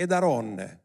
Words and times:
ed 0.00 0.12
Aronne. 0.12 0.84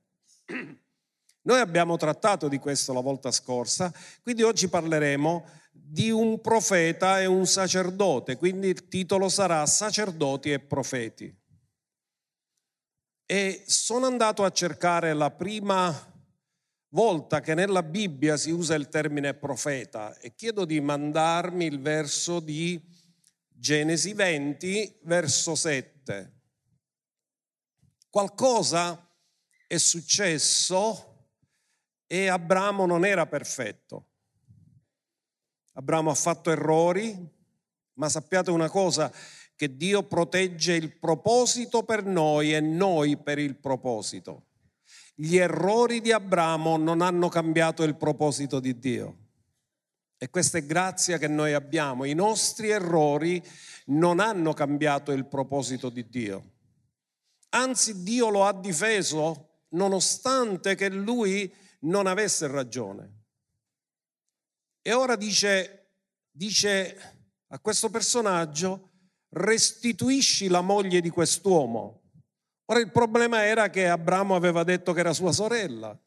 Noi 1.44 1.60
abbiamo 1.62 1.96
trattato 1.96 2.50
di 2.50 2.58
questo 2.58 2.92
la 2.92 3.00
volta 3.00 3.32
scorsa, 3.32 3.94
quindi 4.22 4.44
oggi 4.44 4.68
parleremo 4.68 5.46
di 5.72 6.10
un 6.10 6.42
profeta 6.42 7.22
e 7.22 7.26
un 7.26 7.46
sacerdote, 7.48 8.36
quindi 8.36 8.68
il 8.68 8.90
titolo 8.90 9.30
sarà 9.30 9.66
Sacerdoti 9.66 10.52
e 10.52 10.60
Profeti. 10.60 11.34
E 13.26 13.64
sono 13.68 14.06
andato 14.06 14.44
a 14.44 14.52
cercare 14.52 15.14
la 15.14 15.32
prima 15.32 16.14
volta 16.90 17.40
che 17.40 17.54
nella 17.54 17.84
Bibbia 17.84 18.36
si 18.36 18.52
usa 18.52 18.76
il 18.76 18.90
termine 18.90 19.34
profeta 19.34 20.18
e 20.18 20.36
chiedo 20.36 20.66
di 20.66 20.82
mandarmi 20.82 21.66
il 21.66 21.80
verso 21.80 22.42
di 22.42 22.82
Genesi 23.48 24.12
20, 24.12 25.00
verso 25.04 25.56
7. 25.56 26.34
Qualcosa 28.10 29.05
è 29.68 29.78
successo 29.78 31.14
e 32.08 32.28
Abramo 32.28 32.86
non 32.86 33.06
era 33.06 33.26
perfetto. 33.26 34.08
Abramo 35.74 36.10
ha 36.10 36.16
fatto 36.16 36.52
errori, 36.52 37.30
ma 37.94 38.10
sappiate 38.10 38.52
una 38.52 38.70
cosa, 38.70 39.12
che 39.56 39.76
Dio 39.76 40.04
protegge 40.04 40.74
il 40.74 40.98
proposito 40.98 41.84
per 41.84 42.06
noi 42.06 42.54
e 42.54 42.60
noi 42.60 43.18
per 43.18 43.40
il 43.40 43.56
proposito. 43.56 44.48
Gli 45.16 45.38
errori 45.38 46.02
di 46.02 46.12
Abramo 46.12 46.78
non 46.78 47.02
hanno 47.02 47.30
cambiato 47.30 47.84
il 47.84 47.96
proposito 47.96 48.60
di 48.60 48.78
Dio. 48.78 49.18
E 50.18 50.30
questa 50.30 50.58
è 50.58 50.66
grazia 50.66 51.18
che 51.18 51.28
noi 51.28 51.54
abbiamo. 51.54 52.06
I 52.06 52.14
nostri 52.14 52.70
errori 52.70 53.42
non 53.88 54.20
hanno 54.20 54.54
cambiato 54.54 55.12
il 55.12 55.26
proposito 55.26 55.90
di 55.90 56.08
Dio. 56.08 56.52
Anzi, 57.50 58.04
Dio 58.04 58.30
lo 58.30 58.46
ha 58.46 58.54
difeso 58.54 59.55
nonostante 59.76 60.76
che 60.76 60.90
lui 60.90 61.54
non 61.82 62.08
avesse 62.08 62.48
ragione. 62.48 63.24
E 64.82 64.94
ora 64.94 65.16
dice, 65.16 65.92
dice 66.32 67.18
a 67.48 67.60
questo 67.60 67.90
personaggio, 67.90 68.92
restituisci 69.30 70.48
la 70.48 70.62
moglie 70.62 71.02
di 71.02 71.10
quest'uomo 71.10 72.04
Ora 72.68 72.80
il 72.80 72.92
problema 72.92 73.46
era 73.46 73.70
che 73.70 73.88
Abramo 73.88 74.36
aveva 74.36 74.64
detto 74.64 74.92
che 74.92 75.02
era 75.02 75.14
sua 75.14 75.32
sorella. 75.32 75.98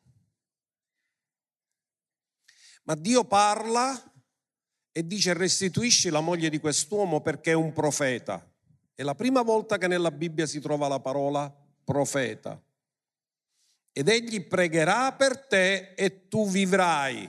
Ma 2.83 2.95
Dio 2.97 3.25
parla 3.25 4.03
e 4.91 5.07
dice 5.07 5.35
restituisci 5.35 6.09
la 6.09 6.21
moglie 6.21 6.49
di 6.49 6.59
quest'uomo 6.59 7.21
perché 7.21 7.53
è 7.53 7.55
un 7.55 7.73
profeta. 7.73 8.45
È 8.93 9.03
la 9.05 9.15
prima 9.15 9.43
volta 9.43 9.79
che 9.79 9.87
nella 9.87 10.11
Bibbia 10.11 10.47
si 10.47 10.59
trova 10.59 10.89
la 10.89 10.99
parola 10.99 11.55
profeta. 11.85 12.61
Ed 13.99 14.07
egli 14.07 14.47
pregherà 14.47 15.11
per 15.11 15.47
te 15.47 15.93
e 15.95 16.29
tu 16.29 16.49
vivrai. 16.49 17.29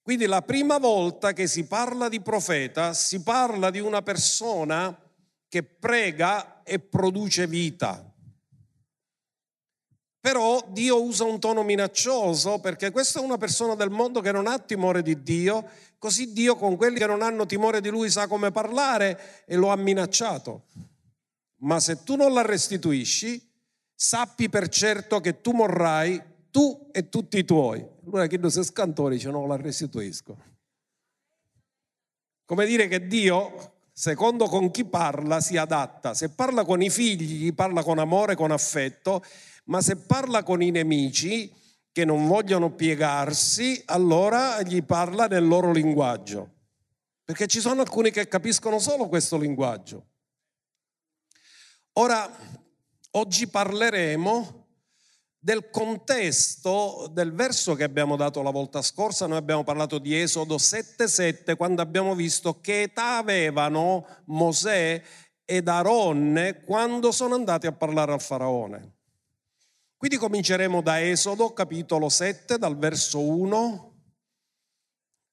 Quindi 0.00 0.26
la 0.26 0.42
prima 0.42 0.78
volta 0.78 1.32
che 1.32 1.48
si 1.48 1.66
parla 1.66 2.08
di 2.08 2.20
profeta 2.20 2.92
si 2.92 3.20
parla 3.24 3.70
di 3.70 3.80
una 3.80 4.00
persona 4.02 4.96
che 5.48 5.64
prega 5.64 6.62
e 6.62 6.78
produce 6.78 7.48
vita. 7.48 8.14
Però 10.20 10.64
Dio 10.68 11.02
usa 11.02 11.24
un 11.24 11.40
tono 11.40 11.64
minaccioso 11.64 12.60
perché 12.60 12.92
questa 12.92 13.18
è 13.18 13.24
una 13.24 13.38
persona 13.38 13.74
del 13.74 13.90
mondo 13.90 14.20
che 14.20 14.30
non 14.30 14.46
ha 14.46 14.60
timore 14.60 15.02
di 15.02 15.20
Dio, 15.20 15.68
così 15.98 16.32
Dio 16.32 16.54
con 16.54 16.76
quelli 16.76 16.98
che 17.00 17.06
non 17.06 17.22
hanno 17.22 17.44
timore 17.44 17.80
di 17.80 17.88
Lui 17.88 18.08
sa 18.08 18.28
come 18.28 18.52
parlare 18.52 19.42
e 19.46 19.56
lo 19.56 19.70
ha 19.70 19.76
minacciato. 19.76 20.66
Ma 21.62 21.80
se 21.80 22.04
tu 22.04 22.14
non 22.14 22.32
la 22.32 22.42
restituisci, 22.42 23.49
sappi 24.02 24.48
per 24.48 24.68
certo 24.68 25.20
che 25.20 25.42
tu 25.42 25.52
morrai, 25.52 26.22
tu 26.50 26.88
e 26.90 27.10
tutti 27.10 27.36
i 27.36 27.44
tuoi. 27.44 27.86
Allora 28.06 28.26
chi 28.26 28.38
se 28.48 28.64
scantore 28.64 29.16
dice 29.16 29.30
non 29.30 29.46
la 29.46 29.56
restituisco. 29.56 30.38
Come 32.46 32.64
dire 32.64 32.88
che 32.88 33.06
Dio 33.06 33.74
secondo 33.92 34.46
con 34.46 34.70
chi 34.70 34.86
parla 34.86 35.42
si 35.42 35.58
adatta. 35.58 36.14
Se 36.14 36.30
parla 36.30 36.64
con 36.64 36.80
i 36.80 36.88
figli, 36.88 37.44
gli 37.44 37.52
parla 37.52 37.82
con 37.82 37.98
amore, 37.98 38.36
con 38.36 38.50
affetto, 38.52 39.22
ma 39.64 39.82
se 39.82 39.96
parla 39.96 40.42
con 40.42 40.62
i 40.62 40.70
nemici 40.70 41.52
che 41.92 42.06
non 42.06 42.26
vogliono 42.26 42.72
piegarsi, 42.72 43.82
allora 43.84 44.62
gli 44.62 44.82
parla 44.82 45.26
nel 45.26 45.46
loro 45.46 45.72
linguaggio. 45.72 46.54
Perché 47.22 47.46
ci 47.46 47.60
sono 47.60 47.82
alcuni 47.82 48.10
che 48.10 48.26
capiscono 48.28 48.78
solo 48.78 49.08
questo 49.08 49.36
linguaggio. 49.36 50.06
Ora, 51.94 52.30
oggi 53.12 53.48
parleremo 53.48 54.66
del 55.42 55.70
contesto 55.70 57.08
del 57.10 57.32
verso 57.32 57.74
che 57.74 57.84
abbiamo 57.84 58.16
dato 58.16 58.42
la 58.42 58.50
volta 58.50 58.82
scorsa, 58.82 59.26
noi 59.26 59.38
abbiamo 59.38 59.64
parlato 59.64 59.98
di 59.98 60.14
Esodo 60.14 60.58
7:7 60.58 61.56
quando 61.56 61.80
abbiamo 61.80 62.14
visto 62.14 62.60
che 62.60 62.82
età 62.82 63.16
avevano 63.16 64.06
Mosè 64.26 65.02
ed 65.44 65.68
Aronne 65.68 66.62
quando 66.62 67.10
sono 67.10 67.34
andati 67.34 67.66
a 67.66 67.72
parlare 67.72 68.12
al 68.12 68.20
faraone. 68.20 68.98
Quindi 69.96 70.18
cominceremo 70.18 70.82
da 70.82 71.00
Esodo 71.00 71.52
capitolo 71.52 72.08
7 72.08 72.58
dal 72.58 72.76
verso 72.76 73.20
1 73.20 73.94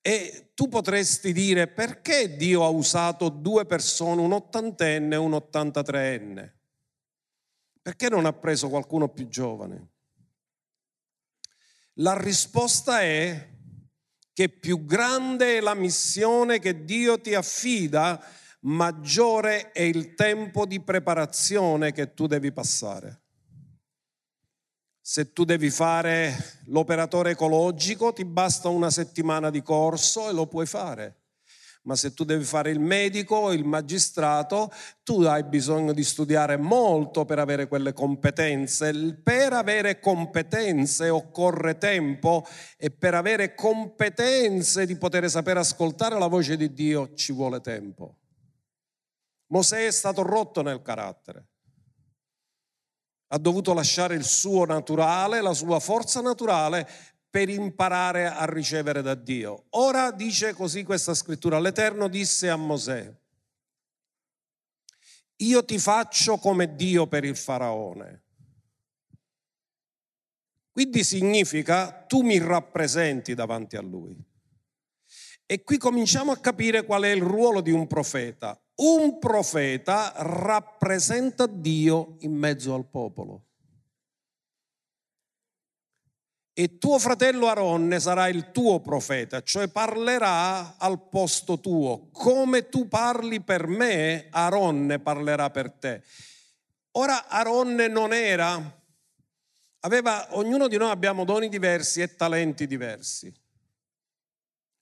e 0.01 0.51
tu 0.53 0.69
potresti 0.69 1.33
dire 1.33 1.67
perché 1.67 2.35
Dio 2.37 2.63
ha 2.63 2.69
usato 2.69 3.27
due 3.27 3.65
persone, 3.65 4.21
un 4.21 4.31
ottantenne 4.31 5.15
e 5.15 5.17
un 5.17 5.33
ottantatreenne? 5.33 6.56
Perché 7.87 8.09
non 8.09 8.25
ha 8.25 8.33
preso 8.33 8.67
qualcuno 8.67 9.07
più 9.07 9.29
giovane? 9.29 9.91
La 11.99 12.19
risposta 12.19 12.99
è 12.99 13.49
che 14.33 14.49
più 14.49 14.83
grande 14.83 15.55
è 15.55 15.61
la 15.61 15.73
missione 15.73 16.59
che 16.59 16.83
Dio 16.83 17.21
ti 17.21 17.33
affida, 17.33 18.21
maggiore 18.63 19.71
è 19.71 19.83
il 19.83 20.15
tempo 20.15 20.65
di 20.65 20.81
preparazione 20.81 21.93
che 21.93 22.13
tu 22.13 22.27
devi 22.27 22.51
passare. 22.51 23.21
Se 24.99 25.31
tu 25.31 25.45
devi 25.45 25.69
fare 25.69 26.63
l'operatore 26.65 27.31
ecologico, 27.31 28.11
ti 28.11 28.25
basta 28.25 28.67
una 28.67 28.91
settimana 28.91 29.49
di 29.49 29.61
corso 29.61 30.27
e 30.27 30.33
lo 30.33 30.45
puoi 30.45 30.65
fare 30.65 31.26
ma 31.87 31.95
se 31.95 32.13
tu 32.13 32.25
devi 32.25 32.43
fare 32.43 32.69
il 32.69 32.81
medico 32.81 33.53
il 33.53 33.63
magistrato, 33.63 34.69
tu 35.03 35.21
hai 35.21 35.43
bisogno 35.45 35.93
di 35.93 36.03
studiare 36.03 36.57
molto 36.57 37.23
per 37.23 37.39
avere 37.39 37.69
quelle 37.69 37.93
competenze. 37.93 39.21
Per 39.23 39.53
avere 39.53 40.01
competenze 40.01 41.07
occorre 41.09 41.77
tempo 41.77 42.45
e 42.75 42.91
per 42.91 43.13
avere 43.13 43.55
competenze 43.55 44.85
di 44.85 44.97
poter 44.97 45.29
sapere 45.29 45.59
ascoltare 45.59 46.19
la 46.19 46.27
voce 46.27 46.57
di 46.57 46.73
Dio 46.73 47.13
ci 47.13 47.31
vuole 47.31 47.61
tempo. 47.61 48.17
Mosè 49.47 49.87
è 49.87 49.91
stato 49.91 50.23
rotto 50.23 50.61
nel 50.61 50.81
carattere. 50.81 51.47
Ha 53.27 53.37
dovuto 53.37 53.73
lasciare 53.73 54.15
il 54.15 54.25
suo 54.25 54.65
naturale, 54.65 55.39
la 55.39 55.53
sua 55.53 55.79
forza 55.79 56.19
naturale 56.19 56.85
per 57.29 57.49
imparare 57.49 58.27
a 58.27 58.45
ricevere 58.45 59.01
da 59.01 59.15
Dio. 59.15 59.65
Ora 59.71 60.11
dice 60.11 60.53
così 60.53 60.83
questa 60.83 61.13
scrittura, 61.13 61.59
l'Eterno 61.59 62.07
disse 62.07 62.49
a 62.49 62.55
Mosè, 62.55 63.13
io 65.37 65.65
ti 65.65 65.77
faccio 65.77 66.37
come 66.37 66.75
Dio 66.75 67.07
per 67.07 67.23
il 67.23 67.35
faraone. 67.35 68.23
Quindi 70.71 71.03
significa 71.03 71.91
tu 71.91 72.21
mi 72.21 72.37
rappresenti 72.39 73.33
davanti 73.33 73.75
a 73.77 73.81
lui. 73.81 74.15
E 75.45 75.63
qui 75.63 75.77
cominciamo 75.77 76.31
a 76.31 76.37
capire 76.37 76.85
qual 76.85 77.03
è 77.03 77.09
il 77.09 77.21
ruolo 77.21 77.61
di 77.61 77.71
un 77.71 77.87
profeta. 77.87 78.59
Un 78.75 79.17
profeta 79.17 80.13
rappresenta 80.17 81.47
Dio 81.47 82.17
in 82.19 82.33
mezzo 82.33 82.73
al 82.75 82.87
popolo 82.87 83.46
e 86.59 86.79
tuo 86.79 86.97
fratello 86.97 87.45
Aronne 87.49 87.99
sarà 87.99 88.29
il 88.29 88.49
tuo 88.49 88.79
profeta, 88.79 89.43
cioè 89.43 89.67
parlerà 89.67 90.77
al 90.79 91.07
posto 91.07 91.59
tuo. 91.59 92.09
Come 92.11 92.67
tu 92.67 92.87
parli 92.87 93.41
per 93.41 93.67
me, 93.67 94.25
Aronne 94.31 94.97
parlerà 94.97 95.51
per 95.51 95.69
te. 95.69 96.01
Ora 96.93 97.27
Aronne 97.27 97.87
non 97.87 98.11
era, 98.11 98.59
aveva, 99.81 100.35
ognuno 100.35 100.67
di 100.67 100.77
noi 100.77 100.89
abbiamo 100.89 101.25
doni 101.25 101.47
diversi 101.47 102.01
e 102.01 102.15
talenti 102.15 102.65
diversi. 102.65 103.31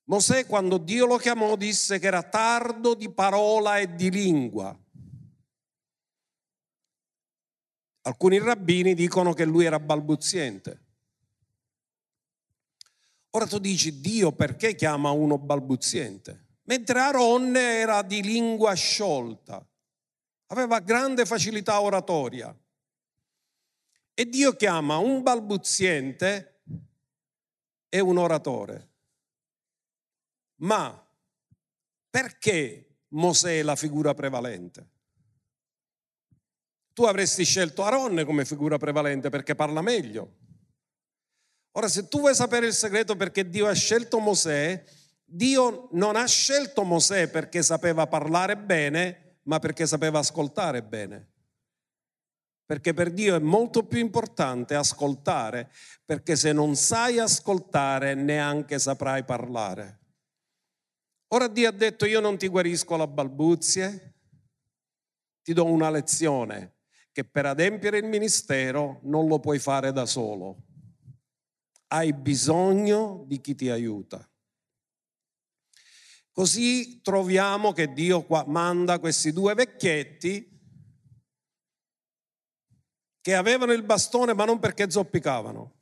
Mosè 0.05 0.45
quando 0.45 0.77
Dio 0.77 1.05
lo 1.05 1.17
chiamò 1.17 1.57
disse 1.57 1.99
che 1.99 2.07
era 2.07 2.23
tardo 2.23 2.93
di 2.93 3.09
parola 3.09 3.79
e 3.79 3.95
di 3.95 4.09
lingua. 4.09 4.73
Alcuni 8.03 8.39
rabbini 8.39 8.93
dicono 8.93 9.33
che 9.33 9.43
lui 9.43 9.65
era 9.65 9.77
balbuziente. 9.77 10.83
Ora 13.35 13.47
tu 13.47 13.59
dici, 13.59 13.99
Dio 13.99 14.31
perché 14.31 14.75
chiama 14.75 15.11
uno 15.11 15.37
balbuziente? 15.37 16.59
Mentre 16.63 16.99
Aaron 16.99 17.53
era 17.57 18.01
di 18.01 18.23
lingua 18.23 18.73
sciolta, 18.75 19.61
aveva 20.47 20.79
grande 20.79 21.25
facilità 21.25 21.81
oratoria. 21.81 22.57
E 24.13 24.29
Dio 24.29 24.55
chiama 24.55 24.99
un 24.99 25.21
balbuziente 25.21 26.61
e 27.89 27.99
un 27.99 28.17
oratore. 28.17 28.93
Ma 30.61 31.05
perché 32.09 32.99
Mosè 33.09 33.59
è 33.59 33.63
la 33.63 33.75
figura 33.75 34.13
prevalente? 34.13 34.89
Tu 36.93 37.03
avresti 37.03 37.43
scelto 37.43 37.83
Aaron 37.83 38.23
come 38.25 38.45
figura 38.45 38.77
prevalente 38.77 39.27
perché 39.27 39.55
parla 39.55 39.81
meglio. 39.81 40.43
Ora, 41.77 41.89
se 41.89 42.07
tu 42.07 42.19
vuoi 42.19 42.33
sapere 42.33 42.67
il 42.67 42.73
segreto 42.73 43.17
perché 43.17 43.49
Dio 43.49 43.67
ha 43.67 43.73
scelto 43.73 44.19
Mosè, 44.19 44.81
Dio 45.25 45.89
non 45.91 46.15
ha 46.15 46.25
scelto 46.25 46.83
Mosè 46.83 47.29
perché 47.29 47.61
sapeva 47.63 48.07
parlare 48.07 48.55
bene, 48.55 49.39
ma 49.43 49.59
perché 49.59 49.85
sapeva 49.85 50.19
ascoltare 50.19 50.81
bene. 50.83 51.31
Perché 52.65 52.93
per 52.93 53.11
Dio 53.11 53.35
è 53.35 53.39
molto 53.39 53.83
più 53.83 53.99
importante 53.99 54.73
ascoltare, 54.73 55.69
perché 56.05 56.37
se 56.37 56.53
non 56.53 56.75
sai 56.75 57.19
ascoltare 57.19 58.13
neanche 58.13 58.79
saprai 58.79 59.25
parlare. 59.25 59.99
Ora 61.29 61.49
Dio 61.49 61.67
ha 61.67 61.73
detto 61.73 62.05
io 62.05 62.21
non 62.21 62.37
ti 62.37 62.47
guarisco 62.47 62.95
la 62.95 63.05
balbuzie, 63.05 64.13
ti 65.43 65.51
do 65.51 65.65
una 65.65 65.89
lezione 65.89 66.75
che 67.11 67.25
per 67.25 67.45
adempiere 67.47 67.97
il 67.97 68.05
ministero 68.05 69.01
non 69.03 69.27
lo 69.27 69.39
puoi 69.39 69.59
fare 69.59 69.91
da 69.91 70.05
solo. 70.05 70.63
Hai 71.87 72.13
bisogno 72.13 73.23
di 73.27 73.39
chi 73.41 73.55
ti 73.55 73.69
aiuta. 73.69 74.27
Così 76.31 77.01
troviamo 77.01 77.71
che 77.71 77.93
Dio 77.93 78.23
qua 78.23 78.43
manda 78.45 78.99
questi 78.99 79.31
due 79.31 79.53
vecchietti 79.53 80.51
che 83.21 83.35
avevano 83.35 83.71
il 83.71 83.83
bastone 83.83 84.33
ma 84.33 84.45
non 84.45 84.59
perché 84.59 84.89
zoppicavano. 84.89 85.73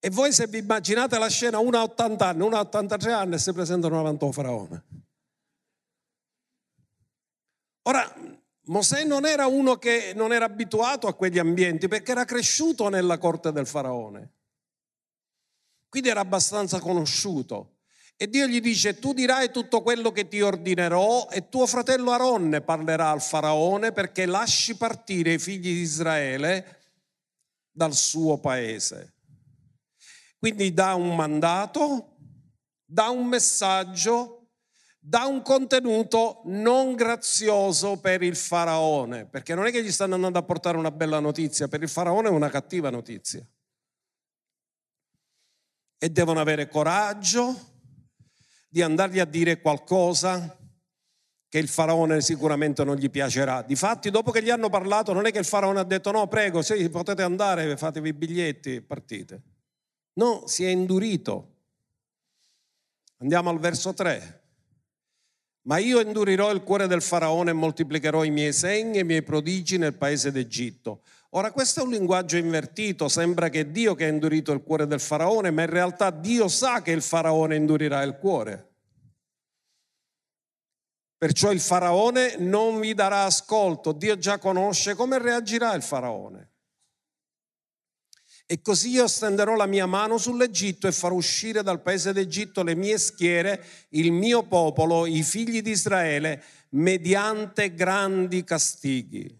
E 0.00 0.10
voi 0.10 0.32
se 0.32 0.46
vi 0.46 0.58
immaginate 0.58 1.18
la 1.18 1.28
scena, 1.28 1.58
una 1.58 1.80
a 1.80 1.82
80 1.82 2.26
anni, 2.26 2.42
una 2.42 2.56
a 2.56 2.60
83 2.60 3.12
anni 3.12 3.34
e 3.34 3.38
si 3.38 3.52
presentano 3.52 3.96
davanti 3.96 4.24
al 4.24 4.32
faraone. 4.32 4.84
Ora, 7.82 8.39
Mosè 8.64 9.04
non 9.04 9.26
era 9.26 9.46
uno 9.46 9.76
che 9.76 10.12
non 10.14 10.32
era 10.32 10.44
abituato 10.44 11.06
a 11.06 11.14
quegli 11.14 11.38
ambienti 11.38 11.88
perché 11.88 12.12
era 12.12 12.24
cresciuto 12.24 12.88
nella 12.88 13.18
corte 13.18 13.52
del 13.52 13.66
faraone. 13.66 14.34
Quindi 15.88 16.08
era 16.08 16.20
abbastanza 16.20 16.78
conosciuto. 16.78 17.78
E 18.16 18.28
Dio 18.28 18.46
gli 18.46 18.60
dice, 18.60 18.98
tu 18.98 19.14
dirai 19.14 19.50
tutto 19.50 19.80
quello 19.80 20.12
che 20.12 20.28
ti 20.28 20.42
ordinerò 20.42 21.28
e 21.30 21.48
tuo 21.48 21.66
fratello 21.66 22.10
Aronne 22.10 22.60
parlerà 22.60 23.10
al 23.10 23.22
faraone 23.22 23.92
perché 23.92 24.26
lasci 24.26 24.76
partire 24.76 25.32
i 25.32 25.38
figli 25.38 25.62
di 25.62 25.80
Israele 25.80 26.80
dal 27.70 27.94
suo 27.94 28.38
paese. 28.38 29.14
Quindi 30.38 30.72
dà 30.74 30.94
un 30.94 31.16
mandato, 31.16 32.16
dà 32.84 33.08
un 33.08 33.26
messaggio 33.26 34.39
dà 35.02 35.24
un 35.24 35.40
contenuto 35.40 36.42
non 36.44 36.94
grazioso 36.94 37.98
per 37.98 38.22
il 38.22 38.36
faraone, 38.36 39.24
perché 39.24 39.54
non 39.54 39.66
è 39.66 39.70
che 39.70 39.82
gli 39.82 39.90
stanno 39.90 40.14
andando 40.14 40.38
a 40.38 40.42
portare 40.42 40.76
una 40.76 40.90
bella 40.90 41.18
notizia, 41.18 41.68
per 41.68 41.82
il 41.82 41.88
faraone 41.88 42.28
è 42.28 42.30
una 42.30 42.50
cattiva 42.50 42.90
notizia. 42.90 43.44
E 46.02 46.10
devono 46.10 46.40
avere 46.40 46.68
coraggio 46.68 47.68
di 48.68 48.82
andargli 48.82 49.18
a 49.18 49.24
dire 49.24 49.60
qualcosa 49.60 50.56
che 51.48 51.58
il 51.58 51.68
faraone 51.68 52.20
sicuramente 52.20 52.84
non 52.84 52.96
gli 52.96 53.10
piacerà. 53.10 53.62
Difatti, 53.62 54.10
dopo 54.10 54.30
che 54.30 54.42
gli 54.42 54.50
hanno 54.50 54.68
parlato, 54.68 55.12
non 55.12 55.26
è 55.26 55.32
che 55.32 55.38
il 55.38 55.44
faraone 55.44 55.80
ha 55.80 55.84
detto 55.84 56.10
no, 56.12 56.28
prego, 56.28 56.62
sì, 56.62 56.88
potete 56.88 57.22
andare, 57.22 57.76
fatevi 57.76 58.10
i 58.10 58.12
biglietti 58.12 58.80
partite. 58.82 59.42
No, 60.12 60.46
si 60.46 60.64
è 60.64 60.68
indurito. 60.68 61.56
Andiamo 63.18 63.50
al 63.50 63.58
verso 63.58 63.92
3. 63.92 64.39
Ma 65.62 65.78
io 65.78 66.00
indurirò 66.00 66.50
il 66.52 66.62
cuore 66.62 66.86
del 66.86 67.02
faraone 67.02 67.50
e 67.50 67.54
moltiplicherò 67.54 68.24
i 68.24 68.30
miei 68.30 68.52
segni 68.52 68.98
e 68.98 69.00
i 69.00 69.04
miei 69.04 69.22
prodigi 69.22 69.76
nel 69.76 69.94
paese 69.94 70.32
d'Egitto. 70.32 71.02
Ora 71.30 71.52
questo 71.52 71.80
è 71.80 71.82
un 71.84 71.90
linguaggio 71.90 72.36
invertito, 72.36 73.08
sembra 73.08 73.50
che 73.50 73.60
è 73.60 73.66
Dio 73.66 73.94
che 73.94 74.04
ha 74.04 74.08
indurito 74.08 74.52
il 74.52 74.62
cuore 74.62 74.86
del 74.86 75.00
faraone, 75.00 75.50
ma 75.50 75.62
in 75.62 75.70
realtà 75.70 76.10
Dio 76.10 76.48
sa 76.48 76.82
che 76.82 76.90
il 76.90 77.02
faraone 77.02 77.56
indurirà 77.56 78.02
il 78.02 78.16
cuore. 78.16 78.68
Perciò 81.16 81.52
il 81.52 81.60
faraone 81.60 82.36
non 82.38 82.80
vi 82.80 82.94
darà 82.94 83.24
ascolto, 83.24 83.92
Dio 83.92 84.16
già 84.16 84.38
conosce 84.38 84.94
come 84.94 85.18
reagirà 85.18 85.74
il 85.74 85.82
faraone. 85.82 86.49
E 88.52 88.62
così 88.62 88.90
io 88.90 89.06
stenderò 89.06 89.54
la 89.54 89.66
mia 89.66 89.86
mano 89.86 90.18
sull'Egitto 90.18 90.88
e 90.88 90.92
farò 90.92 91.14
uscire 91.14 91.62
dal 91.62 91.80
paese 91.80 92.12
d'Egitto 92.12 92.64
le 92.64 92.74
mie 92.74 92.98
schiere, 92.98 93.64
il 93.90 94.10
mio 94.10 94.42
popolo, 94.42 95.06
i 95.06 95.22
figli 95.22 95.62
di 95.62 95.70
Israele, 95.70 96.42
mediante 96.70 97.72
grandi 97.72 98.42
castighi. 98.42 99.32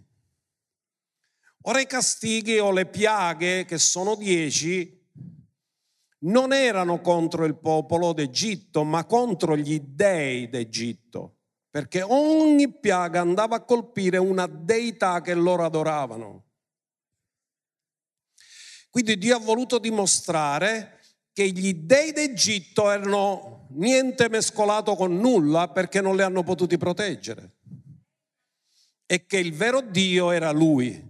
Ora 1.63 1.81
i 1.81 1.89
castighi 1.89 2.61
o 2.61 2.71
le 2.71 2.87
piaghe, 2.87 3.65
che 3.65 3.79
sono 3.79 4.15
dieci, 4.15 4.97
non 6.19 6.53
erano 6.53 7.01
contro 7.01 7.45
il 7.47 7.57
popolo 7.57 8.13
d'Egitto, 8.13 8.85
ma 8.85 9.05
contro 9.07 9.57
gli 9.57 9.81
dei 9.81 10.49
d'Egitto, 10.49 11.39
perché 11.69 12.03
ogni 12.03 12.73
piaga 12.73 13.23
andava 13.23 13.57
a 13.57 13.65
colpire 13.65 14.19
una 14.19 14.47
deità 14.47 15.21
che 15.21 15.35
loro 15.35 15.65
adoravano. 15.65 16.45
Quindi 18.91 19.17
Dio 19.19 19.37
ha 19.37 19.39
voluto 19.39 19.79
dimostrare 19.79 20.99
che 21.33 21.49
gli 21.49 21.73
dei 21.75 22.13
d'Egitto 22.13 22.91
erano 22.91 23.69
niente 23.71 24.29
mescolato 24.29 24.97
con 24.97 25.17
nulla 25.17 25.69
perché 25.69 26.01
non 26.01 26.17
li 26.17 26.23
hanno 26.23 26.43
potuti 26.43 26.77
proteggere. 26.77 27.59
E 29.07 29.27
che 29.27 29.39
il 29.39 29.55
vero 29.55 29.81
Dio 29.81 30.33
era 30.33 30.51
Lui, 30.51 31.09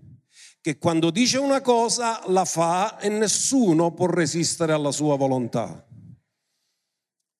che 0.61 0.79
quando 0.79 1.11
dice 1.11 1.39
una 1.39 1.63
cosa 1.63 2.23
la 2.29 2.45
fa 2.45 2.99
e 2.99 3.09
nessuno 3.09 3.93
può 3.93 4.07
resistere 4.07 4.73
alla 4.73 4.93
sua 4.93 5.17
volontà. 5.17 5.87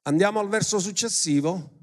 Andiamo 0.03 0.41
al 0.41 0.49
verso 0.49 0.79
successivo. 0.79 1.77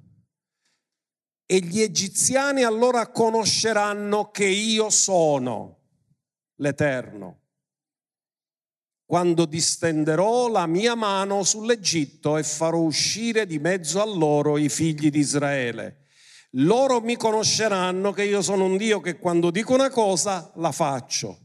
E 1.50 1.60
gli 1.60 1.80
egiziani 1.80 2.64
allora 2.64 3.08
conosceranno 3.08 4.32
che 4.32 4.46
io 4.46 4.90
sono 4.90 5.78
l'Eterno 6.56 7.47
quando 9.08 9.46
distenderò 9.46 10.50
la 10.50 10.68
mia 10.68 10.94
mano 10.94 11.42
sull'Egitto 11.44 12.36
e 12.36 12.44
farò 12.44 12.80
uscire 12.80 13.46
di 13.46 13.58
mezzo 13.58 14.02
a 14.02 14.06
loro 14.06 14.58
i 14.58 14.68
figli 14.68 15.10
di 15.10 15.20
Israele. 15.20 16.08
Loro 16.52 17.00
mi 17.00 17.16
conosceranno 17.16 18.12
che 18.12 18.24
io 18.24 18.42
sono 18.42 18.66
un 18.66 18.76
Dio 18.76 19.00
che 19.00 19.18
quando 19.18 19.50
dico 19.50 19.74
una 19.74 19.90
cosa 19.90 20.52
la 20.56 20.74
faccio. 20.74 21.40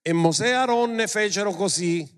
E 0.00 0.14
Mosè 0.14 0.46
e 0.46 0.52
Aaron 0.52 1.04
fecero 1.06 1.52
così. 1.52 2.08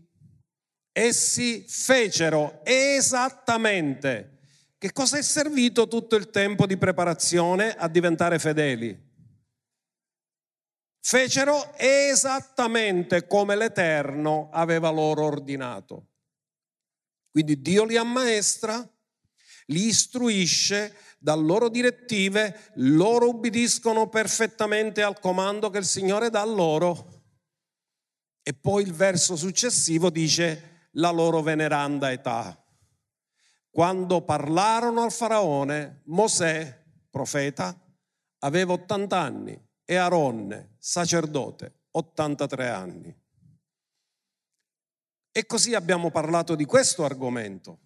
Essi 0.93 1.65
fecero 1.67 2.61
esattamente. 2.63 4.39
Che 4.79 4.93
cosa 4.93 5.19
è 5.19 5.23
servito 5.23 5.89
tutto 5.89 6.15
il 6.15 6.31
tempo 6.31 6.67
di 6.67 6.77
preparazione 6.77 7.75
a 7.75 7.89
diventare 7.89 8.39
fedeli? 8.39 9.11
Fecero 11.05 11.77
esattamente 11.79 13.27
come 13.27 13.57
l'Eterno 13.57 14.51
aveva 14.53 14.89
loro 14.89 15.25
ordinato. 15.25 16.11
Quindi 17.29 17.61
Dio 17.61 17.85
li 17.85 17.97
ammaestra, 17.97 18.89
li 19.67 19.87
istruisce, 19.87 20.95
dà 21.19 21.35
loro 21.35 21.69
direttive, 21.69 22.71
loro 22.75 23.31
ubbidiscono 23.31 24.09
perfettamente 24.09 25.03
al 25.03 25.19
comando 25.19 25.71
che 25.71 25.79
il 25.79 25.87
Signore 25.87 26.31
dà 26.31 26.45
loro. 26.45 27.25
E 28.41 28.55
poi 28.55 28.85
il 28.85 28.93
verso 28.93 29.35
successivo 29.35 30.09
dice 30.09 30.89
la 30.93 31.11
loro 31.11 31.43
veneranda 31.43 32.13
età. 32.13 32.65
Quando 33.71 34.23
parlarono 34.23 35.03
al 35.03 35.13
faraone, 35.13 36.03
Mosè, 36.05 36.81
profeta, 37.11 37.77
aveva 38.39 38.75
80 38.75 39.19
anni 39.19 39.71
e 39.85 39.97
Aronne, 39.97 40.77
sacerdote, 40.79 41.81
83 41.93 42.69
anni. 42.69 43.21
E 45.33 45.47
così 45.47 45.75
abbiamo 45.75 46.11
parlato 46.11 46.55
di 46.55 46.65
questo 46.65 47.05
argomento 47.05 47.81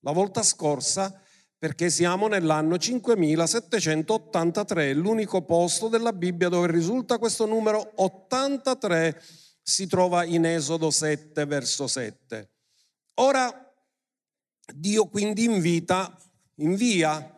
la 0.00 0.12
volta 0.12 0.42
scorsa 0.42 1.22
perché 1.58 1.90
siamo 1.90 2.28
nell'anno 2.28 2.78
5783, 2.78 4.94
l'unico 4.94 5.42
posto 5.42 5.88
della 5.88 6.12
Bibbia 6.12 6.48
dove 6.48 6.70
risulta 6.70 7.18
questo 7.18 7.46
numero 7.46 7.94
83 7.96 9.20
si 9.60 9.88
trova 9.88 10.22
in 10.24 10.44
Esodo 10.44 10.90
7 10.90 11.44
verso 11.46 11.88
7. 11.88 12.48
Ora 13.14 13.64
Dio 14.72 15.08
quindi 15.08 15.42
invita, 15.44 16.16
invia 16.56 17.37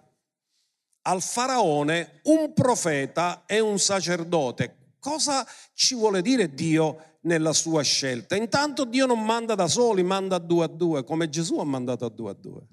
al 1.11 1.23
faraone 1.23 2.21
un 2.25 2.53
profeta 2.53 3.45
e 3.45 3.59
un 3.59 3.79
sacerdote. 3.81 4.95
Cosa 5.01 5.45
ci 5.75 5.97
vuole 5.97 6.23
dire 6.23 6.55
Dio 6.55 7.19
nella 7.23 7.53
sua 7.53 7.83
scelta? 7.83 8.37
Intanto 8.37 8.85
Dio 8.85 9.07
non 9.07 9.25
manda 9.25 9.57
da 9.57 9.67
soli, 9.67 10.05
manda 10.05 10.37
a 10.37 10.39
due 10.39 10.65
a 10.65 10.69
due, 10.69 11.03
come 11.03 11.29
Gesù 11.29 11.59
ha 11.59 11.65
mandato 11.65 12.05
a 12.05 12.11
due 12.11 12.31
a 12.31 12.35
due. 12.35 12.67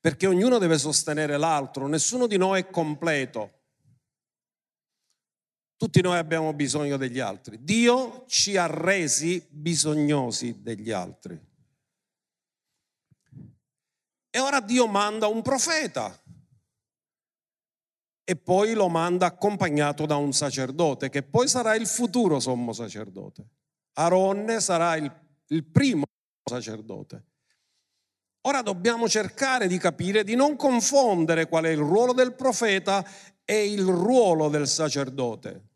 Perché 0.00 0.26
ognuno 0.26 0.58
deve 0.58 0.78
sostenere 0.78 1.36
l'altro, 1.36 1.86
nessuno 1.88 2.26
di 2.26 2.38
noi 2.38 2.60
è 2.60 2.70
completo. 2.70 3.52
Tutti 5.76 6.00
noi 6.00 6.16
abbiamo 6.16 6.54
bisogno 6.54 6.96
degli 6.96 7.20
altri. 7.20 7.62
Dio 7.62 8.24
ci 8.28 8.56
ha 8.56 8.66
resi 8.66 9.44
bisognosi 9.50 10.62
degli 10.62 10.90
altri. 10.90 11.38
E 14.30 14.38
ora 14.38 14.60
Dio 14.60 14.86
manda 14.86 15.26
un 15.26 15.42
profeta 15.42 16.22
e 18.24 18.36
poi 18.36 18.74
lo 18.74 18.88
manda 18.88 19.24
accompagnato 19.24 20.04
da 20.04 20.16
un 20.16 20.32
sacerdote 20.32 21.08
che 21.08 21.22
poi 21.22 21.48
sarà 21.48 21.74
il 21.74 21.86
futuro 21.86 22.40
sommo 22.40 22.74
sacerdote. 22.74 23.48
Aronne 23.94 24.60
sarà 24.60 24.96
il, 24.96 25.10
il 25.48 25.64
primo 25.64 26.04
sacerdote. 26.44 27.24
Ora 28.42 28.60
dobbiamo 28.62 29.08
cercare 29.08 29.66
di 29.66 29.78
capire, 29.78 30.24
di 30.24 30.34
non 30.34 30.56
confondere 30.56 31.48
qual 31.48 31.64
è 31.64 31.70
il 31.70 31.78
ruolo 31.78 32.12
del 32.12 32.34
profeta 32.34 33.04
e 33.44 33.72
il 33.72 33.82
ruolo 33.82 34.48
del 34.50 34.68
sacerdote. 34.68 35.66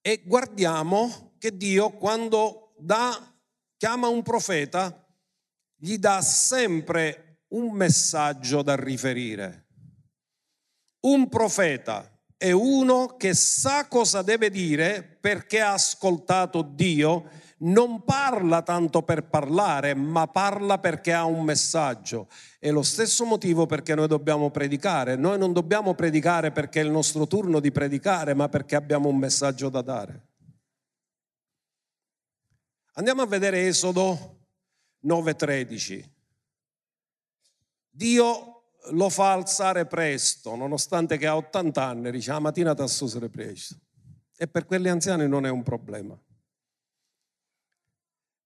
E 0.00 0.22
guardiamo 0.24 1.34
che 1.38 1.56
Dio 1.56 1.90
quando 1.90 2.74
dà, 2.78 3.34
chiama 3.76 4.08
un 4.08 4.22
profeta 4.22 4.99
gli 5.80 5.96
dà 5.96 6.20
sempre 6.20 7.44
un 7.48 7.72
messaggio 7.72 8.62
da 8.62 8.76
riferire. 8.76 9.66
Un 11.00 11.28
profeta 11.28 12.08
è 12.36 12.50
uno 12.52 13.16
che 13.16 13.34
sa 13.34 13.88
cosa 13.88 14.22
deve 14.22 14.50
dire 14.50 15.02
perché 15.02 15.60
ha 15.60 15.72
ascoltato 15.72 16.62
Dio, 16.62 17.24
non 17.58 18.04
parla 18.04 18.62
tanto 18.62 19.02
per 19.02 19.28
parlare, 19.28 19.94
ma 19.94 20.26
parla 20.26 20.78
perché 20.78 21.12
ha 21.12 21.24
un 21.24 21.42
messaggio. 21.42 22.28
È 22.58 22.70
lo 22.70 22.82
stesso 22.82 23.24
motivo 23.24 23.64
perché 23.66 23.94
noi 23.94 24.06
dobbiamo 24.06 24.50
predicare. 24.50 25.16
Noi 25.16 25.38
non 25.38 25.52
dobbiamo 25.52 25.94
predicare 25.94 26.52
perché 26.52 26.80
è 26.80 26.84
il 26.84 26.90
nostro 26.90 27.26
turno 27.26 27.58
di 27.58 27.72
predicare, 27.72 28.34
ma 28.34 28.48
perché 28.48 28.76
abbiamo 28.76 29.08
un 29.08 29.16
messaggio 29.16 29.70
da 29.70 29.80
dare. 29.80 30.28
Andiamo 32.94 33.22
a 33.22 33.26
vedere 33.26 33.66
Esodo 33.66 34.39
9:13. 35.04 36.10
Dio 37.90 38.62
lo 38.90 39.08
fa 39.08 39.32
alzare 39.32 39.86
presto, 39.86 40.54
nonostante 40.54 41.18
che 41.18 41.26
ha 41.26 41.36
80 41.36 41.84
anni, 41.84 42.10
dice 42.10 42.32
la 42.32 42.38
mattina 42.38 42.74
ti 42.74 42.82
assusere 42.82 43.28
presto. 43.28 43.76
E 44.36 44.48
per 44.48 44.64
quelli 44.64 44.88
anziani 44.88 45.28
non 45.28 45.44
è 45.44 45.50
un 45.50 45.62
problema. 45.62 46.18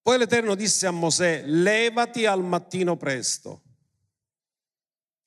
Poi 0.01 0.17
l'Eterno 0.17 0.55
disse 0.55 0.85
a 0.85 0.91
Mosè, 0.91 1.43
levati 1.45 2.25
al 2.25 2.43
mattino 2.43 2.95
presto, 2.95 3.63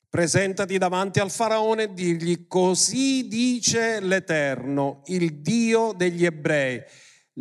presentati 0.09 0.77
davanti 0.77 1.19
al 1.19 1.31
faraone 1.31 1.83
e 1.83 1.93
digli, 1.93 2.47
così 2.47 3.27
dice 3.27 3.99
l'Eterno, 3.99 5.01
il 5.07 5.41
Dio 5.41 5.91
degli 5.91 6.23
ebrei, 6.23 6.81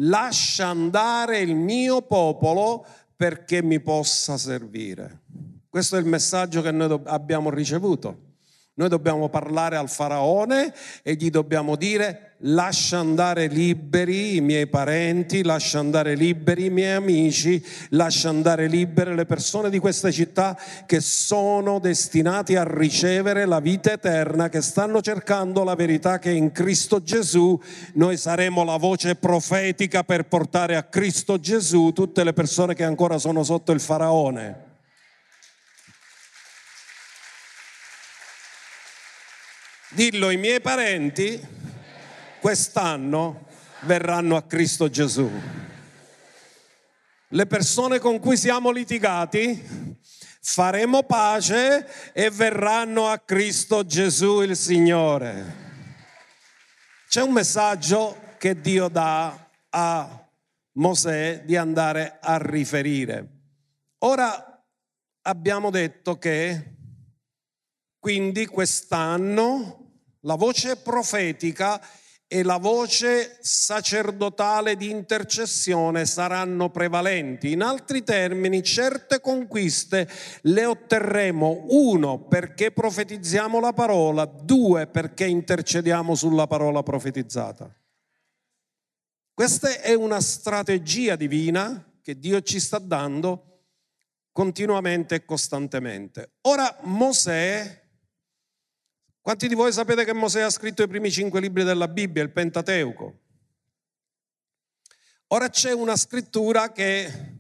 lascia 0.01 0.67
andare 0.67 1.39
il 1.39 1.55
mio 1.55 2.03
popolo 2.03 2.85
perché 3.19 3.65
mi 3.65 3.81
possa 3.81 4.39
servire. 4.39 5.23
Questo 5.69 5.97
è 5.97 5.99
il 5.99 6.07
messaggio 6.07 6.63
che 6.63 6.71
noi 6.71 7.01
abbiamo 7.07 7.51
ricevuto. 7.51 8.27
Noi 8.75 8.89
dobbiamo 8.89 9.29
parlare 9.29 9.75
al 9.75 9.89
faraone 9.89 10.73
e 11.03 11.15
gli 11.15 11.29
dobbiamo 11.29 11.75
dire 11.75 12.28
lascia 12.43 12.99
andare 12.99 13.49
liberi 13.49 14.37
i 14.37 14.41
miei 14.41 14.69
parenti, 14.69 15.43
lascia 15.43 15.79
andare 15.79 16.15
liberi 16.15 16.67
i 16.67 16.71
miei 16.71 16.95
amici, 16.95 17.65
lascia 17.91 18.29
andare 18.29 18.69
libere 18.69 19.15
le 19.15 19.27
persone 19.27 19.71
di 19.71 19.79
questa 19.79 20.11
città 20.11 20.57
che 20.87 21.01
sono 21.01 21.79
destinati 21.81 22.55
a 22.55 22.63
ricevere 22.63 23.45
la 23.45 23.61
vita 23.61 23.93
eterna, 23.93 24.49
che 24.49 24.61
stanno 24.61 25.01
cercando 25.01 25.65
la 25.65 25.75
verità 25.75 26.19
che 26.19 26.31
in 26.31 26.53
Cristo 26.53 27.03
Gesù 27.03 27.61
noi 27.95 28.17
saremo 28.17 28.63
la 28.63 28.77
voce 28.77 29.17
profetica 29.17 30.05
per 30.05 30.27
portare 30.27 30.77
a 30.77 30.85
Cristo 30.85 31.41
Gesù 31.41 31.93
tutte 31.93 32.23
le 32.23 32.33
persone 32.33 32.75
che 32.75 32.85
ancora 32.85 33.19
sono 33.19 33.43
sotto 33.43 33.73
il 33.73 33.81
faraone. 33.81 34.67
Dillo, 39.91 40.29
i 40.31 40.37
miei 40.37 40.61
parenti 40.61 41.41
quest'anno 42.41 43.47
verranno 43.81 44.37
a 44.37 44.43
Cristo 44.43 44.89
Gesù. 44.89 45.31
Le 47.29 47.47
persone 47.47 47.99
con 47.99 48.19
cui 48.21 48.37
siamo 48.37 48.71
litigati 48.71 49.97
faremo 50.41 51.03
pace 51.03 52.13
e 52.13 52.31
verranno 52.31 53.09
a 53.09 53.19
Cristo 53.19 53.85
Gesù 53.85 54.41
il 54.41 54.57
Signore. 54.57 55.67
C'è 57.09 57.23
un 57.23 57.33
messaggio 57.33 58.17
che 58.39 58.61
Dio 58.61 58.89
dà 58.89 59.51
a 59.71 60.29
Mosè 60.73 61.43
di 61.45 61.57
andare 61.57 62.19
a 62.21 62.39
riferire. 62.39 63.29
Ora 63.99 64.65
abbiamo 65.23 65.71
detto 65.71 66.19
che 66.19 66.77
quindi 67.99 68.47
quest'anno 68.47 69.89
la 70.21 70.37
voce 70.37 70.77
profetica 70.77 71.81
e 72.31 72.43
la 72.43 72.59
voce 72.59 73.39
sacerdotale 73.41 74.77
di 74.77 74.91
intercessione 74.91 76.05
saranno 76.05 76.69
prevalenti. 76.69 77.53
In 77.53 77.63
altri 77.63 78.05
termini, 78.05 78.63
certe 78.63 79.23
conquiste 79.23 80.07
le 80.43 80.67
otterremo, 80.67 81.65
uno, 81.71 82.19
perché 82.19 82.71
profetizziamo 82.71 83.59
la 83.61 83.73
parola, 83.73 84.27
due, 84.27 84.87
perché 84.87 85.25
intercediamo 85.25 86.15
sulla 86.15 86.47
parola 86.47 86.83
profetizzata. 86.83 87.75
Questa 89.33 89.81
è 89.81 89.95
una 89.95 90.21
strategia 90.21 91.17
divina 91.17 91.83
che 92.03 92.19
Dio 92.19 92.43
ci 92.43 92.61
sta 92.61 92.79
dando 92.79 93.63
continuamente 94.33 95.15
e 95.15 95.25
costantemente. 95.25 96.33
Ora 96.43 96.77
Mosè 96.83 97.87
quanti 99.29 99.47
di 99.47 99.55
voi 99.55 99.75
sapete 99.75 100.07
che 100.07 100.15
Mosè 100.15 100.41
ha 100.41 100.49
scritto 100.49 100.83
i 100.83 100.89
primi 100.89 101.11
cinque 101.11 101.39
libri 101.39 101.63
della 101.63 101.87
Bibbia, 101.87 102.23
il 102.23 102.31
Pentateuco? 102.31 103.19
Ora 105.27 105.51
c'è 105.51 105.71
una 105.71 105.97
scrittura 105.97 106.73
che 106.73 107.37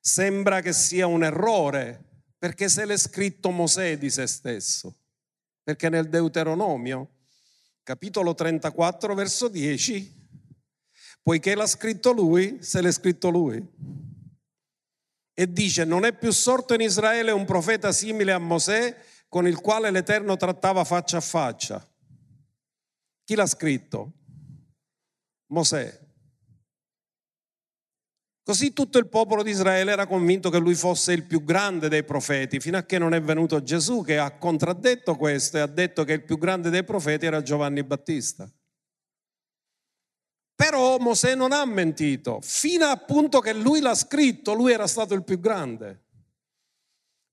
sembra 0.00 0.62
che 0.62 0.72
sia 0.72 1.06
un 1.06 1.24
errore, 1.24 2.22
perché 2.38 2.70
se 2.70 2.86
l'è 2.86 2.96
scritto 2.96 3.50
Mosè 3.50 3.98
di 3.98 4.08
se 4.08 4.26
stesso, 4.26 4.96
perché 5.62 5.90
nel 5.90 6.08
Deuteronomio, 6.08 7.16
capitolo 7.82 8.34
34, 8.34 9.14
verso 9.14 9.48
10, 9.48 10.30
poiché 11.22 11.54
l'ha 11.54 11.66
scritto 11.66 12.12
lui, 12.12 12.62
se 12.62 12.80
l'è 12.80 12.92
scritto 12.92 13.28
lui. 13.28 13.62
E 15.34 15.52
dice, 15.52 15.84
non 15.84 16.06
è 16.06 16.16
più 16.16 16.32
sorto 16.32 16.72
in 16.72 16.80
Israele 16.80 17.30
un 17.30 17.44
profeta 17.44 17.92
simile 17.92 18.32
a 18.32 18.38
Mosè, 18.38 18.96
con 19.28 19.46
il 19.46 19.60
quale 19.60 19.90
l'Eterno 19.90 20.36
trattava 20.36 20.84
faccia 20.84 21.18
a 21.18 21.20
faccia. 21.20 21.86
Chi 23.24 23.34
l'ha 23.34 23.46
scritto? 23.46 24.12
Mosè. 25.48 26.06
Così 28.42 28.72
tutto 28.72 28.96
il 28.96 29.08
popolo 29.08 29.42
di 29.42 29.50
Israele 29.50 29.92
era 29.92 30.06
convinto 30.06 30.48
che 30.48 30.56
lui 30.56 30.74
fosse 30.74 31.12
il 31.12 31.24
più 31.24 31.44
grande 31.44 31.90
dei 31.90 32.02
profeti, 32.02 32.60
fino 32.60 32.78
a 32.78 32.82
che 32.84 32.96
non 32.96 33.12
è 33.12 33.20
venuto 33.20 33.62
Gesù 33.62 34.02
che 34.02 34.16
ha 34.16 34.30
contraddetto 34.38 35.16
questo 35.16 35.58
e 35.58 35.60
ha 35.60 35.66
detto 35.66 36.04
che 36.04 36.14
il 36.14 36.24
più 36.24 36.38
grande 36.38 36.70
dei 36.70 36.82
profeti 36.82 37.26
era 37.26 37.42
Giovanni 37.42 37.84
Battista. 37.84 38.50
Però 40.54 40.96
Mosè 40.96 41.34
non 41.34 41.52
ha 41.52 41.62
mentito, 41.66 42.40
fino 42.40 42.86
appunto 42.86 43.40
che 43.40 43.52
lui 43.52 43.80
l'ha 43.80 43.94
scritto, 43.94 44.54
lui 44.54 44.72
era 44.72 44.86
stato 44.86 45.12
il 45.12 45.24
più 45.24 45.38
grande. 45.38 46.04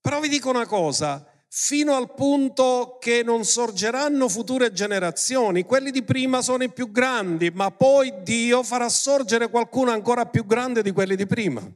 Però 0.02 0.20
vi 0.20 0.28
dico 0.28 0.50
una 0.50 0.66
cosa, 0.66 1.26
fino 1.58 1.96
al 1.96 2.12
punto 2.12 2.98
che 3.00 3.22
non 3.22 3.46
sorgeranno 3.46 4.28
future 4.28 4.74
generazioni. 4.74 5.64
Quelli 5.64 5.90
di 5.90 6.02
prima 6.02 6.42
sono 6.42 6.64
i 6.64 6.70
più 6.70 6.90
grandi, 6.90 7.50
ma 7.50 7.70
poi 7.70 8.12
Dio 8.22 8.62
farà 8.62 8.90
sorgere 8.90 9.48
qualcuno 9.48 9.90
ancora 9.90 10.26
più 10.26 10.44
grande 10.44 10.82
di 10.82 10.90
quelli 10.90 11.16
di 11.16 11.24
prima. 11.24 11.66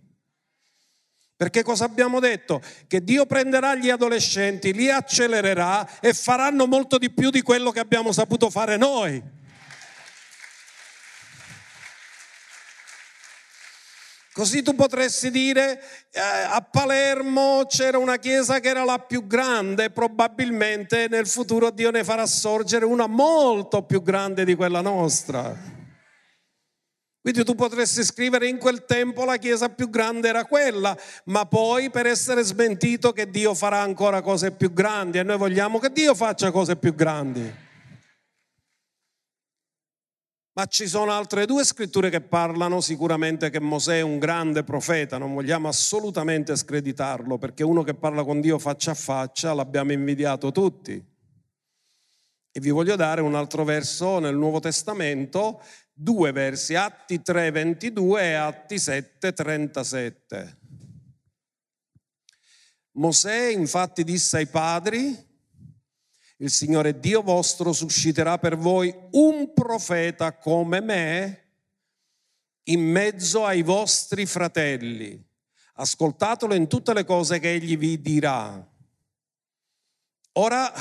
Perché 1.34 1.62
cosa 1.62 1.86
abbiamo 1.86 2.20
detto? 2.20 2.60
Che 2.86 3.02
Dio 3.02 3.24
prenderà 3.24 3.74
gli 3.74 3.88
adolescenti, 3.88 4.74
li 4.74 4.90
accelererà 4.90 5.98
e 6.00 6.12
faranno 6.12 6.66
molto 6.66 6.98
di 6.98 7.10
più 7.10 7.30
di 7.30 7.40
quello 7.40 7.70
che 7.70 7.80
abbiamo 7.80 8.12
saputo 8.12 8.50
fare 8.50 8.76
noi. 8.76 9.22
Così 14.32 14.62
tu 14.62 14.76
potresti 14.76 15.28
dire 15.32 15.82
eh, 16.12 16.20
a 16.20 16.60
Palermo 16.60 17.64
c'era 17.66 17.98
una 17.98 18.16
chiesa 18.16 18.60
che 18.60 18.68
era 18.68 18.84
la 18.84 19.00
più 19.00 19.26
grande, 19.26 19.90
probabilmente 19.90 21.08
nel 21.08 21.26
futuro 21.26 21.70
Dio 21.70 21.90
ne 21.90 22.04
farà 22.04 22.26
sorgere 22.26 22.84
una 22.84 23.08
molto 23.08 23.82
più 23.82 24.02
grande 24.02 24.44
di 24.44 24.54
quella 24.54 24.82
nostra. 24.82 25.78
Quindi 27.20 27.44
tu 27.44 27.56
potresti 27.56 28.04
scrivere 28.04 28.46
in 28.46 28.58
quel 28.58 28.84
tempo 28.86 29.24
la 29.24 29.36
chiesa 29.36 29.68
più 29.68 29.90
grande 29.90 30.28
era 30.28 30.44
quella, 30.44 30.96
ma 31.24 31.44
poi 31.44 31.90
per 31.90 32.06
essere 32.06 32.44
smentito 32.44 33.12
che 33.12 33.28
Dio 33.28 33.52
farà 33.54 33.80
ancora 33.80 34.22
cose 34.22 34.52
più 34.52 34.72
grandi 34.72 35.18
e 35.18 35.24
noi 35.24 35.38
vogliamo 35.38 35.80
che 35.80 35.90
Dio 35.90 36.14
faccia 36.14 36.52
cose 36.52 36.76
più 36.76 36.94
grandi. 36.94 37.68
Ma 40.52 40.66
ci 40.66 40.88
sono 40.88 41.12
altre 41.12 41.46
due 41.46 41.64
scritture 41.64 42.10
che 42.10 42.20
parlano 42.20 42.80
sicuramente 42.80 43.50
che 43.50 43.60
Mosè 43.60 43.98
è 43.98 44.00
un 44.00 44.18
grande 44.18 44.64
profeta, 44.64 45.16
non 45.16 45.32
vogliamo 45.32 45.68
assolutamente 45.68 46.56
screditarlo 46.56 47.38
perché 47.38 47.62
uno 47.62 47.82
che 47.84 47.94
parla 47.94 48.24
con 48.24 48.40
Dio 48.40 48.58
faccia 48.58 48.90
a 48.90 48.94
faccia 48.94 49.54
l'abbiamo 49.54 49.92
invidiato 49.92 50.50
tutti. 50.50 50.92
E 52.52 52.60
vi 52.60 52.70
voglio 52.70 52.96
dare 52.96 53.20
un 53.20 53.36
altro 53.36 53.62
verso 53.62 54.18
nel 54.18 54.34
Nuovo 54.34 54.58
Testamento 54.58 55.62
due 55.92 56.32
versi, 56.32 56.74
Atti 56.74 57.22
3, 57.22 57.50
22 57.52 58.22
e 58.22 58.32
Atti 58.32 58.78
7, 58.78 59.32
37. 59.32 60.58
Mosè 62.92 63.50
infatti 63.52 64.02
disse 64.02 64.38
ai 64.38 64.46
padri, 64.46 65.16
il 66.40 66.50
Signore 66.50 66.98
Dio 66.98 67.22
vostro 67.22 67.72
susciterà 67.72 68.38
per 68.38 68.56
voi 68.56 68.94
un 69.12 69.52
profeta 69.52 70.32
come 70.32 70.80
me 70.80 71.44
in 72.64 72.80
mezzo 72.80 73.44
ai 73.44 73.62
vostri 73.62 74.24
fratelli. 74.24 75.22
Ascoltatelo 75.74 76.54
in 76.54 76.66
tutte 76.66 76.94
le 76.94 77.04
cose 77.04 77.38
che 77.40 77.52
egli 77.52 77.76
vi 77.76 78.00
dirà. 78.00 78.66
Ora 80.32 80.72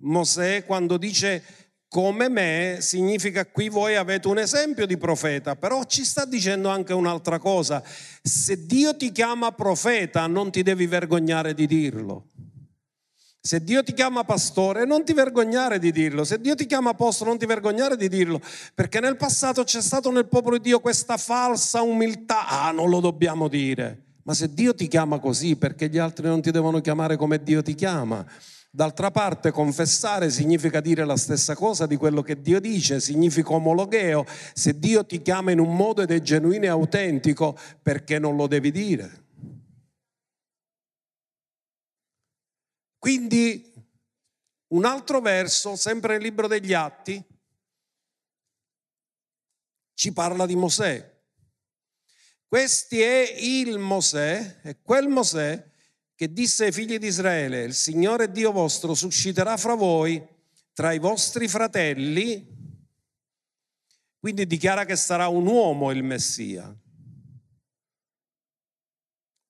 Mosè 0.00 0.64
quando 0.64 0.96
dice 0.96 1.42
come 1.88 2.28
me 2.28 2.78
significa 2.80 3.46
qui 3.46 3.68
voi 3.70 3.96
avete 3.96 4.28
un 4.28 4.38
esempio 4.38 4.86
di 4.86 4.98
profeta, 4.98 5.56
però 5.56 5.84
ci 5.84 6.04
sta 6.04 6.26
dicendo 6.26 6.68
anche 6.68 6.92
un'altra 6.92 7.38
cosa. 7.38 7.82
Se 8.22 8.66
Dio 8.66 8.96
ti 8.96 9.10
chiama 9.10 9.50
profeta 9.50 10.26
non 10.28 10.52
ti 10.52 10.62
devi 10.62 10.86
vergognare 10.86 11.54
di 11.54 11.66
dirlo. 11.66 12.26
Se 13.40 13.62
Dio 13.62 13.82
ti 13.82 13.94
chiama 13.94 14.24
pastore 14.24 14.84
non 14.84 15.04
ti 15.04 15.12
vergognare 15.12 15.78
di 15.78 15.92
dirlo, 15.92 16.24
se 16.24 16.40
Dio 16.40 16.54
ti 16.54 16.66
chiama 16.66 16.90
apostolo 16.90 17.30
non 17.30 17.38
ti 17.38 17.46
vergognare 17.46 17.96
di 17.96 18.08
dirlo, 18.08 18.40
perché 18.74 19.00
nel 19.00 19.16
passato 19.16 19.62
c'è 19.64 19.80
stato 19.80 20.10
nel 20.10 20.26
popolo 20.26 20.56
di 20.56 20.64
Dio 20.64 20.80
questa 20.80 21.16
falsa 21.16 21.82
umiltà, 21.82 22.48
ah 22.48 22.72
non 22.72 22.90
lo 22.90 23.00
dobbiamo 23.00 23.48
dire, 23.48 24.02
ma 24.24 24.34
se 24.34 24.52
Dio 24.52 24.74
ti 24.74 24.88
chiama 24.88 25.20
così 25.20 25.56
perché 25.56 25.88
gli 25.88 25.98
altri 25.98 26.26
non 26.26 26.42
ti 26.42 26.50
devono 26.50 26.80
chiamare 26.80 27.16
come 27.16 27.42
Dio 27.42 27.62
ti 27.62 27.74
chiama? 27.74 28.26
D'altra 28.70 29.10
parte 29.10 29.50
confessare 29.50 30.30
significa 30.30 30.80
dire 30.80 31.06
la 31.06 31.16
stessa 31.16 31.54
cosa 31.54 31.86
di 31.86 31.96
quello 31.96 32.20
che 32.20 32.42
Dio 32.42 32.60
dice, 32.60 33.00
significa 33.00 33.52
omologheo. 33.54 34.26
Se 34.52 34.78
Dio 34.78 35.06
ti 35.06 35.22
chiama 35.22 35.52
in 35.52 35.58
un 35.58 35.74
modo 35.74 36.02
ed 36.02 36.10
è 36.10 36.20
genuino 36.20 36.64
e 36.64 36.68
autentico, 36.68 37.56
perché 37.82 38.18
non 38.18 38.36
lo 38.36 38.46
devi 38.46 38.70
dire? 38.70 39.27
Quindi 43.08 43.72
un 44.74 44.84
altro 44.84 45.22
verso, 45.22 45.76
sempre 45.76 46.12
nel 46.12 46.22
libro 46.22 46.46
degli 46.46 46.74
Atti, 46.74 47.24
ci 49.94 50.12
parla 50.12 50.44
di 50.44 50.54
Mosè. 50.54 51.18
Questi 52.46 53.00
è 53.00 53.34
il 53.38 53.78
Mosè, 53.78 54.60
è 54.60 54.78
quel 54.82 55.08
Mosè 55.08 55.70
che 56.14 56.30
disse 56.30 56.66
ai 56.66 56.72
figli 56.72 56.98
di 56.98 57.06
Israele, 57.06 57.62
il 57.62 57.72
Signore 57.72 58.30
Dio 58.30 58.52
vostro 58.52 58.92
susciterà 58.92 59.56
fra 59.56 59.72
voi, 59.72 60.22
tra 60.74 60.92
i 60.92 60.98
vostri 60.98 61.48
fratelli, 61.48 62.46
quindi 64.18 64.46
dichiara 64.46 64.84
che 64.84 64.96
sarà 64.96 65.28
un 65.28 65.46
uomo 65.46 65.92
il 65.92 66.02
Messia, 66.02 66.78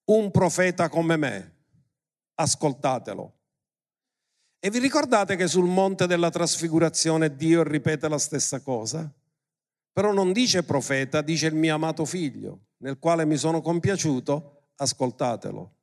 un 0.04 0.30
profeta 0.30 0.88
come 0.88 1.16
me, 1.16 1.56
ascoltatelo. 2.34 3.32
E 4.60 4.70
vi 4.70 4.80
ricordate 4.80 5.36
che 5.36 5.46
sul 5.46 5.66
monte 5.66 6.08
della 6.08 6.30
trasfigurazione 6.30 7.36
Dio 7.36 7.62
ripete 7.62 8.08
la 8.08 8.18
stessa 8.18 8.60
cosa? 8.60 9.08
Però 9.92 10.12
non 10.12 10.32
dice 10.32 10.64
profeta, 10.64 11.20
dice 11.20 11.46
il 11.46 11.54
mio 11.54 11.76
amato 11.76 12.04
figlio, 12.04 12.66
nel 12.78 12.98
quale 12.98 13.24
mi 13.24 13.36
sono 13.36 13.60
compiaciuto, 13.60 14.70
ascoltatelo. 14.76 15.74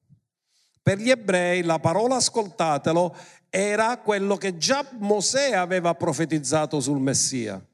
Per 0.81 0.99
gli 0.99 1.09
ebrei 1.09 1.63
la 1.63 1.79
parola 1.79 2.15
ascoltatelo 2.15 3.15
era 3.49 3.97
quello 3.99 4.35
che 4.35 4.57
già 4.57 4.85
Mosè 4.99 5.53
aveva 5.53 5.95
profetizzato 5.95 6.81
sul 6.81 6.99
Messia. 6.99 7.65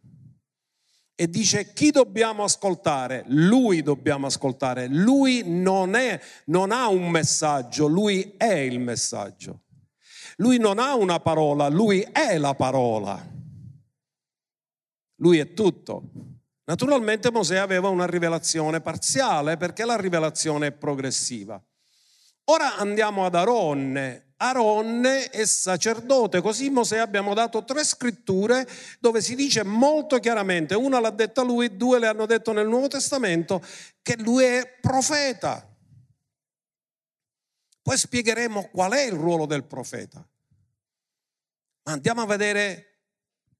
E 1.16 1.30
dice 1.30 1.74
chi 1.74 1.90
dobbiamo 1.90 2.44
ascoltare? 2.44 3.24
Lui 3.28 3.82
dobbiamo 3.82 4.28
ascoltare. 4.28 4.88
Lui 4.88 5.42
non, 5.46 5.96
è, 5.96 6.20
non 6.46 6.72
ha 6.72 6.88
un 6.88 7.10
messaggio, 7.10 7.88
lui 7.88 8.36
è 8.38 8.54
il 8.54 8.80
messaggio. 8.80 9.62
Lui 10.42 10.58
non 10.58 10.80
ha 10.80 10.96
una 10.96 11.20
parola, 11.20 11.68
lui 11.70 12.02
è 12.02 12.36
la 12.40 12.56
parola. 12.56 13.24
Lui 15.18 15.38
è 15.38 15.54
tutto. 15.54 16.10
Naturalmente 16.64 17.30
Mosè 17.30 17.58
aveva 17.58 17.90
una 17.90 18.08
rivelazione 18.08 18.82
parziale 18.82 19.58
perché 19.58 19.86
la 19.86 19.96
rivelazione 19.96 20.68
è 20.68 20.72
progressiva. 20.72 21.64
Ora 22.46 22.76
andiamo 22.78 23.24
ad 23.24 23.36
Aronne. 23.36 24.34
Aronne 24.38 25.30
è 25.30 25.46
sacerdote, 25.46 26.42
così 26.42 26.72
Mosè 26.72 26.98
abbiamo 26.98 27.36
dato 27.36 27.64
tre 27.64 27.84
scritture 27.84 28.68
dove 29.00 29.22
si 29.22 29.36
dice 29.36 29.64
molto 29.64 30.18
chiaramente, 30.18 30.74
una 30.74 31.00
l'ha 31.00 31.12
detta 31.12 31.44
lui, 31.44 31.78
due 31.78 32.00
le 32.00 32.08
hanno 32.08 32.26
detto 32.26 32.52
nel 32.52 32.68
Nuovo 32.68 32.88
Testamento, 32.88 33.64
che 34.02 34.16
lui 34.18 34.44
è 34.46 34.80
profeta. 34.82 35.72
Poi 37.84 37.96
spiegheremo 37.96 38.70
qual 38.72 38.94
è 38.94 39.04
il 39.04 39.14
ruolo 39.14 39.46
del 39.46 39.66
profeta. 39.66 40.26
Ma 41.84 41.94
andiamo 41.94 42.22
a 42.22 42.26
vedere 42.26 43.04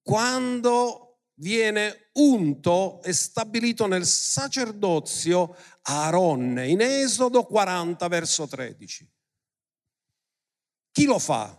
quando 0.02 1.12
viene 1.36 2.10
unto 2.14 3.02
e 3.02 3.14
stabilito 3.14 3.88
nel 3.88 4.06
sacerdozio 4.06 5.56
Aaronne 5.84 6.68
in 6.68 6.82
Esodo 6.82 7.46
40 7.46 8.08
verso 8.08 8.48
13. 8.48 9.12
Chi 10.92 11.06
lo 11.06 11.20
fa? 11.20 11.58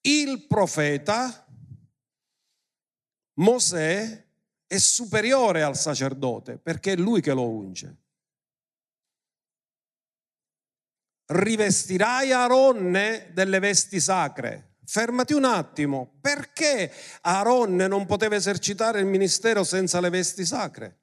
Il 0.00 0.46
profeta 0.46 1.46
Mosè 3.34 4.26
è 4.66 4.78
superiore 4.78 5.62
al 5.62 5.76
sacerdote 5.76 6.58
perché 6.58 6.92
è 6.92 6.96
lui 6.96 7.20
che 7.20 7.32
lo 7.32 7.48
unge. 7.48 7.96
Rivestirai 11.26 12.32
Aaronne 12.32 13.30
delle 13.32 13.58
vesti 13.58 14.00
sacre 14.00 14.75
Fermati 14.88 15.32
un 15.32 15.44
attimo, 15.44 16.16
perché 16.20 16.92
Aaronne 17.22 17.88
non 17.88 18.06
poteva 18.06 18.36
esercitare 18.36 19.00
il 19.00 19.06
ministero 19.06 19.64
senza 19.64 19.98
le 19.98 20.10
vesti 20.10 20.46
sacre? 20.46 21.00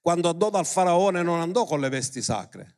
Quando 0.00 0.28
andò 0.28 0.48
dal 0.48 0.64
faraone 0.64 1.22
non 1.24 1.40
andò 1.40 1.64
con 1.64 1.80
le 1.80 1.88
vesti 1.88 2.22
sacre, 2.22 2.76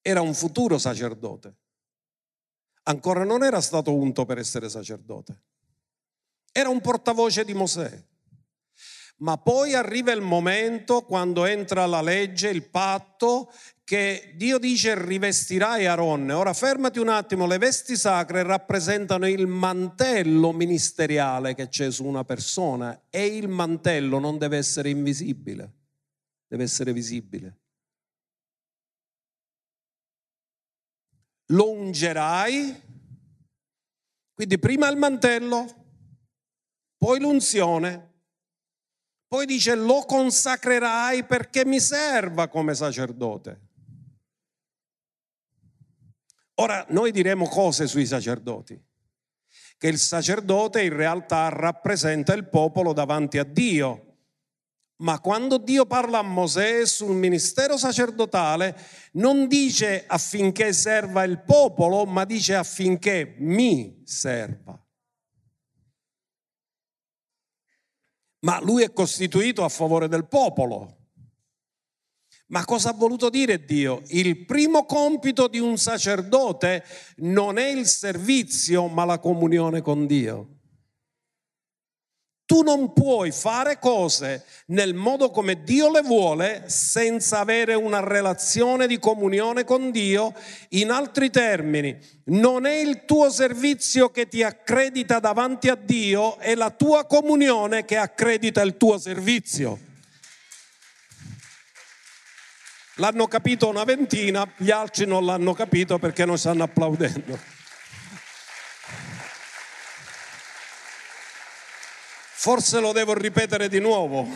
era 0.00 0.22
un 0.22 0.32
futuro 0.32 0.78
sacerdote, 0.78 1.54
ancora 2.84 3.22
non 3.24 3.44
era 3.44 3.60
stato 3.60 3.94
unto 3.94 4.24
per 4.24 4.38
essere 4.38 4.70
sacerdote, 4.70 5.42
era 6.50 6.70
un 6.70 6.80
portavoce 6.80 7.44
di 7.44 7.52
Mosè. 7.52 8.04
Ma 9.18 9.38
poi 9.38 9.74
arriva 9.74 10.12
il 10.12 10.20
momento 10.20 11.02
quando 11.02 11.46
entra 11.46 11.86
la 11.86 12.02
legge, 12.02 12.50
il 12.50 12.68
patto, 12.68 13.50
che 13.86 14.32
Dio 14.34 14.58
dice 14.58 15.00
rivestirai 15.00 15.86
Aronne. 15.86 16.32
Ora 16.32 16.52
fermati 16.52 16.98
un 16.98 17.08
attimo, 17.08 17.46
le 17.46 17.56
vesti 17.56 17.94
sacre 17.94 18.42
rappresentano 18.42 19.28
il 19.28 19.46
mantello 19.46 20.50
ministeriale 20.52 21.54
che 21.54 21.68
c'è 21.68 21.92
su 21.92 22.04
una 22.04 22.24
persona 22.24 23.02
e 23.10 23.26
il 23.26 23.46
mantello 23.46 24.18
non 24.18 24.38
deve 24.38 24.56
essere 24.56 24.90
invisibile, 24.90 25.72
deve 26.48 26.64
essere 26.64 26.92
visibile. 26.92 27.58
Lo 31.50 31.70
ungerai, 31.70 32.82
quindi 34.34 34.58
prima 34.58 34.88
il 34.88 34.96
mantello, 34.96 35.64
poi 36.96 37.20
l'unzione, 37.20 38.14
poi 39.28 39.46
dice 39.46 39.76
lo 39.76 40.02
consacrerai 40.04 41.24
perché 41.24 41.64
mi 41.64 41.78
serva 41.78 42.48
come 42.48 42.74
sacerdote. 42.74 43.65
Ora, 46.58 46.84
noi 46.88 47.10
diremo 47.10 47.46
cose 47.48 47.86
sui 47.86 48.06
sacerdoti, 48.06 48.80
che 49.76 49.88
il 49.88 49.98
sacerdote 49.98 50.82
in 50.82 50.94
realtà 50.94 51.48
rappresenta 51.48 52.32
il 52.32 52.48
popolo 52.48 52.92
davanti 52.92 53.38
a 53.38 53.44
Dio. 53.44 54.02
Ma 54.98 55.20
quando 55.20 55.58
Dio 55.58 55.84
parla 55.84 56.20
a 56.20 56.22
Mosè 56.22 56.86
sul 56.86 57.14
ministero 57.14 57.76
sacerdotale, 57.76 58.74
non 59.12 59.46
dice 59.46 60.04
affinché 60.06 60.72
serva 60.72 61.24
il 61.24 61.42
popolo, 61.42 62.06
ma 62.06 62.24
dice 62.24 62.54
affinché 62.54 63.34
mi 63.38 64.00
serva. 64.06 64.82
Ma 68.40 68.60
lui 68.62 68.82
è 68.82 68.92
costituito 68.94 69.64
a 69.64 69.68
favore 69.68 70.08
del 70.08 70.26
popolo. 70.26 71.05
Ma 72.48 72.64
cosa 72.64 72.90
ha 72.90 72.92
voluto 72.92 73.28
dire 73.28 73.64
Dio? 73.64 74.02
Il 74.08 74.44
primo 74.44 74.84
compito 74.84 75.48
di 75.48 75.58
un 75.58 75.76
sacerdote 75.78 76.84
non 77.16 77.58
è 77.58 77.66
il 77.66 77.86
servizio, 77.86 78.86
ma 78.86 79.04
la 79.04 79.18
comunione 79.18 79.80
con 79.80 80.06
Dio. 80.06 80.50
Tu 82.46 82.62
non 82.62 82.92
puoi 82.92 83.32
fare 83.32 83.80
cose 83.80 84.44
nel 84.66 84.94
modo 84.94 85.30
come 85.30 85.64
Dio 85.64 85.90
le 85.90 86.02
vuole 86.02 86.62
senza 86.68 87.40
avere 87.40 87.74
una 87.74 87.98
relazione 87.98 88.86
di 88.86 89.00
comunione 89.00 89.64
con 89.64 89.90
Dio. 89.90 90.32
In 90.68 90.90
altri 90.92 91.30
termini, 91.30 91.98
non 92.26 92.64
è 92.64 92.74
il 92.74 93.04
tuo 93.04 93.30
servizio 93.30 94.10
che 94.10 94.28
ti 94.28 94.44
accredita 94.44 95.18
davanti 95.18 95.68
a 95.68 95.74
Dio, 95.74 96.38
è 96.38 96.54
la 96.54 96.70
tua 96.70 97.04
comunione 97.06 97.84
che 97.84 97.96
accredita 97.96 98.62
il 98.62 98.76
tuo 98.76 98.96
servizio. 98.96 99.80
L'hanno 102.98 103.26
capito 103.26 103.68
una 103.68 103.84
ventina, 103.84 104.50
gli 104.56 104.70
altri 104.70 105.04
non 105.04 105.26
l'hanno 105.26 105.52
capito 105.52 105.98
perché 105.98 106.24
non 106.24 106.38
stanno 106.38 106.62
applaudendo. 106.62 107.38
Forse 112.46 112.80
lo 112.80 112.92
devo 112.92 113.12
ripetere 113.12 113.68
di 113.68 113.80
nuovo. 113.80 114.26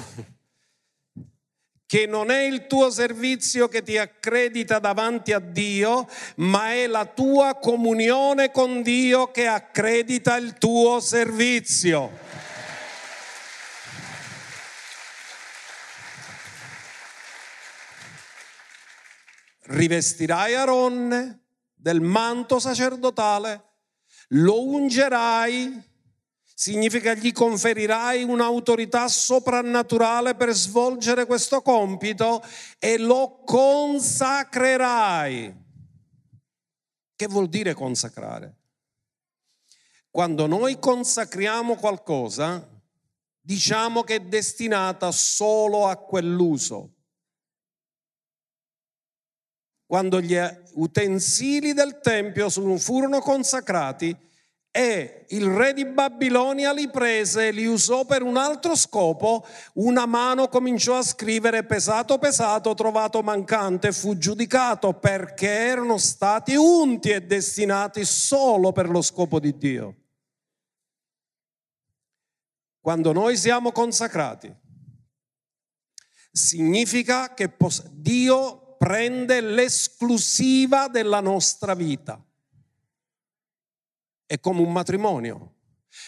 Che 1.86 2.06
non 2.06 2.30
è 2.30 2.42
il 2.42 2.66
tuo 2.66 2.90
servizio 2.90 3.66
che 3.68 3.82
ti 3.82 3.96
accredita 3.96 4.78
davanti 4.78 5.32
a 5.32 5.38
Dio, 5.38 6.06
ma 6.36 6.72
è 6.72 6.86
la 6.86 7.06
tua 7.06 7.56
comunione 7.56 8.50
con 8.50 8.82
Dio 8.82 9.30
che 9.30 9.46
accredita 9.46 10.36
il 10.36 10.58
tuo 10.58 11.00
servizio. 11.00 12.29
Rivestirai 19.72 20.54
Aronne 20.54 21.44
del 21.74 22.00
manto 22.00 22.58
sacerdotale, 22.58 23.64
lo 24.30 24.66
ungerai 24.66 25.88
significa 26.60 27.14
gli 27.14 27.32
conferirai 27.32 28.22
un'autorità 28.22 29.08
soprannaturale 29.08 30.34
per 30.34 30.52
svolgere 30.52 31.24
questo 31.24 31.62
compito 31.62 32.42
e 32.78 32.98
lo 32.98 33.40
consacrerai. 33.46 35.56
Che 37.16 37.26
vuol 37.28 37.48
dire 37.48 37.72
consacrare? 37.72 38.56
Quando 40.10 40.46
noi 40.46 40.78
consacriamo 40.78 41.76
qualcosa, 41.76 42.68
diciamo 43.40 44.02
che 44.02 44.16
è 44.16 44.20
destinata 44.20 45.10
solo 45.12 45.86
a 45.86 45.96
quell'uso. 45.96 46.96
Quando 49.90 50.20
gli 50.20 50.38
utensili 50.74 51.72
del 51.72 51.98
Tempio 52.00 52.48
furono 52.48 53.18
consacrati, 53.18 54.16
e 54.70 55.26
il 55.30 55.46
re 55.46 55.72
di 55.72 55.84
Babilonia 55.84 56.72
li 56.72 56.88
prese 56.88 57.48
e 57.48 57.50
li 57.50 57.66
usò 57.66 58.04
per 58.04 58.22
un 58.22 58.36
altro 58.36 58.76
scopo, 58.76 59.44
una 59.74 60.06
mano 60.06 60.46
cominciò 60.46 60.98
a 60.98 61.02
scrivere 61.02 61.64
pesato 61.64 62.18
pesato, 62.18 62.72
trovato 62.74 63.20
mancante, 63.22 63.90
fu 63.90 64.16
giudicato 64.16 64.92
perché 64.92 65.48
erano 65.48 65.98
stati 65.98 66.54
unti 66.54 67.10
e 67.10 67.22
destinati 67.22 68.04
solo 68.04 68.70
per 68.70 68.88
lo 68.88 69.02
scopo 69.02 69.40
di 69.40 69.58
Dio. 69.58 69.96
Quando 72.78 73.10
noi 73.10 73.36
siamo 73.36 73.72
consacrati, 73.72 74.54
significa 76.30 77.34
che 77.34 77.52
Dio 77.90 78.59
prende 78.80 79.42
l'esclusiva 79.42 80.88
della 80.88 81.20
nostra 81.20 81.74
vita 81.74 82.18
è 84.30 84.38
come 84.38 84.62
un 84.62 84.72
matrimonio. 84.72 85.56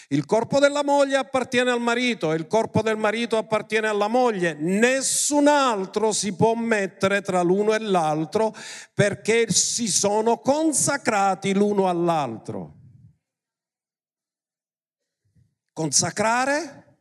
Il 0.07 0.25
corpo 0.25 0.57
della 0.57 0.81
moglie 0.81 1.17
appartiene 1.17 1.69
al 1.69 1.81
marito 1.81 2.31
e 2.31 2.37
il 2.37 2.47
corpo 2.47 2.81
del 2.81 2.95
marito 2.95 3.37
appartiene 3.37 3.87
alla 3.87 4.07
moglie. 4.07 4.53
Nessun 4.53 5.47
altro 5.47 6.13
si 6.13 6.33
può 6.33 6.55
mettere 6.55 7.21
tra 7.21 7.41
l'uno 7.41 7.73
e 7.73 7.79
l'altro 7.79 8.55
perché 8.93 9.51
si 9.51 9.89
sono 9.89 10.39
consacrati 10.39 11.53
l'uno 11.53 11.89
all'altro. 11.89 12.77
Consacrare 15.73 16.97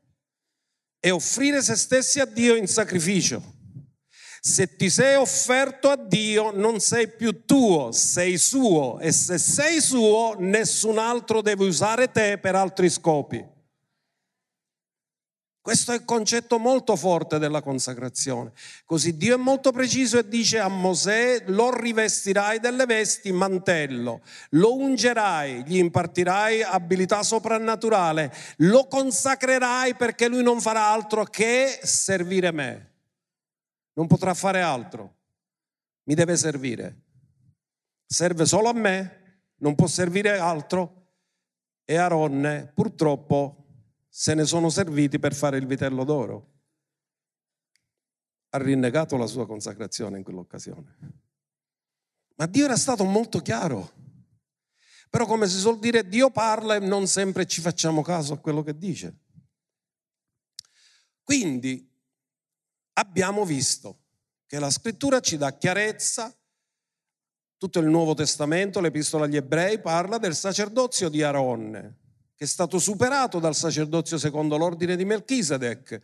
è 0.99 1.13
offrire 1.13 1.63
se 1.63 1.77
stessi 1.77 2.19
a 2.19 2.27
Dio 2.27 2.57
in 2.57 2.67
sacrificio. 2.67 3.52
Se 4.45 4.75
ti 4.75 4.91
sei 4.91 5.15
offerto 5.15 5.89
a 5.89 5.97
Dio 5.97 6.51
non 6.51 6.81
sei 6.81 7.07
più 7.07 7.45
tuo, 7.45 7.93
sei 7.93 8.39
suo 8.39 8.99
e 8.99 9.13
se 9.13 9.39
sei 9.39 9.81
suo 9.81 10.35
nessun 10.37 10.99
altro 10.99 11.43
deve 11.43 11.65
usare 11.65 12.11
te 12.11 12.39
per 12.39 12.57
altri 12.57 12.91
scopi. 12.91 13.47
Questo 15.61 15.93
è 15.93 15.95
il 15.95 16.05
concetto 16.05 16.59
molto 16.59 16.97
forte 16.97 17.39
della 17.39 17.63
consacrazione. 17.63 18.51
Così 18.85 19.17
Dio 19.17 19.37
è 19.37 19.39
molto 19.39 19.71
preciso 19.71 20.19
e 20.19 20.27
dice 20.27 20.59
a 20.59 20.67
Mosè, 20.67 21.45
lo 21.47 21.73
rivestirai 21.73 22.59
delle 22.59 22.85
vesti, 22.85 23.31
mantello, 23.31 24.23
lo 24.51 24.75
ungerai, 24.75 25.63
gli 25.65 25.77
impartirai 25.77 26.65
abilità 26.65 27.23
soprannaturale, 27.23 28.35
lo 28.57 28.89
consacrerai 28.89 29.95
perché 29.95 30.27
lui 30.27 30.43
non 30.43 30.61
farà 30.61 30.87
altro 30.87 31.23
che 31.23 31.79
servire 31.85 32.51
me 32.51 32.91
non 33.95 34.07
potrà 34.07 34.35
fare 34.35 34.61
altro, 34.61 35.19
mi 36.05 36.15
deve 36.15 36.37
servire. 36.37 37.03
Serve 38.07 38.45
solo 38.47 38.69
a 38.69 38.73
me, 38.73 39.45
non 39.57 39.75
può 39.75 39.87
servire 39.87 40.39
altro 40.39 41.15
e 41.85 41.97
Aronne 41.97 42.71
purtroppo 42.75 43.63
se 44.09 44.35
ne 44.35 44.45
sono 44.45 44.69
serviti 44.69 45.19
per 45.19 45.35
fare 45.35 45.57
il 45.57 45.67
vitello 45.67 46.05
d'oro. 46.05 46.51
Ha 48.51 48.59
rinnegato 48.59 49.17
la 49.17 49.27
sua 49.27 49.47
consacrazione 49.47 50.19
in 50.19 50.25
quell'occasione. 50.25 50.97
Ma 52.37 52.47
Dio 52.47 52.65
era 52.65 52.77
stato 52.77 53.05
molto 53.05 53.41
chiaro. 53.41 54.01
Però 55.09 55.27
come 55.27 55.47
si 55.47 55.59
suol 55.59 55.79
dire, 55.79 56.09
Dio 56.09 56.31
parla 56.31 56.75
e 56.75 56.81
non 56.81 57.07
sempre 57.07 57.47
ci 57.47 57.61
facciamo 57.61 58.03
caso 58.03 58.35
a 58.35 58.39
quello 58.39 58.63
che 58.63 58.77
dice. 58.77 59.21
Quindi 61.23 61.92
abbiamo 62.95 63.45
visto 63.45 63.99
che 64.47 64.59
la 64.59 64.71
scrittura 64.71 65.21
ci 65.21 65.37
dà 65.37 65.57
chiarezza, 65.57 66.35
tutto 67.57 67.79
il 67.79 67.87
Nuovo 67.87 68.15
Testamento, 68.15 68.81
l'Epistola 68.81 69.25
agli 69.25 69.37
Ebrei 69.37 69.81
parla 69.81 70.19
del 70.19 70.35
sacerdozio 70.35 71.09
di 71.09 71.23
Aronne, 71.23 71.99
che 72.35 72.45
è 72.45 72.49
stato 72.49 72.79
superato 72.79 73.39
dal 73.39 73.55
sacerdozio 73.55 74.19
secondo 74.19 74.57
l'ordine 74.57 74.97
di 74.97 75.05
Melchisedec. 75.05 76.01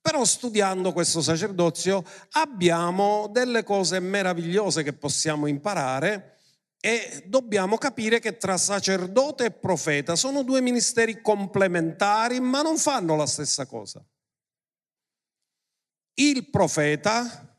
Però 0.00 0.24
studiando 0.24 0.92
questo 0.92 1.20
sacerdozio 1.20 2.04
abbiamo 2.32 3.28
delle 3.32 3.64
cose 3.64 3.98
meravigliose 3.98 4.84
che 4.84 4.92
possiamo 4.92 5.48
imparare 5.48 6.36
e 6.80 7.24
dobbiamo 7.26 7.76
capire 7.78 8.20
che 8.20 8.36
tra 8.36 8.56
sacerdote 8.56 9.46
e 9.46 9.50
profeta 9.50 10.14
sono 10.14 10.44
due 10.44 10.60
ministeri 10.60 11.20
complementari 11.20 12.38
ma 12.38 12.62
non 12.62 12.78
fanno 12.78 13.16
la 13.16 13.26
stessa 13.26 13.66
cosa. 13.66 14.00
Il 16.18 16.48
profeta 16.48 17.54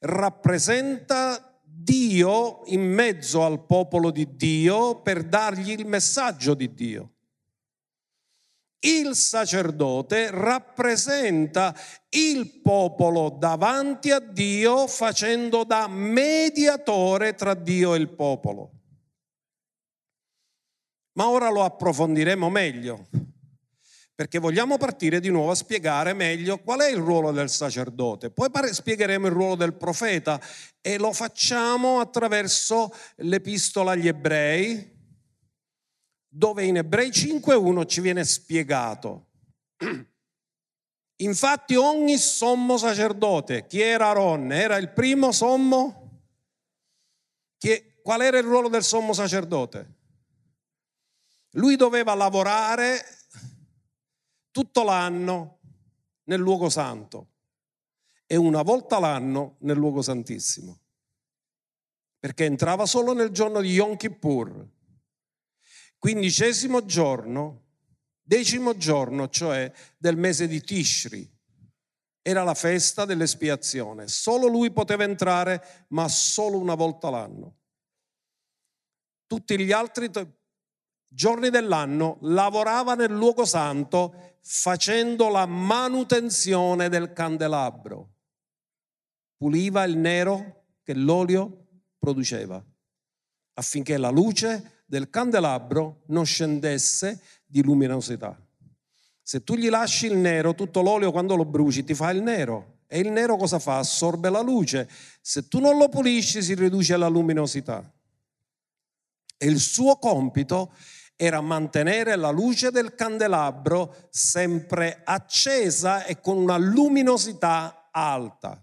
rappresenta 0.00 1.60
Dio 1.64 2.62
in 2.66 2.82
mezzo 2.82 3.44
al 3.44 3.66
popolo 3.66 4.12
di 4.12 4.36
Dio 4.36 5.00
per 5.02 5.24
dargli 5.24 5.70
il 5.70 5.84
messaggio 5.86 6.54
di 6.54 6.72
Dio. 6.74 7.10
Il 8.84 9.16
sacerdote 9.16 10.30
rappresenta 10.30 11.74
il 12.10 12.60
popolo 12.60 13.30
davanti 13.30 14.12
a 14.12 14.20
Dio 14.20 14.86
facendo 14.86 15.64
da 15.64 15.88
mediatore 15.88 17.34
tra 17.34 17.54
Dio 17.54 17.94
e 17.94 17.98
il 17.98 18.10
popolo. 18.10 18.70
Ma 21.14 21.28
ora 21.28 21.50
lo 21.50 21.64
approfondiremo 21.64 22.48
meglio 22.48 23.08
perché 24.22 24.38
vogliamo 24.38 24.78
partire 24.78 25.18
di 25.18 25.30
nuovo 25.30 25.50
a 25.50 25.56
spiegare 25.56 26.12
meglio 26.12 26.58
qual 26.58 26.78
è 26.78 26.88
il 26.88 26.98
ruolo 26.98 27.32
del 27.32 27.50
sacerdote. 27.50 28.30
Poi 28.30 28.48
spiegheremo 28.70 29.26
il 29.26 29.32
ruolo 29.32 29.56
del 29.56 29.74
profeta 29.74 30.40
e 30.80 30.96
lo 30.96 31.12
facciamo 31.12 31.98
attraverso 31.98 32.94
l'epistola 33.16 33.90
agli 33.90 34.06
ebrei, 34.06 34.96
dove 36.28 36.62
in 36.62 36.76
Ebrei 36.76 37.08
5.1 37.08 37.84
ci 37.84 38.00
viene 38.00 38.24
spiegato 38.24 39.26
Infatti 41.16 41.74
ogni 41.74 42.16
sommo 42.16 42.76
sacerdote, 42.76 43.66
chi 43.66 43.80
era 43.80 44.10
Aaron? 44.10 44.52
Era 44.52 44.76
il 44.76 44.92
primo 44.92 45.32
sommo? 45.32 46.20
Chi, 47.58 47.98
qual 48.00 48.22
era 48.22 48.38
il 48.38 48.44
ruolo 48.44 48.68
del 48.68 48.84
sommo 48.84 49.14
sacerdote? 49.14 49.94
Lui 51.54 51.74
doveva 51.74 52.14
lavorare 52.14 53.21
tutto 54.52 54.84
l'anno 54.84 55.58
nel 56.24 56.38
luogo 56.38 56.68
santo 56.68 57.30
e 58.26 58.36
una 58.36 58.62
volta 58.62 59.00
l'anno 59.00 59.56
nel 59.60 59.76
luogo 59.76 60.00
santissimo, 60.00 60.78
perché 62.20 62.44
entrava 62.44 62.86
solo 62.86 63.12
nel 63.12 63.30
giorno 63.30 63.60
di 63.60 63.72
Yom 63.72 63.96
Kippur, 63.96 64.68
quindicesimo 65.98 66.84
giorno 66.84 67.62
decimo 68.32 68.76
giorno, 68.76 69.28
cioè 69.28 69.70
del 69.98 70.16
mese 70.16 70.46
di 70.46 70.62
Tishri. 70.62 71.30
Era 72.22 72.44
la 72.44 72.54
festa 72.54 73.04
dell'espiazione. 73.04 74.08
Solo 74.08 74.46
lui 74.46 74.70
poteva 74.70 75.04
entrare, 75.04 75.86
ma 75.88 76.08
solo 76.08 76.58
una 76.58 76.74
volta 76.74 77.10
l'anno. 77.10 77.56
Tutti 79.26 79.58
gli 79.58 79.72
altri 79.72 80.10
giorni 81.08 81.50
dell'anno 81.50 82.18
lavorava 82.22 82.94
nel 82.94 83.10
luogo 83.10 83.44
santo 83.44 84.31
facendo 84.42 85.28
la 85.28 85.46
manutenzione 85.46 86.88
del 86.88 87.12
candelabro. 87.12 88.14
Puliva 89.36 89.84
il 89.84 89.96
nero 89.96 90.64
che 90.82 90.94
l'olio 90.94 91.66
produceva 91.98 92.62
affinché 93.54 93.96
la 93.96 94.10
luce 94.10 94.82
del 94.86 95.10
candelabro 95.10 96.02
non 96.06 96.24
scendesse 96.24 97.20
di 97.46 97.62
luminosità. 97.62 98.38
Se 99.22 99.42
tu 99.44 99.54
gli 99.54 99.68
lasci 99.68 100.06
il 100.06 100.16
nero, 100.16 100.54
tutto 100.54 100.82
l'olio 100.82 101.12
quando 101.12 101.36
lo 101.36 101.44
bruci 101.44 101.84
ti 101.84 101.94
fa 101.94 102.10
il 102.10 102.22
nero. 102.22 102.80
E 102.86 102.98
il 102.98 103.10
nero 103.10 103.36
cosa 103.36 103.58
fa? 103.58 103.78
Assorbe 103.78 104.28
la 104.28 104.42
luce. 104.42 104.88
Se 105.20 105.48
tu 105.48 105.60
non 105.60 105.78
lo 105.78 105.88
pulisci 105.88 106.42
si 106.42 106.54
riduce 106.54 106.96
la 106.96 107.08
luminosità. 107.08 107.90
E 109.38 109.46
il 109.46 109.58
suo 109.58 109.96
compito 109.96 110.74
era 111.24 111.40
mantenere 111.40 112.16
la 112.16 112.30
luce 112.30 112.72
del 112.72 112.96
candelabro 112.96 114.08
sempre 114.10 115.02
accesa 115.04 116.04
e 116.04 116.18
con 116.20 116.36
una 116.36 116.56
luminosità 116.56 117.90
alta. 117.92 118.60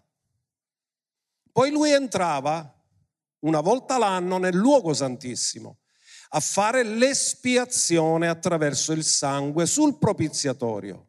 Poi 1.54 1.72
lui 1.72 1.92
entrava 1.94 2.70
una 3.46 3.62
volta 3.62 3.98
l'anno 3.98 4.38
nel 4.40 4.56
luogo 4.56 4.94
santissimo 4.94 5.78
a 6.32 6.42
fare 6.42 6.84
l'espiazione 6.84 8.28
attraverso 8.28 8.92
il 8.92 9.06
sangue 9.06 9.66
sul 9.66 9.98
propiziatorio. 9.98 11.08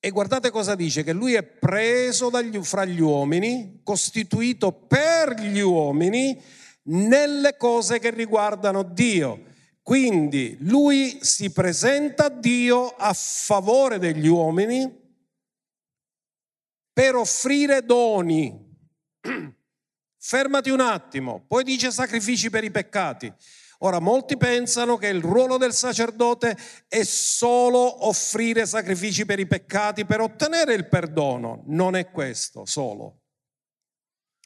E 0.00 0.08
guardate 0.08 0.50
cosa 0.50 0.74
dice, 0.74 1.02
che 1.04 1.12
lui 1.12 1.34
è 1.34 1.42
preso 1.42 2.30
dagli, 2.30 2.58
fra 2.62 2.86
gli 2.86 3.00
uomini, 3.00 3.82
costituito 3.84 4.72
per 4.72 5.38
gli 5.38 5.60
uomini 5.60 6.42
nelle 6.84 7.58
cose 7.58 7.98
che 7.98 8.08
riguardano 8.08 8.82
Dio. 8.82 9.48
Quindi 9.90 10.56
lui 10.60 11.18
si 11.20 11.50
presenta 11.50 12.26
a 12.26 12.28
Dio 12.28 12.90
a 12.90 13.12
favore 13.12 13.98
degli 13.98 14.28
uomini 14.28 14.88
per 16.92 17.16
offrire 17.16 17.84
doni. 17.84 18.56
Fermati 20.16 20.70
un 20.70 20.78
attimo, 20.78 21.44
poi 21.44 21.64
dice 21.64 21.90
sacrifici 21.90 22.50
per 22.50 22.62
i 22.62 22.70
peccati. 22.70 23.34
Ora, 23.78 23.98
molti 23.98 24.36
pensano 24.36 24.96
che 24.96 25.08
il 25.08 25.22
ruolo 25.22 25.56
del 25.56 25.72
sacerdote 25.72 26.56
è 26.86 27.02
solo 27.02 28.06
offrire 28.06 28.66
sacrifici 28.66 29.26
per 29.26 29.40
i 29.40 29.48
peccati 29.48 30.04
per 30.04 30.20
ottenere 30.20 30.72
il 30.72 30.86
perdono. 30.86 31.64
Non 31.66 31.96
è 31.96 32.12
questo 32.12 32.64
solo. 32.64 33.22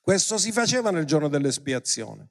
Questo 0.01 0.39
si 0.39 0.53
faceva 0.53 0.91
nel 0.91 1.05
giorno 1.05 1.29
dell'espiazione. 1.29 2.31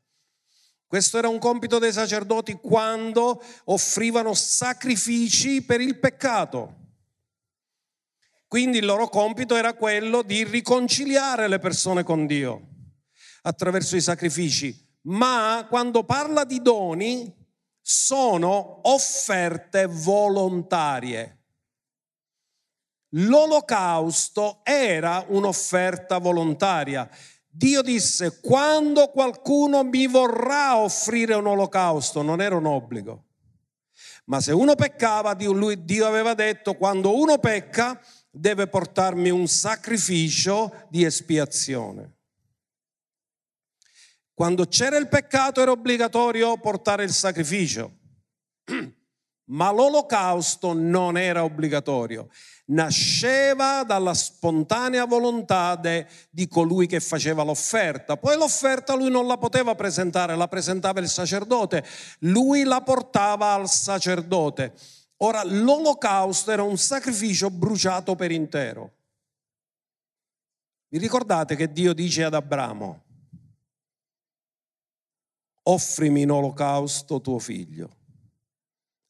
Questo 0.94 1.18
era 1.18 1.28
un 1.28 1.40
compito 1.40 1.80
dei 1.80 1.92
sacerdoti 1.92 2.54
quando 2.54 3.44
offrivano 3.64 4.36
sacrifici 4.36 5.64
per 5.64 5.82
il 5.82 5.98
peccato. 5.98 6.82
Quindi 8.48 8.78
il 8.78 8.86
loro 8.86 9.08
compito 9.08 9.56
era 9.56 9.74
quello 9.74 10.22
di 10.22 10.44
riconciliare 10.44 11.48
le 11.48 11.58
persone 11.58 12.04
con 12.04 12.28
Dio 12.28 12.68
attraverso 13.42 13.96
i 13.96 14.02
sacrifici 14.02 14.88
ma 15.06 15.66
quando 15.68 16.04
parla 16.04 16.44
di 16.44 16.62
doni 16.62 17.34
sono 17.82 18.88
offerte 18.88 19.88
volontarie. 19.88 21.40
L'olocausto 23.16 24.62
era 24.64 25.26
un'offerta 25.28 26.20
volontaria. 26.20 27.10
Dio 27.56 27.84
disse, 27.84 28.40
quando 28.40 29.10
qualcuno 29.10 29.84
mi 29.84 30.08
vorrà 30.08 30.76
offrire 30.76 31.36
un 31.36 31.46
olocausto, 31.46 32.24
non 32.24 32.42
era 32.42 32.56
un 32.56 32.66
obbligo. 32.66 33.26
Ma 34.26 34.42
se 34.42 34.52
uno 34.54 34.74
peccava, 34.74 35.36
Dio, 35.36 36.08
aveva 36.08 36.34
detto, 36.34 36.74
quando 36.74 37.16
uno 37.16 37.38
pecca, 37.38 38.02
deve 38.32 38.66
portarmi 38.66 39.30
un 39.30 39.48
sacrificio 39.48 40.88
di 40.90 41.04
espiazione. 41.04 42.18
Quando 44.34 44.66
c'era 44.66 44.98
il 44.98 45.08
peccato 45.08 45.62
era 45.62 45.70
obbligatorio 45.70 46.58
portare 46.58 47.04
il 47.04 47.14
sacrificio, 47.14 48.00
ma 49.54 49.72
l'olocausto 49.72 50.74
non 50.74 51.18
era 51.18 51.44
obbligatorio. 51.44 52.30
Nasceva 52.66 53.84
dalla 53.84 54.14
spontanea 54.14 55.06
volontà 55.06 55.76
de, 55.76 56.08
di 56.30 56.48
colui 56.48 56.88
che 56.88 57.00
faceva 57.00 57.44
l'offerta. 57.44 58.18
Poi 58.18 58.36
l'offerta 58.36 58.96
lui 58.96 59.12
non 59.12 59.28
la 59.28 59.38
poteva 59.38 59.76
presentare, 59.76 60.36
la 60.36 60.48
presentava 60.48 61.00
il 61.00 61.10
sacerdote. 61.10 61.84
Lui 62.20 62.64
la 62.64 62.82
portava 62.82 63.54
al 63.54 63.70
sacerdote. 63.70 64.74
Ora, 65.18 65.44
l'olocausto 65.44 66.52
era 66.52 66.64
un 66.64 66.78
sacrificio 66.78 67.50
bruciato 67.50 68.16
per 68.16 68.32
intero. 68.32 68.92
Vi 70.88 70.98
ricordate 70.98 71.56
che 71.56 71.72
Dio 71.72 71.94
dice 71.94 72.24
ad 72.24 72.34
Abramo, 72.34 73.02
offrimi 75.64 76.22
in 76.22 76.32
olocausto 76.32 77.22
tuo 77.22 77.40
figlio. 77.40 78.02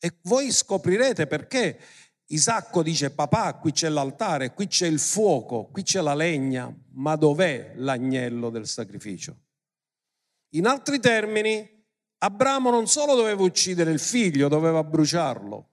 E 0.05 0.17
voi 0.23 0.51
scoprirete 0.51 1.27
perché 1.27 1.79
Isacco 2.25 2.83
dice 2.83 3.11
papà, 3.11 3.53
qui 3.53 3.71
c'è 3.71 3.87
l'altare, 3.87 4.53
qui 4.53 4.67
c'è 4.67 4.85
il 4.85 4.99
fuoco, 4.99 5.69
qui 5.71 5.83
c'è 5.83 6.01
la 6.01 6.13
legna, 6.13 6.69
ma 6.95 7.15
dov'è 7.15 7.71
l'agnello 7.77 8.49
del 8.49 8.67
sacrificio? 8.67 9.37
In 10.55 10.65
altri 10.65 10.99
termini, 10.99 11.65
Abramo 12.17 12.69
non 12.69 12.85
solo 12.87 13.15
doveva 13.15 13.43
uccidere 13.43 13.93
il 13.93 13.99
figlio, 13.99 14.49
doveva 14.49 14.83
bruciarlo. 14.83 15.69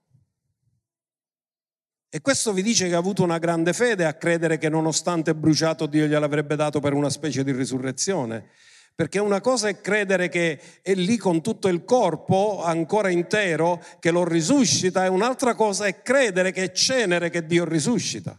E 2.09 2.21
questo 2.21 2.53
vi 2.53 2.61
dice 2.61 2.87
che 2.87 2.95
ha 2.95 2.99
avuto 2.99 3.23
una 3.23 3.37
grande 3.37 3.73
fede 3.73 4.05
a 4.05 4.13
credere 4.13 4.57
che 4.57 4.69
nonostante 4.69 5.35
bruciato 5.35 5.87
Dio 5.87 6.05
gliel'avrebbe 6.05 6.55
dato 6.55 6.79
per 6.79 6.93
una 6.93 7.09
specie 7.09 7.43
di 7.43 7.51
risurrezione. 7.51 8.51
Perché 8.93 9.19
una 9.19 9.41
cosa 9.41 9.67
è 9.67 9.81
credere 9.81 10.29
che 10.29 10.59
è 10.81 10.93
lì 10.93 11.17
con 11.17 11.41
tutto 11.41 11.67
il 11.67 11.83
corpo 11.85 12.61
ancora 12.63 13.09
intero, 13.09 13.83
che 13.99 14.11
lo 14.11 14.23
risuscita, 14.23 15.05
e 15.05 15.07
un'altra 15.07 15.55
cosa 15.55 15.85
è 15.85 16.01
credere 16.01 16.51
che 16.51 16.65
è 16.65 16.71
cenere 16.71 17.29
che 17.29 17.45
Dio 17.45 17.65
risuscita. 17.65 18.37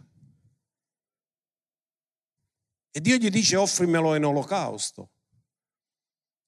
E 2.95 3.01
Dio 3.01 3.17
gli 3.17 3.31
dice 3.31 3.57
offrimelo 3.57 4.15
in 4.15 4.25
olocausto. 4.25 5.11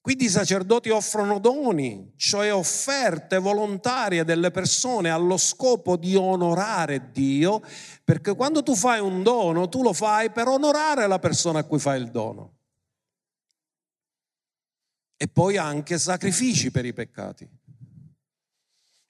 Quindi 0.04 0.26
i 0.26 0.28
sacerdoti 0.28 0.90
offrono 0.90 1.38
doni, 1.38 2.12
cioè 2.18 2.52
offerte 2.52 3.38
volontarie 3.38 4.22
delle 4.22 4.50
persone 4.50 5.08
allo 5.08 5.38
scopo 5.38 5.96
di 5.96 6.14
onorare 6.14 7.10
Dio, 7.10 7.62
perché 8.04 8.34
quando 8.34 8.62
tu 8.62 8.76
fai 8.76 9.00
un 9.00 9.22
dono, 9.22 9.70
tu 9.70 9.82
lo 9.82 9.94
fai 9.94 10.30
per 10.30 10.46
onorare 10.46 11.06
la 11.06 11.18
persona 11.18 11.60
a 11.60 11.64
cui 11.64 11.78
fai 11.78 12.02
il 12.02 12.10
dono 12.10 12.53
e 15.24 15.28
poi 15.28 15.56
anche 15.56 15.98
sacrifici 15.98 16.70
per 16.70 16.84
i 16.84 16.92
peccati. 16.92 17.48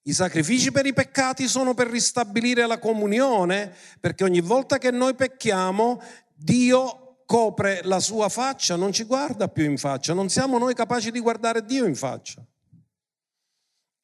I 0.02 0.12
sacrifici 0.12 0.70
per 0.70 0.86
i 0.86 0.92
peccati 0.92 1.48
sono 1.48 1.74
per 1.74 1.88
ristabilire 1.88 2.68
la 2.68 2.78
comunione, 2.78 3.74
perché 3.98 4.22
ogni 4.22 4.40
volta 4.40 4.78
che 4.78 4.92
noi 4.92 5.16
pecchiamo, 5.16 6.00
Dio 6.32 7.22
copre 7.26 7.80
la 7.82 7.98
sua 7.98 8.28
faccia, 8.28 8.76
non 8.76 8.92
ci 8.92 9.02
guarda 9.02 9.48
più 9.48 9.64
in 9.64 9.76
faccia, 9.76 10.14
non 10.14 10.28
siamo 10.28 10.56
noi 10.56 10.74
capaci 10.74 11.10
di 11.10 11.18
guardare 11.18 11.64
Dio 11.64 11.84
in 11.84 11.96
faccia 11.96 12.46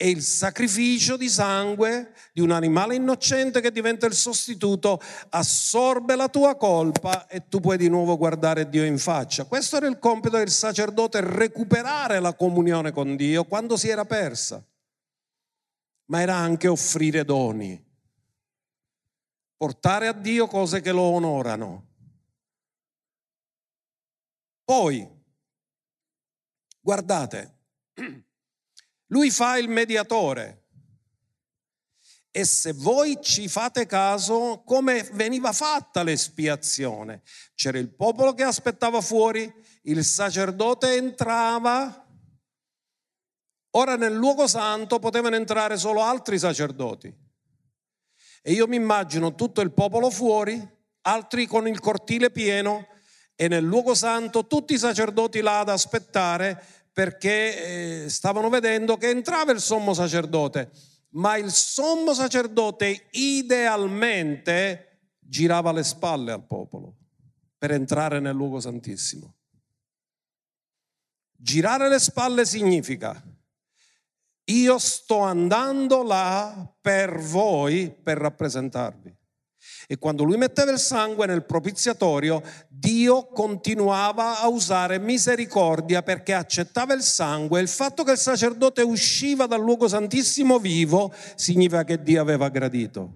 è 0.01 0.07
il 0.07 0.23
sacrificio 0.23 1.19
di 1.19 1.29
sangue 1.29 2.15
di 2.33 2.41
un 2.41 2.53
animale 2.53 2.95
innocente 2.95 3.61
che 3.61 3.71
diventa 3.71 4.07
il 4.07 4.15
sostituto, 4.15 4.99
assorbe 5.29 6.17
la 6.17 6.31
tua 6.31 6.57
colpa 6.57 7.27
e 7.27 7.49
tu 7.49 7.61
puoi 7.61 7.77
di 7.77 7.91
nuovo 7.91 8.17
guardare 8.17 8.71
Dio 8.71 8.83
in 8.83 8.97
faccia. 8.97 9.45
Questo 9.45 9.77
era 9.77 9.87
il 9.87 9.99
compito 9.99 10.39
del 10.39 10.49
sacerdote, 10.49 11.21
recuperare 11.21 12.19
la 12.19 12.33
comunione 12.33 12.93
con 12.93 13.15
Dio 13.15 13.45
quando 13.45 13.77
si 13.77 13.91
era 13.91 14.07
persa, 14.07 14.65
ma 16.07 16.23
era 16.23 16.35
anche 16.35 16.67
offrire 16.67 17.23
doni. 17.23 17.79
portare 19.59 20.07
a 20.07 20.15
Dio 20.15 20.47
cose 20.47 20.81
che 20.81 20.93
lo 20.93 21.03
onorano. 21.03 21.89
Poi, 24.65 25.07
guardate, 26.81 27.59
lui 29.11 29.31
fa 29.31 29.57
il 29.59 29.68
mediatore. 29.68 30.57
E 32.33 32.44
se 32.44 32.73
voi 32.73 33.18
ci 33.20 33.49
fate 33.49 33.87
caso, 33.87 34.62
come 34.64 35.03
veniva 35.12 35.53
fatta 35.53 36.05
l'espiazione? 36.05 37.23
C'era 37.55 37.79
il 37.79 37.92
popolo 37.92 38.35
che 38.35 38.44
aspettava 38.44 39.01
fuori, 39.01 39.53
il 39.83 40.05
sacerdote 40.05 40.94
entrava. 40.94 42.07
Ora 43.70 43.96
nel 43.96 44.14
luogo 44.14 44.46
santo 44.46 45.01
potevano 45.01 45.35
entrare 45.35 45.77
solo 45.77 46.03
altri 46.03 46.38
sacerdoti. 46.38 47.12
E 48.42 48.53
io 48.53 48.68
mi 48.68 48.77
immagino 48.77 49.35
tutto 49.35 49.61
il 49.61 49.73
popolo 49.73 50.09
fuori, 50.09 50.61
altri 51.03 51.46
con 51.46 51.66
il 51.66 51.81
cortile 51.81 52.31
pieno 52.31 52.87
e 53.35 53.49
nel 53.49 53.64
luogo 53.64 53.94
santo 53.94 54.46
tutti 54.46 54.75
i 54.75 54.79
sacerdoti 54.79 55.40
là 55.40 55.61
ad 55.61 55.70
aspettare 55.70 56.62
perché 56.92 58.05
eh, 58.05 58.09
stavano 58.09 58.48
vedendo 58.48 58.96
che 58.96 59.09
entrava 59.09 59.53
il 59.53 59.61
sommo 59.61 59.94
sacerdote 59.94 60.70
ma 61.11 61.37
il 61.37 61.50
sommo 61.50 62.14
sacerdote 62.14 63.09
idealmente 63.12 65.00
girava 65.18 65.72
le 65.72 65.83
spalle 65.83 66.33
al 66.33 66.46
popolo 66.46 66.96
per 67.57 67.72
entrare 67.72 68.20
nel 68.20 68.35
luogo 68.35 68.61
santissimo. 68.61 69.37
Girare 71.33 71.88
le 71.88 71.98
spalle 71.98 72.44
significa 72.44 73.22
io 74.44 74.79
sto 74.79 75.20
andando 75.20 76.03
là 76.03 76.74
per 76.81 77.18
voi, 77.20 77.90
per 77.90 78.18
rappresentarvi. 78.18 79.16
E 79.90 79.98
quando 79.98 80.22
lui 80.22 80.37
metteva 80.37 80.70
il 80.70 80.79
sangue 80.79 81.26
nel 81.26 81.44
propiziatorio, 81.44 82.44
Dio 82.68 83.26
continuava 83.26 84.40
a 84.40 84.46
usare 84.46 85.00
misericordia 85.00 86.00
perché 86.05 86.33
accettava 86.33 86.94
il 86.94 87.03
sangue. 87.03 87.61
Il 87.61 87.66
fatto 87.66 88.05
che 88.05 88.12
il 88.12 88.18
sacerdote 88.18 88.83
usciva 88.83 89.46
dal 89.46 89.61
luogo 89.61 89.88
santissimo 89.88 90.61
vivo 90.61 91.12
significa 91.35 91.83
che 91.83 92.00
Dio 92.05 92.20
aveva 92.20 92.48
gradito. 92.50 93.14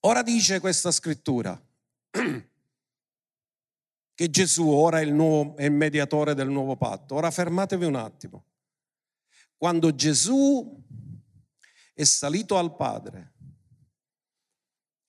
Ora 0.00 0.24
dice 0.24 0.58
questa 0.58 0.90
scrittura 0.90 1.56
che 4.14 4.30
Gesù 4.30 4.66
ora 4.66 4.98
è 4.98 5.04
il, 5.04 5.12
nuovo, 5.12 5.56
è 5.56 5.62
il 5.62 5.70
mediatore 5.70 6.34
del 6.34 6.48
nuovo 6.48 6.74
patto. 6.74 7.14
Ora 7.14 7.30
fermatevi 7.30 7.84
un 7.84 7.94
attimo. 7.94 8.46
Quando 9.56 9.94
Gesù 9.94 10.86
è 11.98 12.04
salito 12.04 12.56
al 12.56 12.76
Padre, 12.76 13.32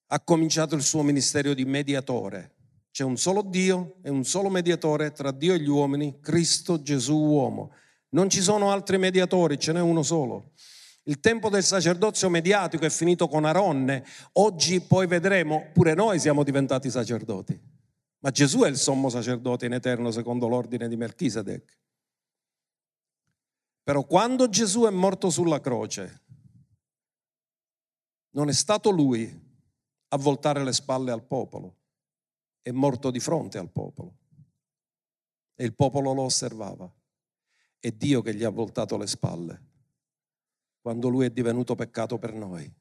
ha 0.08 0.20
cominciato 0.22 0.74
il 0.74 0.82
suo 0.82 1.04
ministero 1.04 1.54
di 1.54 1.64
mediatore. 1.64 2.56
C'è 2.90 3.04
un 3.04 3.16
solo 3.16 3.44
Dio 3.44 3.98
e 4.02 4.10
un 4.10 4.24
solo 4.24 4.50
mediatore 4.50 5.12
tra 5.12 5.30
Dio 5.30 5.54
e 5.54 5.60
gli 5.60 5.68
uomini, 5.68 6.20
Cristo 6.20 6.82
Gesù 6.82 7.16
uomo. 7.16 7.74
Non 8.10 8.28
ci 8.28 8.42
sono 8.42 8.72
altri 8.72 8.98
mediatori, 8.98 9.60
ce 9.60 9.72
n'è 9.72 9.80
uno 9.80 10.02
solo. 10.02 10.54
Il 11.04 11.20
tempo 11.20 11.50
del 11.50 11.64
sacerdozio 11.64 12.28
mediatico 12.28 12.86
è 12.86 12.90
finito 12.90 13.28
con 13.28 13.46
Aronne, 13.46 14.04
oggi 14.34 14.82
poi 14.82 15.06
vedremo, 15.06 15.70
pure 15.72 15.94
noi 15.94 16.20
siamo 16.20 16.42
diventati 16.42 16.90
sacerdoti. 16.90 17.62
Ma 18.22 18.32
Gesù 18.32 18.62
è 18.62 18.68
il 18.68 18.78
sommo 18.78 19.10
sacerdote 19.10 19.68
in 19.68 19.74
eterno 19.74 20.10
secondo 20.10 20.48
l'ordine 20.48 20.88
di 20.88 20.98
Melchisedec. 20.98 21.78
Però 23.84 24.04
quando 24.06 24.50
Gesù 24.50 24.86
è 24.86 24.90
morto 24.90 25.30
sulla 25.30 25.62
croce, 25.62 26.24
non 28.32 28.50
è 28.50 28.54
stato 28.54 28.90
lui 28.90 29.48
a 30.10 30.18
voltare 30.18 30.64
le 30.64 30.74
spalle 30.74 31.12
al 31.12 31.24
popolo, 31.24 31.76
è 32.62 32.72
morto 32.72 33.12
di 33.12 33.20
fronte 33.20 33.58
al 33.58 33.70
popolo. 33.70 34.18
E 35.56 35.66
il 35.66 35.74
popolo 35.74 36.14
lo 36.14 36.24
osservava. 36.24 36.92
È 37.80 37.92
Dio 37.92 38.22
che 38.22 38.34
gli 38.34 38.44
ha 38.44 38.50
voltato 38.50 38.98
le 38.98 39.08
spalle 39.08 39.68
quando 40.82 41.10
lui 41.10 41.26
è 41.26 41.30
divenuto 41.30 41.76
peccato 41.76 42.18
per 42.18 42.34
noi. 42.34 42.72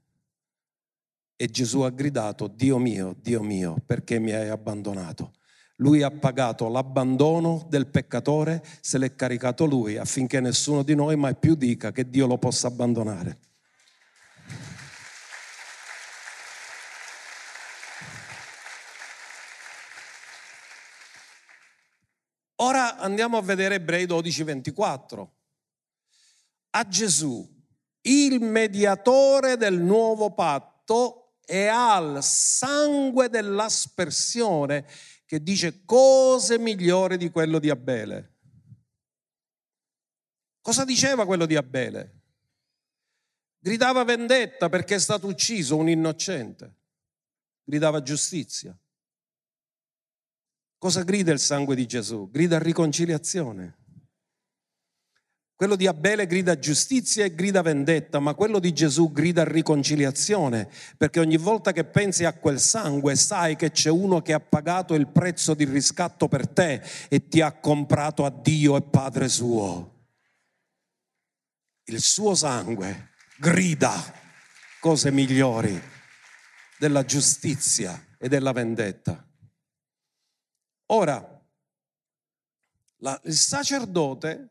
E 1.36 1.46
Gesù 1.50 1.80
ha 1.80 1.90
gridato, 1.90 2.48
Dio 2.48 2.78
mio, 2.78 3.14
Dio 3.20 3.42
mio, 3.42 3.76
perché 3.84 4.18
mi 4.18 4.32
hai 4.32 4.48
abbandonato? 4.48 5.34
Lui 5.76 6.02
ha 6.02 6.10
pagato 6.10 6.68
l'abbandono 6.68 7.66
del 7.68 7.86
peccatore, 7.86 8.64
se 8.80 8.98
l'è 8.98 9.14
caricato 9.14 9.64
lui 9.64 9.96
affinché 9.96 10.40
nessuno 10.40 10.82
di 10.82 10.94
noi 10.94 11.16
mai 11.16 11.36
più 11.36 11.54
dica 11.54 11.92
che 11.92 12.08
Dio 12.08 12.26
lo 12.26 12.38
possa 12.38 12.66
abbandonare. 12.66 13.38
Ora 22.60 22.97
andiamo 23.08 23.36
a 23.36 23.42
vedere 23.42 23.76
Ebrei 23.76 24.06
12:24. 24.06 25.36
A 26.70 26.86
Gesù, 26.86 27.48
il 28.02 28.40
mediatore 28.40 29.56
del 29.56 29.80
nuovo 29.80 30.32
patto, 30.34 31.28
e 31.50 31.66
al 31.66 32.22
sangue 32.22 33.30
dell'aspersione 33.30 34.86
che 35.24 35.42
dice 35.42 35.86
cose 35.86 36.58
migliori 36.58 37.16
di 37.16 37.30
quello 37.30 37.58
di 37.58 37.70
Abele. 37.70 38.34
Cosa 40.60 40.84
diceva 40.84 41.24
quello 41.24 41.46
di 41.46 41.56
Abele? 41.56 42.20
Gridava 43.58 44.04
vendetta 44.04 44.68
perché 44.68 44.96
è 44.96 44.98
stato 44.98 45.26
ucciso 45.26 45.76
un 45.76 45.88
innocente. 45.88 46.74
Gridava 47.64 48.02
giustizia. 48.02 48.78
Cosa 50.78 51.02
grida 51.02 51.32
il 51.32 51.40
sangue 51.40 51.74
di 51.74 51.86
Gesù? 51.86 52.30
Grida 52.30 52.58
riconciliazione. 52.60 53.76
Quello 55.56 55.74
di 55.74 55.88
Abele 55.88 56.28
grida 56.28 56.56
giustizia 56.56 57.24
e 57.24 57.34
grida 57.34 57.62
vendetta, 57.62 58.20
ma 58.20 58.34
quello 58.34 58.60
di 58.60 58.72
Gesù 58.72 59.10
grida 59.10 59.42
riconciliazione, 59.42 60.70
perché 60.96 61.18
ogni 61.18 61.36
volta 61.36 61.72
che 61.72 61.82
pensi 61.82 62.24
a 62.24 62.32
quel 62.32 62.60
sangue 62.60 63.16
sai 63.16 63.56
che 63.56 63.72
c'è 63.72 63.90
uno 63.90 64.22
che 64.22 64.32
ha 64.32 64.38
pagato 64.38 64.94
il 64.94 65.08
prezzo 65.08 65.54
di 65.54 65.64
riscatto 65.64 66.28
per 66.28 66.46
te 66.46 66.80
e 67.08 67.26
ti 67.26 67.40
ha 67.40 67.50
comprato 67.50 68.24
a 68.24 68.30
Dio 68.30 68.76
e 68.76 68.82
Padre 68.82 69.28
suo. 69.28 69.96
Il 71.86 72.00
suo 72.00 72.36
sangue 72.36 73.14
grida 73.36 73.92
cose 74.78 75.10
migliori 75.10 75.76
della 76.78 77.04
giustizia 77.04 78.14
e 78.16 78.28
della 78.28 78.52
vendetta. 78.52 79.27
Ora, 80.90 81.42
la, 82.98 83.20
il 83.24 83.34
sacerdote 83.34 84.48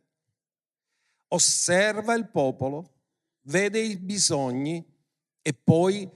osserva 1.29 2.13
il 2.13 2.29
popolo, 2.29 2.93
vede 3.41 3.79
i 3.79 3.97
bisogni 3.97 4.83
e 5.41 5.53
poi 5.53 6.09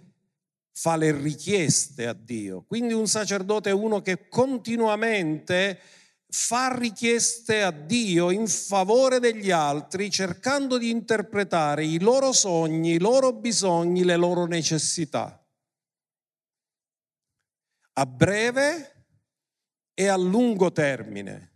fa 0.72 0.96
le 0.96 1.12
richieste 1.12 2.08
a 2.08 2.14
Dio. 2.14 2.64
Quindi 2.64 2.94
un 2.94 3.08
sacerdote 3.08 3.70
è 3.70 3.74
uno 3.74 4.02
che 4.02 4.28
continuamente 4.28 5.80
fa 6.28 6.74
richieste 6.78 7.62
a 7.62 7.72
Dio 7.72 8.32
in 8.32 8.48
favore 8.48 9.20
degli 9.20 9.52
altri, 9.52 10.10
cercando 10.10 10.78
di 10.78 10.90
interpretare 10.90 11.84
i 11.86 12.00
loro 12.00 12.32
sogni, 12.32 12.94
i 12.94 13.00
loro 13.00 13.34
bisogni, 13.34 14.04
le 14.04 14.16
loro 14.16 14.46
necessità. 14.46 15.38
A 17.94 18.06
breve 18.06 18.91
e 19.94 20.08
a 20.08 20.18
lungo 20.18 20.72
termine. 20.72 21.52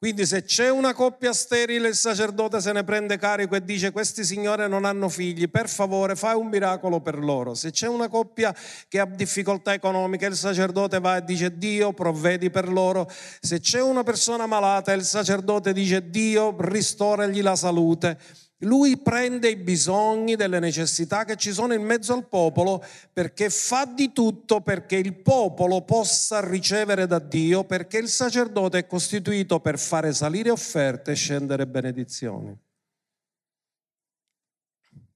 Quindi 0.00 0.24
se 0.24 0.44
c'è 0.44 0.70
una 0.70 0.94
coppia 0.94 1.34
sterile, 1.34 1.88
il 1.88 1.94
sacerdote 1.94 2.58
se 2.62 2.72
ne 2.72 2.84
prende 2.84 3.18
carico 3.18 3.54
e 3.54 3.62
dice 3.62 3.90
questi 3.90 4.24
signore 4.24 4.66
non 4.66 4.86
hanno 4.86 5.10
figli, 5.10 5.46
per 5.50 5.68
favore 5.68 6.16
fai 6.16 6.34
un 6.36 6.46
miracolo 6.46 7.02
per 7.02 7.18
loro. 7.18 7.52
Se 7.52 7.70
c'è 7.70 7.86
una 7.86 8.08
coppia 8.08 8.56
che 8.88 8.98
ha 8.98 9.04
difficoltà 9.04 9.74
economiche, 9.74 10.24
il 10.24 10.36
sacerdote 10.36 11.00
va 11.00 11.18
e 11.18 11.24
dice 11.24 11.58
Dio 11.58 11.92
provvedi 11.92 12.48
per 12.48 12.70
loro. 12.70 13.10
Se 13.40 13.60
c'è 13.60 13.82
una 13.82 14.02
persona 14.02 14.46
malata, 14.46 14.90
il 14.92 15.04
sacerdote 15.04 15.74
dice 15.74 16.08
Dio 16.08 16.56
ristoragli 16.58 17.42
la 17.42 17.54
salute. 17.54 18.18
Lui 18.64 18.98
prende 18.98 19.48
i 19.48 19.56
bisogni 19.56 20.36
delle 20.36 20.58
necessità 20.58 21.24
che 21.24 21.36
ci 21.36 21.52
sono 21.52 21.72
in 21.72 21.82
mezzo 21.82 22.12
al 22.12 22.28
popolo 22.28 22.84
perché 23.10 23.48
fa 23.48 23.86
di 23.86 24.12
tutto 24.12 24.60
perché 24.60 24.96
il 24.96 25.14
popolo 25.14 25.82
possa 25.82 26.46
ricevere 26.46 27.06
da 27.06 27.18
Dio, 27.18 27.64
perché 27.64 27.96
il 27.96 28.08
sacerdote 28.08 28.78
è 28.78 28.86
costituito 28.86 29.60
per 29.60 29.78
fare 29.78 30.12
salire 30.12 30.50
offerte 30.50 31.12
e 31.12 31.14
scendere 31.14 31.66
benedizioni. 31.66 32.54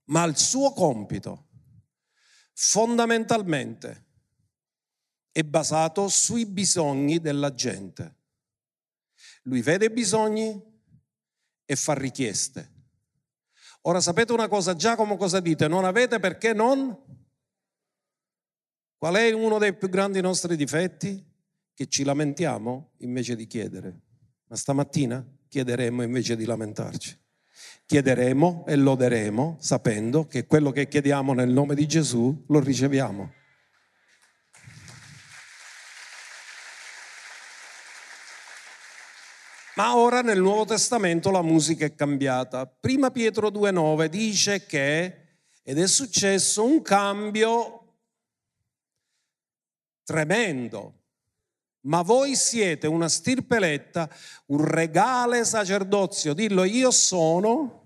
Ma 0.05 0.25
il 0.25 0.39
suo 0.39 0.73
compito 0.73 1.49
fondamentalmente 2.55 4.05
è 5.33 5.43
basato 5.43 6.09
sui 6.09 6.47
bisogni 6.47 7.21
della 7.21 7.53
gente. 7.53 8.15
Lui 9.43 9.61
vede 9.61 9.87
i 9.87 9.91
bisogni 9.91 10.63
e 11.67 11.77
fa 11.77 11.93
richieste 11.93 12.73
Ora 13.87 14.01
sapete 14.01 14.33
una 14.33 14.49
cosa, 14.49 14.75
Giacomo 14.75 15.17
cosa 15.19 15.41
dite? 15.41 15.69
Non 15.69 15.85
avete 15.85 16.19
perché 16.19 16.55
non? 16.55 16.97
Qual 18.97 19.15
è 19.15 19.31
uno 19.33 19.59
dei 19.59 19.75
più 19.75 19.91
grandi 19.91 20.23
nostri 20.23 20.57
difetti? 20.57 21.23
Che 21.75 21.87
ci 21.89 22.03
lamentiamo 22.03 22.93
invece 22.99 23.37
di 23.37 23.47
chiedere. 23.47 24.01
Ma 24.47 24.57
stamattina 24.57 25.23
chiederemo 25.49 26.03
invece 26.03 26.35
di 26.35 26.47
lamentarci. 26.47 27.19
Chiederemo 27.85 28.65
e 28.67 28.77
loderemo 28.77 29.59
sapendo 29.61 30.27
che 30.27 30.47
quello 30.47 30.71
che 30.71 30.89
chiediamo 30.89 31.35
nel 31.35 31.51
nome 31.51 31.75
di 31.75 31.87
Gesù 31.87 32.45
lo 32.49 32.61
riceviamo. 32.61 33.33
Ma 39.77 39.97
ora 39.97 40.21
nel 40.21 40.41
Nuovo 40.41 40.65
Testamento 40.67 41.31
la 41.33 41.43
musica 41.43 41.85
è 41.85 41.95
cambiata. 41.95 42.65
Prima 42.67 43.11
Pietro 43.11 43.49
2.9 43.49 44.07
dice 44.07 44.67
che, 44.67 45.39
ed 45.63 45.79
è 45.79 45.87
successo 45.89 46.65
un 46.65 46.81
cambio 46.81 47.81
tremendo, 50.05 51.01
ma 51.87 52.03
voi 52.03 52.37
siete 52.37 52.87
una 52.87 53.09
stirpe 53.09 53.57
eletta, 53.57 54.09
un 54.47 54.65
regale 54.65 55.45
sacerdozio. 55.45 56.35
Dillo, 56.35 56.63
io 56.63 56.93
sono 56.93 57.83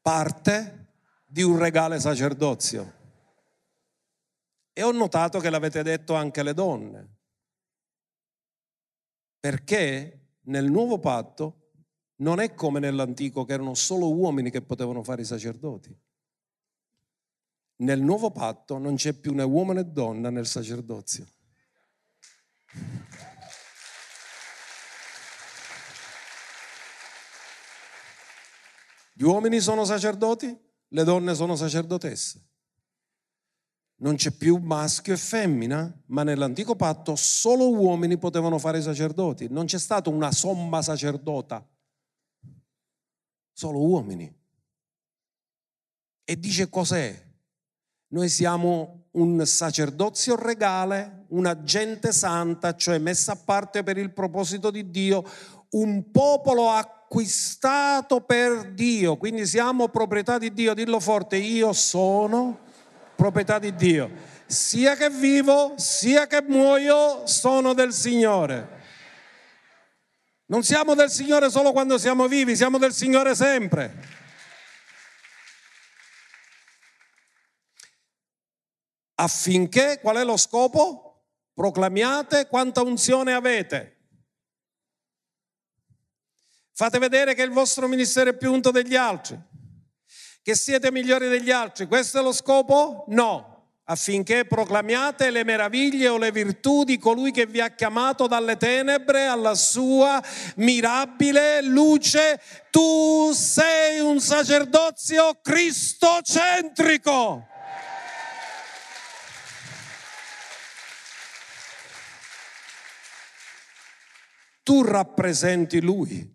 parte 0.00 0.86
di 1.26 1.42
un 1.42 1.58
regale 1.58 2.00
sacerdozio. 2.00 3.02
E 4.72 4.82
ho 4.82 4.92
notato 4.92 5.40
che 5.40 5.50
l'avete 5.50 5.82
detto 5.82 6.14
anche 6.14 6.42
le 6.42 6.54
donne. 6.54 7.08
Perché 9.38 10.23
nel 10.44 10.70
nuovo 10.70 10.98
patto 10.98 11.60
non 12.16 12.40
è 12.40 12.54
come 12.54 12.80
nell'antico 12.80 13.44
che 13.44 13.52
erano 13.52 13.74
solo 13.74 14.12
uomini 14.14 14.50
che 14.50 14.62
potevano 14.62 15.02
fare 15.02 15.22
i 15.22 15.24
sacerdoti. 15.24 15.96
Nel 17.76 18.00
nuovo 18.00 18.30
patto 18.30 18.78
non 18.78 18.94
c'è 18.94 19.12
più 19.14 19.34
né 19.34 19.42
uomo 19.42 19.72
né 19.72 19.90
donna 19.90 20.30
nel 20.30 20.46
sacerdozio. 20.46 21.26
Gli 29.16 29.22
uomini 29.22 29.60
sono 29.60 29.84
sacerdoti, 29.84 30.56
le 30.88 31.04
donne 31.04 31.34
sono 31.34 31.56
sacerdotesse. 31.56 32.53
Non 34.04 34.16
c'è 34.16 34.32
più 34.32 34.58
maschio 34.58 35.14
e 35.14 35.16
femmina, 35.16 35.90
ma 36.08 36.24
nell'antico 36.24 36.76
patto 36.76 37.16
solo 37.16 37.70
uomini 37.70 38.18
potevano 38.18 38.58
fare 38.58 38.76
i 38.76 38.82
sacerdoti. 38.82 39.48
Non 39.48 39.64
c'è 39.64 39.78
stata 39.78 40.10
una 40.10 40.30
somma 40.30 40.82
sacerdota, 40.82 41.66
solo 43.50 43.78
uomini. 43.80 44.30
E 46.22 46.38
dice 46.38 46.68
cos'è? 46.68 47.18
Noi 48.08 48.28
siamo 48.28 49.06
un 49.12 49.46
sacerdozio 49.46 50.36
regale, 50.36 51.24
una 51.28 51.62
gente 51.62 52.12
santa, 52.12 52.76
cioè 52.76 52.98
messa 52.98 53.32
a 53.32 53.36
parte 53.42 53.82
per 53.82 53.96
il 53.96 54.12
proposito 54.12 54.70
di 54.70 54.90
Dio, 54.90 55.24
un 55.70 56.10
popolo 56.10 56.68
acquistato 56.68 58.20
per 58.20 58.74
Dio, 58.74 59.16
quindi 59.16 59.46
siamo 59.46 59.88
proprietà 59.88 60.36
di 60.36 60.52
Dio. 60.52 60.74
Dillo 60.74 61.00
forte, 61.00 61.36
io 61.36 61.72
sono 61.72 62.63
proprietà 63.14 63.58
di 63.58 63.74
Dio. 63.74 64.10
Sia 64.46 64.96
che 64.96 65.10
vivo, 65.10 65.74
sia 65.76 66.26
che 66.26 66.42
muoio, 66.42 67.26
sono 67.26 67.72
del 67.74 67.92
Signore. 67.92 68.82
Non 70.46 70.62
siamo 70.62 70.94
del 70.94 71.10
Signore 71.10 71.50
solo 71.50 71.72
quando 71.72 71.96
siamo 71.98 72.28
vivi, 72.28 72.54
siamo 72.54 72.78
del 72.78 72.92
Signore 72.92 73.34
sempre. 73.34 74.12
Affinché, 79.14 80.00
qual 80.00 80.16
è 80.16 80.24
lo 80.24 80.36
scopo? 80.36 81.22
Proclamiate 81.54 82.48
quanta 82.48 82.82
unzione 82.82 83.32
avete. 83.32 83.92
Fate 86.72 86.98
vedere 86.98 87.34
che 87.34 87.42
il 87.42 87.50
vostro 87.50 87.86
ministero 87.86 88.30
è 88.30 88.36
più 88.36 88.52
unto 88.52 88.72
degli 88.72 88.96
altri 88.96 89.52
che 90.44 90.54
siete 90.54 90.92
migliori 90.92 91.28
degli 91.28 91.50
altri. 91.50 91.86
Questo 91.86 92.18
è 92.18 92.22
lo 92.22 92.32
scopo? 92.32 93.04
No 93.08 93.54
affinché 93.86 94.46
proclamiate 94.46 95.28
le 95.30 95.44
meraviglie 95.44 96.08
o 96.08 96.16
le 96.16 96.32
virtù 96.32 96.84
di 96.84 96.96
colui 96.98 97.32
che 97.32 97.44
vi 97.46 97.60
ha 97.60 97.68
chiamato 97.70 98.26
dalle 98.26 98.56
tenebre 98.56 99.26
alla 99.26 99.54
sua 99.54 100.22
mirabile 100.56 101.60
luce. 101.62 102.40
Tu 102.70 103.30
sei 103.32 104.00
un 104.00 104.20
sacerdozio 104.20 105.38
cristocentrico. 105.42 107.48
Tu 114.62 114.82
rappresenti 114.82 115.82
lui 115.82 116.34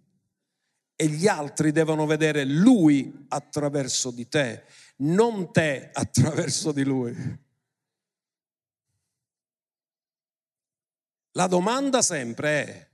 e 1.02 1.08
gli 1.08 1.28
altri 1.28 1.72
devono 1.72 2.06
vedere 2.06 2.43
lui 2.43 3.26
attraverso 3.30 4.12
di 4.12 4.28
te, 4.28 4.66
non 4.97 5.50
te 5.54 5.91
attraverso 5.93 6.74
di 6.74 6.84
lui. 6.84 7.16
La 11.32 11.47
domanda 11.47 12.02
sempre 12.02 12.66
è, 12.66 12.89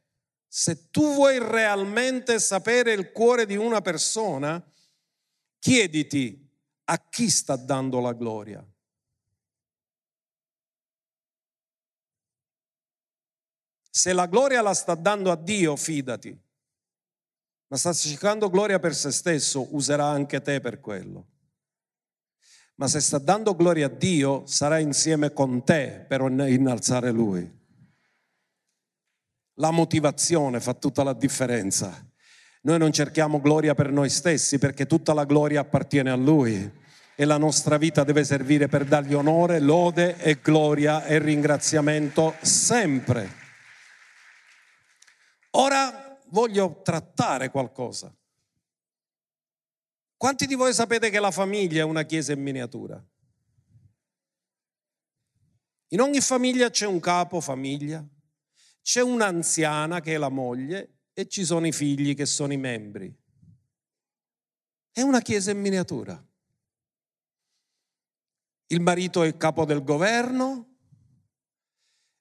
se 0.48 0.92
tu 0.92 1.16
vuoi 1.16 1.40
realmente 1.40 2.38
sapere 2.38 2.94
il 2.94 3.12
cuore 3.12 3.48
di 3.48 3.56
una 3.56 3.82
persona, 3.82 4.64
chiediti 5.58 6.48
a 6.84 7.10
chi 7.10 7.28
sta 7.28 7.56
dando 7.56 8.00
la 8.02 8.14
gloria. 8.14 8.64
Se 13.90 14.14
la 14.14 14.28
gloria 14.28 14.62
la 14.62 14.76
sta 14.76 14.94
dando 14.94 15.32
a 15.32 15.36
Dio, 15.36 15.76
fidati 15.76 16.44
ma 17.68 17.78
sta 17.78 17.94
cercando 17.94 18.50
gloria 18.50 18.80
per 18.80 18.94
se 18.94 19.12
stesso, 19.12 19.76
userà 19.76 20.06
anche 20.06 20.42
te 20.42 20.60
per 20.60 20.80
quello. 20.80 21.28
Ma 22.76 22.88
se 22.88 23.00
sta 23.00 23.18
dando 23.18 23.56
gloria 23.56 23.88
a 23.88 23.90
Dio, 23.90 24.46
sarà 24.46 24.80
insieme 24.80 25.32
con 25.32 25.64
te 25.64 26.06
per 26.08 26.22
innalzare 26.22 27.12
Lui. 27.12 27.64
La 29.56 29.72
motivazione 29.72 30.60
fa 30.60 30.74
tutta 30.74 31.02
la 31.04 31.14
differenza. 31.14 32.06
Noi 32.64 32.78
non 32.78 32.92
cerchiamo 32.92 33.40
gloria 33.40 33.74
per 33.74 33.92
noi 33.92 34.10
stessi 34.10 34.58
perché 34.58 34.86
tutta 34.86 35.14
la 35.14 35.24
gloria 35.24 35.62
appartiene 35.62 36.10
a 36.10 36.16
Lui 36.16 36.84
e 37.16 37.26
la 37.26 37.38
nostra 37.38 37.78
vita 37.78 38.04
deve 38.04 38.26
servire 38.26 38.68
per 38.68 38.84
dargli 38.84 39.14
onore, 39.14 39.60
lode 39.60 40.18
e 40.18 40.40
gloria 40.42 41.06
e 41.06 41.18
ringraziamento 41.20 42.36
sempre. 42.42 43.44
Ora 45.52 46.05
voglio 46.36 46.82
trattare 46.82 47.50
qualcosa. 47.50 48.14
Quanti 50.18 50.46
di 50.46 50.56
voi 50.56 50.74
sapete 50.74 51.10
che 51.10 51.20
la 51.22 51.32
famiglia 51.32 51.80
è 51.80 51.84
una 51.84 52.04
chiesa 52.04 52.34
in 52.34 52.42
miniatura? 52.42 53.02
In 55.90 56.02
ogni 56.02 56.20
famiglia 56.20 56.70
c'è 56.70 56.86
un 56.86 57.00
capo 57.00 57.40
famiglia, 57.40 58.06
c'è 58.82 59.02
un'anziana 59.02 60.02
che 60.02 60.16
è 60.16 60.18
la 60.18 60.28
moglie 60.28 61.04
e 61.14 61.26
ci 61.28 61.46
sono 61.46 61.68
i 61.68 61.72
figli 61.72 62.14
che 62.16 62.26
sono 62.26 62.52
i 62.52 62.58
membri. 62.58 63.16
È 64.92 65.02
una 65.02 65.22
chiesa 65.22 65.52
in 65.52 65.62
miniatura. 65.62 66.22
Il 68.68 68.82
marito 68.82 69.24
è 69.24 69.28
il 69.28 69.38
capo 69.38 69.64
del 69.64 69.84
governo, 69.84 70.75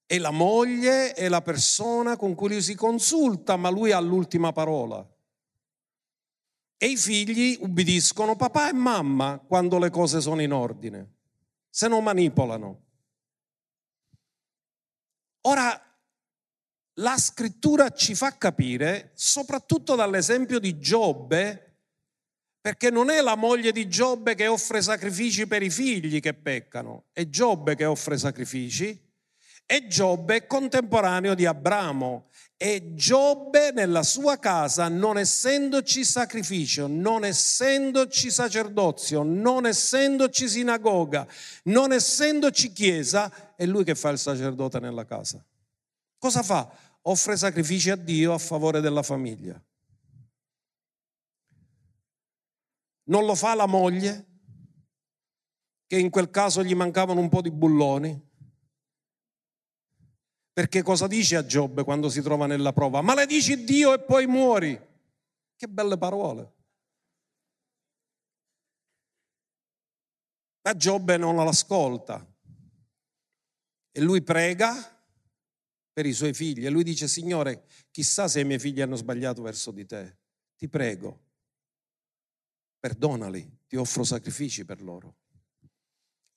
e 0.06 0.18
la 0.18 0.30
moglie 0.30 1.14
è 1.14 1.28
la 1.28 1.40
persona 1.40 2.16
con 2.16 2.34
cui 2.34 2.48
lui 2.48 2.62
si 2.62 2.74
consulta, 2.74 3.56
ma 3.56 3.70
lui 3.70 3.92
ha 3.92 4.00
l'ultima 4.00 4.52
parola. 4.52 5.06
E 6.76 6.86
i 6.86 6.96
figli 6.96 7.56
ubbidiscono 7.60 8.36
papà 8.36 8.68
e 8.68 8.72
mamma 8.72 9.38
quando 9.38 9.78
le 9.78 9.90
cose 9.90 10.20
sono 10.20 10.42
in 10.42 10.52
ordine, 10.52 11.14
se 11.70 11.88
non 11.88 12.04
manipolano. 12.04 12.82
Ora, 15.42 15.80
la 16.98 17.16
scrittura 17.16 17.90
ci 17.90 18.14
fa 18.14 18.36
capire, 18.36 19.12
soprattutto 19.14 19.94
dall'esempio 19.94 20.58
di 20.58 20.78
Giobbe, 20.78 21.60
perché 22.60 22.90
non 22.90 23.10
è 23.10 23.20
la 23.20 23.34
moglie 23.34 23.72
di 23.72 23.88
Giobbe 23.88 24.34
che 24.34 24.46
offre 24.46 24.80
sacrifici 24.80 25.46
per 25.46 25.62
i 25.62 25.70
figli 25.70 26.20
che 26.20 26.34
peccano, 26.34 27.06
è 27.12 27.28
Giobbe 27.28 27.74
che 27.74 27.84
offre 27.84 28.16
sacrifici 28.16 29.03
e 29.66 29.86
Giobbe 29.86 30.36
è 30.36 30.46
contemporaneo 30.46 31.34
di 31.34 31.46
Abramo 31.46 32.28
e 32.56 32.94
Giobbe 32.94 33.72
nella 33.72 34.02
sua 34.02 34.38
casa, 34.38 34.88
non 34.88 35.18
essendoci 35.18 36.04
sacrificio, 36.04 36.86
non 36.86 37.24
essendoci 37.24 38.30
sacerdozio, 38.30 39.22
non 39.22 39.66
essendoci 39.66 40.48
sinagoga, 40.48 41.26
non 41.64 41.92
essendoci 41.92 42.72
chiesa, 42.72 43.54
è 43.56 43.66
lui 43.66 43.84
che 43.84 43.94
fa 43.94 44.10
il 44.10 44.18
sacerdote 44.18 44.78
nella 44.80 45.04
casa. 45.04 45.44
Cosa 46.18 46.42
fa? 46.42 46.70
Offre 47.02 47.36
sacrifici 47.36 47.90
a 47.90 47.96
Dio 47.96 48.32
a 48.32 48.38
favore 48.38 48.80
della 48.80 49.02
famiglia. 49.02 49.62
Non 53.06 53.26
lo 53.26 53.34
fa 53.34 53.54
la 53.54 53.66
moglie, 53.66 54.26
che 55.86 55.98
in 55.98 56.08
quel 56.08 56.30
caso 56.30 56.64
gli 56.64 56.74
mancavano 56.74 57.20
un 57.20 57.28
po' 57.28 57.42
di 57.42 57.50
bulloni. 57.50 58.32
Perché 60.54 60.82
cosa 60.82 61.08
dice 61.08 61.34
a 61.34 61.44
Giobbe 61.44 61.82
quando 61.82 62.08
si 62.08 62.22
trova 62.22 62.46
nella 62.46 62.72
prova? 62.72 63.00
Maledici 63.00 63.64
Dio 63.64 63.92
e 63.92 63.98
poi 63.98 64.28
muori. 64.28 64.80
Che 65.56 65.66
belle 65.66 65.98
parole. 65.98 66.52
Ma 70.62 70.76
Giobbe 70.76 71.16
non 71.16 71.34
l'ascolta. 71.34 72.24
E 73.90 74.00
lui 74.00 74.22
prega 74.22 74.72
per 75.92 76.06
i 76.06 76.12
suoi 76.12 76.32
figli 76.32 76.64
e 76.64 76.70
lui 76.70 76.84
dice, 76.84 77.08
Signore, 77.08 77.66
chissà 77.90 78.28
se 78.28 78.38
i 78.38 78.44
miei 78.44 78.60
figli 78.60 78.80
hanno 78.80 78.96
sbagliato 78.96 79.42
verso 79.42 79.72
di 79.72 79.84
te. 79.84 80.18
Ti 80.56 80.68
prego, 80.68 81.22
perdonali, 82.78 83.58
ti 83.66 83.74
offro 83.74 84.04
sacrifici 84.04 84.64
per 84.64 84.80
loro. 84.80 85.16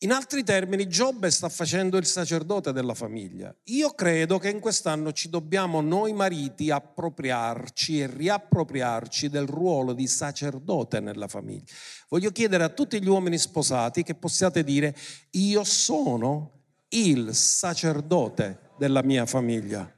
In 0.02 0.12
altri 0.12 0.44
termini, 0.44 0.88
Giobbe 0.88 1.32
sta 1.32 1.50
facendo 1.50 1.98
il 1.98 2.06
sacerdote 2.06 2.72
della 2.72 2.94
famiglia. 2.94 3.56
Io 3.66 3.96
credo 3.96 4.38
che 4.38 4.50
in 4.50 4.60
quest'anno 4.60 5.12
ci 5.12 5.28
dobbiamo 5.28 5.82
noi 5.82 6.14
mariti 6.14 6.70
appropriarci 6.70 8.02
e 8.02 8.08
riappropriarci 8.08 9.28
del 9.28 9.48
ruolo 9.48 9.94
di 9.94 10.06
sacerdote 10.06 11.00
nella 11.00 11.28
famiglia. 11.28 11.74
Voglio 12.10 12.32
chiedere 12.32 12.64
a 12.64 12.70
tutti 12.70 13.02
gli 13.02 13.08
uomini 13.08 13.40
sposati 13.40 14.04
che 14.04 14.14
possiate 14.14 14.64
dire 14.64 14.96
io 15.32 15.64
sono 15.64 16.52
il 16.90 17.34
sacerdote 17.34 18.74
della 18.78 19.02
mia 19.02 19.26
famiglia. 19.26 19.92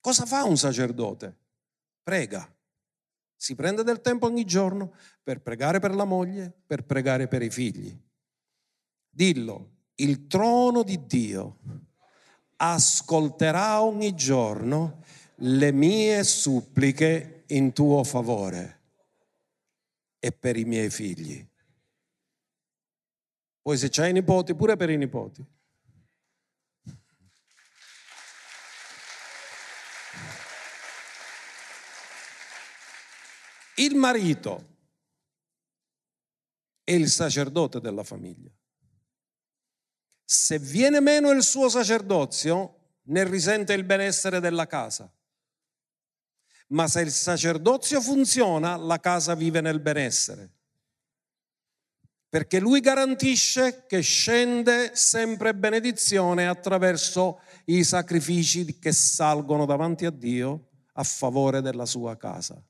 Cosa 0.00 0.26
fa 0.26 0.44
un 0.44 0.58
sacerdote? 0.58 1.34
Prega. 2.02 2.55
Si 3.36 3.54
prende 3.54 3.82
del 3.82 4.00
tempo 4.00 4.26
ogni 4.26 4.44
giorno 4.44 4.94
per 5.22 5.42
pregare 5.42 5.78
per 5.78 5.94
la 5.94 6.04
moglie, 6.04 6.52
per 6.66 6.84
pregare 6.84 7.28
per 7.28 7.42
i 7.42 7.50
figli. 7.50 7.94
Dillo, 9.08 9.74
il 9.96 10.26
trono 10.26 10.82
di 10.82 11.06
Dio 11.06 11.58
ascolterà 12.56 13.82
ogni 13.82 14.14
giorno 14.14 15.02
le 15.40 15.72
mie 15.72 16.24
suppliche 16.24 17.44
in 17.48 17.72
tuo 17.72 18.02
favore 18.04 18.80
e 20.18 20.32
per 20.32 20.56
i 20.56 20.64
miei 20.64 20.90
figli. 20.90 21.46
Poi 23.60 23.76
se 23.76 23.88
c'hai 23.90 24.12
nipoti, 24.12 24.54
pure 24.54 24.76
per 24.76 24.90
i 24.90 24.96
nipoti. 24.96 25.44
Il 33.78 33.94
marito 33.94 34.74
è 36.82 36.92
il 36.92 37.10
sacerdote 37.10 37.80
della 37.80 38.04
famiglia. 38.04 38.50
Se 40.24 40.58
viene 40.58 41.00
meno 41.00 41.30
il 41.30 41.42
suo 41.42 41.68
sacerdozio, 41.68 42.94
ne 43.08 43.28
risente 43.28 43.74
il 43.74 43.84
benessere 43.84 44.40
della 44.40 44.66
casa. 44.66 45.12
Ma 46.68 46.88
se 46.88 47.02
il 47.02 47.12
sacerdozio 47.12 48.00
funziona, 48.00 48.76
la 48.76 48.98
casa 48.98 49.34
vive 49.34 49.60
nel 49.60 49.80
benessere. 49.80 50.52
Perché 52.28 52.58
lui 52.58 52.80
garantisce 52.80 53.84
che 53.86 54.00
scende 54.00 54.96
sempre 54.96 55.54
benedizione 55.54 56.48
attraverso 56.48 57.40
i 57.66 57.84
sacrifici 57.84 58.78
che 58.78 58.92
salgono 58.92 59.66
davanti 59.66 60.06
a 60.06 60.10
Dio 60.10 60.68
a 60.94 61.02
favore 61.02 61.60
della 61.60 61.86
sua 61.86 62.16
casa. 62.16 62.60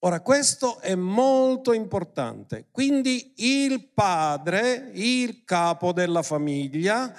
Ora, 0.00 0.20
questo 0.20 0.78
è 0.80 0.94
molto 0.94 1.72
importante. 1.72 2.66
Quindi 2.70 3.32
il 3.36 3.88
padre, 3.92 4.90
il 4.92 5.42
capo 5.44 5.92
della 5.92 6.22
famiglia, 6.22 7.12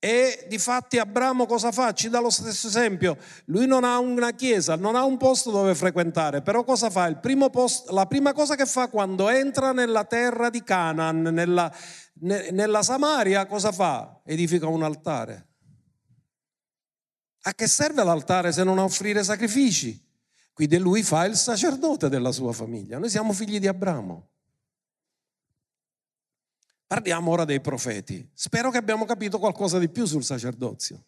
e 0.00 0.46
di 0.48 0.58
fatti 0.58 0.98
Abramo 0.98 1.46
cosa 1.46 1.72
fa? 1.72 1.92
Ci 1.92 2.08
dà 2.08 2.20
lo 2.20 2.30
stesso 2.30 2.68
esempio. 2.68 3.16
Lui 3.46 3.66
non 3.66 3.82
ha 3.82 3.98
una 3.98 4.32
chiesa, 4.32 4.76
non 4.76 4.94
ha 4.94 5.02
un 5.04 5.16
posto 5.16 5.50
dove 5.50 5.74
frequentare, 5.74 6.40
però 6.40 6.62
cosa 6.62 6.88
fa? 6.88 7.12
Posto, 7.50 7.92
la 7.92 8.06
prima 8.06 8.32
cosa 8.32 8.54
che 8.54 8.66
fa 8.66 8.88
quando 8.88 9.28
entra 9.28 9.72
nella 9.72 10.04
terra 10.04 10.50
di 10.50 10.62
Canaan, 10.62 11.22
nella, 11.22 11.72
nella 12.20 12.82
Samaria, 12.82 13.46
cosa 13.46 13.72
fa? 13.72 14.20
Edifica 14.24 14.68
un 14.68 14.84
altare. 14.84 15.46
A 17.42 17.54
che 17.54 17.66
serve 17.66 18.04
l'altare 18.04 18.52
se 18.52 18.62
non 18.62 18.78
offrire 18.78 19.24
sacrifici? 19.24 20.07
Quindi 20.58 20.78
lui 20.78 21.04
fa 21.04 21.24
il 21.24 21.36
sacerdote 21.36 22.08
della 22.08 22.32
sua 22.32 22.52
famiglia. 22.52 22.98
Noi 22.98 23.08
siamo 23.08 23.32
figli 23.32 23.60
di 23.60 23.68
Abramo. 23.68 24.30
Parliamo 26.84 27.30
ora 27.30 27.44
dei 27.44 27.60
profeti. 27.60 28.28
Spero 28.34 28.72
che 28.72 28.78
abbiamo 28.78 29.04
capito 29.04 29.38
qualcosa 29.38 29.78
di 29.78 29.88
più 29.88 30.04
sul 30.04 30.24
sacerdozio. 30.24 31.04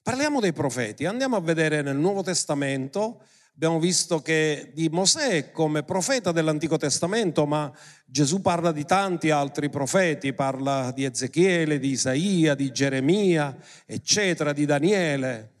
Parliamo 0.00 0.40
dei 0.40 0.54
profeti. 0.54 1.04
Andiamo 1.04 1.36
a 1.36 1.40
vedere 1.42 1.82
nel 1.82 1.98
Nuovo 1.98 2.22
Testamento. 2.22 3.20
Abbiamo 3.52 3.78
visto 3.78 4.22
che 4.22 4.72
di 4.74 4.88
Mosè 4.88 5.50
come 5.50 5.82
profeta 5.82 6.32
dell'Antico 6.32 6.78
Testamento, 6.78 7.44
ma 7.44 7.70
Gesù 8.06 8.40
parla 8.40 8.72
di 8.72 8.86
tanti 8.86 9.28
altri 9.28 9.68
profeti, 9.68 10.32
parla 10.32 10.92
di 10.92 11.04
Ezechiele, 11.04 11.78
di 11.78 11.90
Isaia, 11.90 12.54
di 12.54 12.72
Geremia, 12.72 13.54
eccetera, 13.84 14.54
di 14.54 14.64
Daniele. 14.64 15.55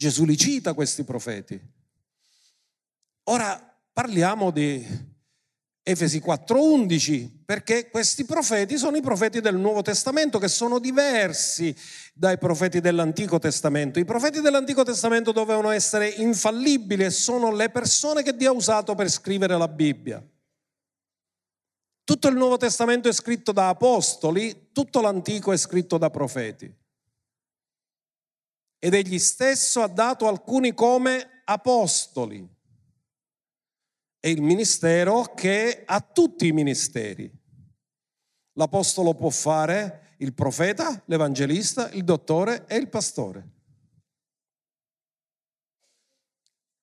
Gesù 0.00 0.24
li 0.24 0.38
cita 0.38 0.72
questi 0.72 1.04
profeti. 1.04 1.60
Ora 3.24 3.78
parliamo 3.92 4.50
di 4.50 4.82
Efesi 5.82 6.20
4:11, 6.20 7.42
perché 7.44 7.90
questi 7.90 8.24
profeti 8.24 8.78
sono 8.78 8.96
i 8.96 9.02
profeti 9.02 9.42
del 9.42 9.56
Nuovo 9.56 9.82
Testamento 9.82 10.38
che 10.38 10.48
sono 10.48 10.78
diversi 10.78 11.76
dai 12.14 12.38
profeti 12.38 12.80
dell'Antico 12.80 13.38
Testamento. 13.38 13.98
I 13.98 14.06
profeti 14.06 14.40
dell'Antico 14.40 14.84
Testamento 14.84 15.32
dovevano 15.32 15.68
essere 15.68 16.08
infallibili 16.08 17.04
e 17.04 17.10
sono 17.10 17.52
le 17.52 17.68
persone 17.68 18.22
che 18.22 18.34
Dio 18.34 18.52
ha 18.52 18.54
usato 18.54 18.94
per 18.94 19.10
scrivere 19.10 19.58
la 19.58 19.68
Bibbia. 19.68 20.26
Tutto 22.04 22.28
il 22.28 22.36
Nuovo 22.36 22.56
Testamento 22.56 23.10
è 23.10 23.12
scritto 23.12 23.52
da 23.52 23.68
apostoli, 23.68 24.70
tutto 24.72 25.02
l'Antico 25.02 25.52
è 25.52 25.58
scritto 25.58 25.98
da 25.98 26.08
profeti 26.08 26.79
ed 28.80 28.94
egli 28.94 29.18
stesso 29.18 29.82
ha 29.82 29.88
dato 29.88 30.26
alcuni 30.26 30.72
come 30.74 31.42
apostoli. 31.44 32.48
È 34.18 34.26
il 34.26 34.42
ministero 34.42 35.34
che 35.34 35.82
ha 35.84 36.00
tutti 36.00 36.46
i 36.46 36.52
ministeri. 36.52 37.30
L'apostolo 38.54 39.14
può 39.14 39.28
fare 39.30 40.16
il 40.18 40.32
profeta, 40.32 41.02
l'evangelista, 41.06 41.90
il 41.90 42.04
dottore 42.04 42.66
e 42.66 42.76
il 42.76 42.88
pastore. 42.88 43.48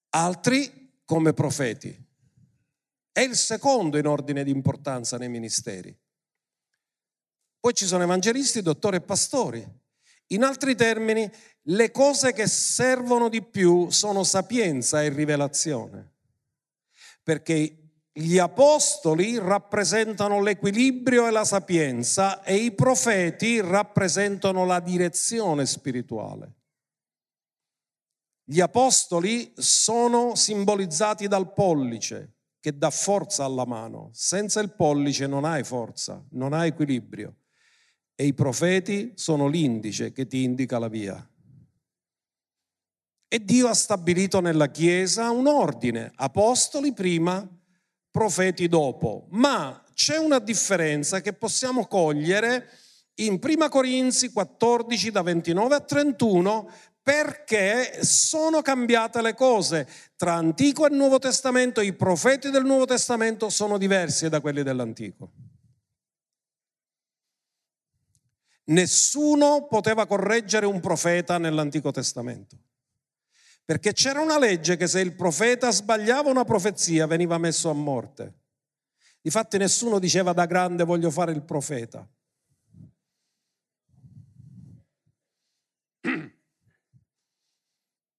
Altri 0.10 1.02
come 1.04 1.34
profeti. 1.34 2.06
È 3.12 3.22
il 3.22 3.36
secondo 3.36 3.98
in 3.98 4.06
ordine 4.06 4.44
di 4.44 4.52
importanza 4.52 5.18
nei 5.18 5.30
ministeri. 5.30 5.96
Poi 7.60 7.74
ci 7.74 7.86
sono 7.86 8.04
evangelisti, 8.04 8.62
dottori 8.62 8.98
e 8.98 9.02
pastori. 9.02 9.77
In 10.28 10.44
altri 10.44 10.76
termini, 10.76 11.30
le 11.70 11.92
cose 11.92 12.34
che 12.34 12.48
servono 12.48 13.30
di 13.30 13.42
più 13.42 13.90
sono 13.90 14.24
sapienza 14.24 15.02
e 15.02 15.10
rivelazione, 15.10 16.16
perché 17.24 17.88
gli 18.12 18.38
apostoli 18.38 19.38
rappresentano 19.38 20.42
l'equilibrio 20.42 21.28
e 21.28 21.32
la 21.32 21.46
sapienza 21.46 22.42
e 22.44 22.56
i 22.56 22.74
profeti 22.74 23.62
rappresentano 23.62 24.66
la 24.66 24.80
direzione 24.80 25.66
spirituale. 25.66 26.56
Gli 28.44 28.60
apostoli 28.60 29.54
sono 29.56 30.36
simbolizzati 30.36 31.28
dal 31.28 31.54
pollice 31.54 32.38
che 32.60 32.78
dà 32.78 32.90
forza 32.90 33.44
alla 33.44 33.66
mano. 33.66 34.10
Senza 34.14 34.62
il 34.62 34.74
pollice 34.74 35.28
non 35.28 35.46
hai 35.46 35.64
forza, 35.64 36.26
non 36.32 36.54
hai 36.54 36.70
equilibrio 36.70 37.37
e 38.20 38.26
i 38.26 38.34
profeti 38.34 39.12
sono 39.14 39.48
l'indice 39.48 40.12
che 40.12 40.26
ti 40.26 40.42
indica 40.42 40.80
la 40.80 40.88
via. 40.88 41.24
E 43.28 43.46
Dio 43.46 43.68
ha 43.68 43.76
stabilito 43.76 44.40
nella 44.40 44.72
Chiesa 44.72 45.30
un 45.30 45.46
ordine, 45.46 46.12
apostoli 46.16 46.94
prima, 46.94 47.48
profeti 48.10 48.68
dopo. 48.68 49.28
Ma 49.30 49.84
c'è 49.94 50.18
una 50.18 50.40
differenza 50.40 51.22
che 51.22 51.34
possiamo 51.34 51.86
cogliere 51.86 52.68
in 53.20 53.40
1 53.40 53.70
Corinzi 53.70 54.32
14 54.32 55.12
da 55.12 55.22
29 55.22 55.76
a 55.76 55.80
31 55.82 56.72
perché 57.04 58.04
sono 58.04 58.64
cambiate 58.64 59.22
le 59.22 59.36
cose. 59.36 59.88
Tra 60.16 60.34
Antico 60.34 60.88
e 60.88 60.90
Nuovo 60.90 61.20
Testamento 61.20 61.82
i 61.82 61.94
profeti 61.94 62.50
del 62.50 62.66
Nuovo 62.66 62.86
Testamento 62.86 63.50
sono 63.50 63.78
diversi 63.78 64.28
da 64.28 64.42
quelli 64.42 64.64
dell'Antico. 64.64 65.32
Nessuno 68.70 69.68
poteva 69.68 70.06
correggere 70.06 70.66
un 70.66 70.80
profeta 70.80 71.38
nell'Antico 71.38 71.92
Testamento, 71.92 72.58
Perché 73.64 73.92
c'era 73.92 74.22
una 74.22 74.40
legge 74.40 74.78
che 74.78 74.88
se 74.88 75.02
il 75.02 75.14
profeta 75.14 75.72
sbagliava 75.72 76.30
una 76.30 76.46
profezia 76.46 77.06
veniva 77.06 77.38
messo 77.38 77.70
a 77.70 77.74
morte. 77.74 78.34
Difatti 79.22 79.58
nessuno 79.58 80.00
diceva 80.00 80.32
da 80.32 80.46
grande 80.46 80.86
voglio 80.86 81.12
fare 81.12 81.34
il 81.34 81.44
profeta. 81.44 82.10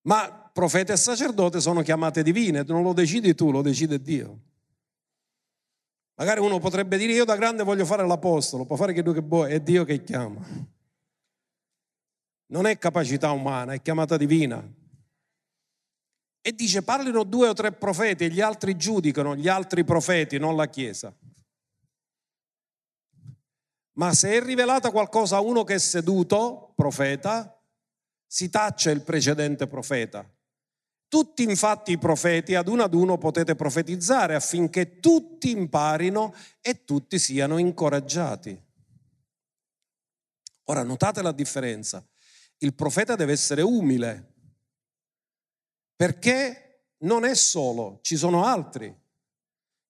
Ma 0.03 0.51
profeta 0.53 0.93
e 0.93 0.97
sacerdote 0.99 1.61
sono 1.61 1.81
chiamate 1.81 2.23
divine, 2.23 2.63
non 2.67 2.83
lo 2.83 2.93
decidi 2.93 3.35
tu, 3.35 3.51
lo 3.51 3.63
decide 3.63 4.03
Dio. 4.03 4.48
Magari 6.19 6.41
uno 6.41 6.59
potrebbe 6.59 6.99
dire 6.99 7.13
io 7.13 7.25
da 7.25 7.37
grande 7.37 7.63
voglio 7.63 7.85
fare 7.85 8.05
l'apostolo, 8.05 8.65
può 8.65 8.75
fare 8.75 8.93
che 8.93 9.03
lui 9.03 9.15
che 9.15 9.21
vuoi, 9.21 9.53
è 9.53 9.61
Dio 9.61 9.85
che 9.85 10.03
chiama. 10.03 10.45
Non 12.47 12.67
è 12.67 12.77
capacità 12.77 13.31
umana, 13.31 13.73
è 13.73 13.81
chiamata 13.81 14.17
divina. 14.17 14.61
E 16.41 16.53
dice 16.53 16.83
parlino 16.83 17.23
due 17.23 17.49
o 17.49 17.53
tre 17.53 17.71
profeti 17.71 18.25
e 18.25 18.31
gli 18.31 18.41
altri 18.41 18.77
giudicano, 18.77 19.37
gli 19.37 19.47
altri 19.47 19.85
profeti, 19.85 20.39
non 20.39 20.57
la 20.57 20.67
Chiesa. 20.67 21.17
Ma 23.93 24.13
se 24.13 24.33
è 24.33 24.43
rivelata 24.43 24.91
qualcosa 24.91 25.37
a 25.37 25.41
uno 25.41 25.63
che 25.63 25.75
è 25.75 25.79
seduto, 25.79 26.73
profeta, 26.75 27.63
si 28.27 28.51
taccia 28.51 28.91
il 28.91 29.03
precedente 29.03 29.69
profeta. 29.69 30.29
Tutti 31.09 31.43
infatti 31.43 31.93
i 31.93 31.99
profeti 31.99 32.55
ad 32.55 32.69
uno 32.69 32.83
ad 32.83 32.93
uno 32.93 33.17
potete 33.17 33.55
profetizzare 33.55 34.35
affinché 34.35 35.01
tutti 35.01 35.51
imparino 35.51 36.35
e 36.61 36.85
tutti 36.85 37.19
siano 37.19 37.57
incoraggiati. 37.57 38.63
Ora 40.65 40.83
notate 40.83 41.23
la 41.23 41.33
differenza. 41.33 42.07
Il 42.59 42.75
profeta 42.75 43.17
deve 43.17 43.33
essere 43.33 43.63
umile 43.63 44.35
perché 45.97 46.91
non 46.99 47.25
è 47.25 47.35
solo, 47.35 48.01
ci 48.03 48.17
sono 48.17 48.45
altri 48.45 48.95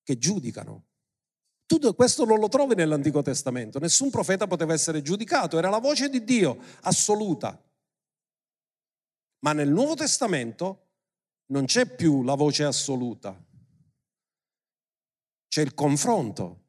che 0.04 0.18
giudicano. 0.18 0.86
Tutto 1.66 1.92
questo 1.94 2.24
non 2.24 2.38
lo 2.38 2.48
trovi 2.48 2.74
nell'Antico 2.74 3.22
Testamento. 3.22 3.78
Nessun 3.78 4.08
profeta 4.08 4.46
poteva 4.46 4.72
essere 4.72 5.02
giudicato, 5.02 5.58
era 5.58 5.68
la 5.68 5.80
voce 5.80 6.08
di 6.08 6.22
Dio 6.22 6.58
assoluta. 6.82 7.60
Ma 9.40 9.52
nel 9.52 9.68
Nuovo 9.68 9.94
Testamento 9.94 10.87
non 11.50 11.64
c'è 11.64 11.86
più 11.86 12.22
la 12.22 12.34
voce 12.34 12.64
assoluta, 12.64 13.38
c'è 15.48 15.62
il 15.62 15.74
confronto. 15.74 16.64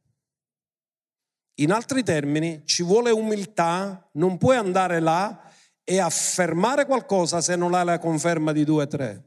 In 1.60 1.72
altri 1.72 2.04
termini, 2.04 2.66
ci 2.66 2.84
vuole 2.84 3.12
umiltà, 3.12 4.10
non 4.14 4.38
puoi 4.38 4.56
andare 4.56 5.00
là 5.00 5.52
e 5.84 6.00
affermare 6.00 6.86
qualcosa 6.86 7.42
se 7.42 7.56
non 7.56 7.74
hai 7.74 7.84
la 7.84 8.00
conferma 8.00 8.54
di 8.54 8.64
due 8.64 8.84
o 8.84 8.88
tre. 8.88 9.26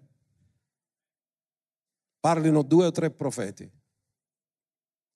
Parlino 2.20 2.62
due 2.62 2.86
o 2.86 2.90
tre 2.90 3.10
profeti. 3.10 3.70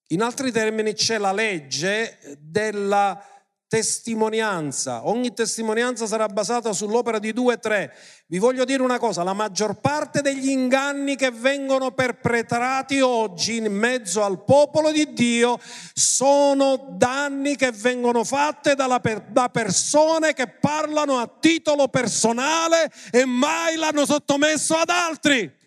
In 0.08 0.22
altri 0.22 0.52
termini 0.52 0.92
c'è 0.92 1.18
la 1.18 1.32
legge 1.32 2.36
della 2.38 3.35
testimonianza. 3.68 5.08
Ogni 5.08 5.32
testimonianza 5.32 6.06
sarà 6.06 6.26
basata 6.26 6.72
sull'opera 6.72 7.18
di 7.18 7.32
due 7.32 7.54
o 7.54 7.58
tre. 7.58 7.94
Vi 8.26 8.38
voglio 8.38 8.64
dire 8.64 8.82
una 8.82 8.98
cosa, 8.98 9.22
la 9.22 9.32
maggior 9.32 9.80
parte 9.80 10.22
degli 10.22 10.48
inganni 10.48 11.16
che 11.16 11.30
vengono 11.30 11.92
perpetrati 11.92 13.00
oggi 13.00 13.56
in 13.56 13.72
mezzo 13.72 14.22
al 14.22 14.44
popolo 14.44 14.92
di 14.92 15.12
Dio 15.12 15.58
sono 15.92 16.94
danni 16.96 17.56
che 17.56 17.72
vengono 17.72 18.24
fatti 18.24 18.74
da 18.74 19.48
persone 19.50 20.32
che 20.32 20.48
parlano 20.48 21.18
a 21.18 21.30
titolo 21.40 21.88
personale 21.88 22.90
e 23.10 23.24
mai 23.24 23.76
l'hanno 23.76 24.06
sottomesso 24.06 24.74
ad 24.74 24.90
altri. 24.90 25.64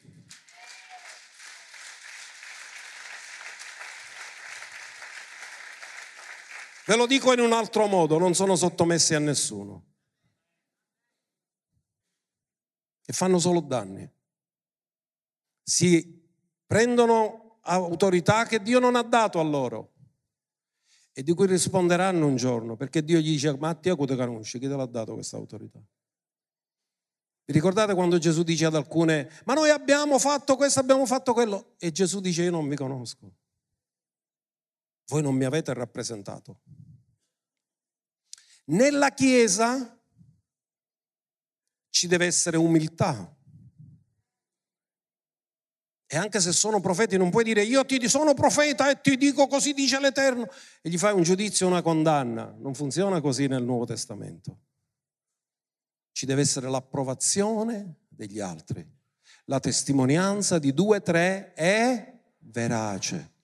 Ve 6.90 6.96
lo 6.96 7.06
dico 7.06 7.32
in 7.32 7.40
un 7.40 7.54
altro 7.54 7.86
modo, 7.86 8.18
non 8.18 8.34
sono 8.34 8.56
sottomessi 8.56 9.14
a 9.14 9.20
nessuno. 9.20 9.86
E 13.06 13.14
fanno 13.14 13.38
solo 13.38 13.60
danni. 13.60 14.10
Si 15.62 16.28
prendono 16.66 17.60
autorità 17.62 18.48
che 18.48 18.60
Dio 18.64 18.80
non 18.80 18.96
ha 18.96 19.04
dato 19.04 19.40
a 19.40 19.44
loro 19.44 19.94
e 21.14 21.22
di 21.22 21.32
cui 21.36 21.46
risponderanno 21.46 22.26
un 22.26 22.38
giorno, 22.38 22.76
perché 22.76 23.04
Dio 23.04 23.20
gli 23.20 23.34
dice, 23.34 23.56
ma 23.56 23.70
a 23.70 23.76
te 23.76 23.96
conosci, 23.96 24.58
chi 24.58 24.68
te 24.68 24.76
l'ha 24.76 24.88
dato 24.88 25.14
questa 25.14 25.38
autorità? 25.38 25.80
Vi 27.46 27.54
ricordate 27.54 27.94
quando 27.94 28.18
Gesù 28.18 28.42
dice 28.42 28.66
ad 28.66 28.74
alcune, 28.74 29.30
ma 29.46 29.54
noi 29.54 29.70
abbiamo 29.70 30.18
fatto 30.18 30.56
questo, 30.56 30.80
abbiamo 30.80 31.06
fatto 31.06 31.34
quello? 31.34 31.76
E 31.78 31.92
Gesù 31.92 32.20
dice, 32.20 32.42
io 32.42 32.52
non 32.52 32.68
vi 32.68 32.76
conosco. 32.76 33.32
Voi 35.10 35.22
non 35.24 35.36
mi 35.36 35.43
avete 35.43 35.74
rappresentato. 35.74 36.62
Nella 38.66 39.10
Chiesa 39.10 39.99
ci 41.89 42.07
deve 42.07 42.28
essere 42.28 42.57
umiltà. 42.57 43.36
E 46.12 46.18
anche 46.18 46.39
se 46.39 46.51
sono 46.51 46.80
profeti 46.80 47.18
non 47.18 47.30
puoi 47.30 47.43
dire 47.43 47.64
io 47.64 47.86
ti 47.86 48.07
sono 48.07 48.34
profeta 48.34 48.89
e 48.89 49.01
ti 49.01 49.16
dico 49.16 49.47
così 49.47 49.74
dice 49.74 49.99
l'Eterno 49.99 50.47
e 50.82 50.89
gli 50.89 50.97
fai 50.97 51.14
un 51.14 51.24
giudizio 51.24 51.66
e 51.66 51.70
una 51.70 51.82
condanna. 51.82 52.55
Non 52.57 52.76
funziona 52.76 53.20
così 53.20 53.47
nel 53.47 53.64
Nuovo 53.64 53.86
Testamento. 53.86 54.60
Ci 56.12 56.26
deve 56.26 56.41
essere 56.41 56.70
l'approvazione 56.70 58.05
degli 58.07 58.39
altri. 58.39 58.88
La 59.45 59.60
testimonianza 59.60 60.60
di 60.60 60.74
due 60.74 61.01
tre 61.01 61.53
è 61.53 62.20
verace. 62.39 63.38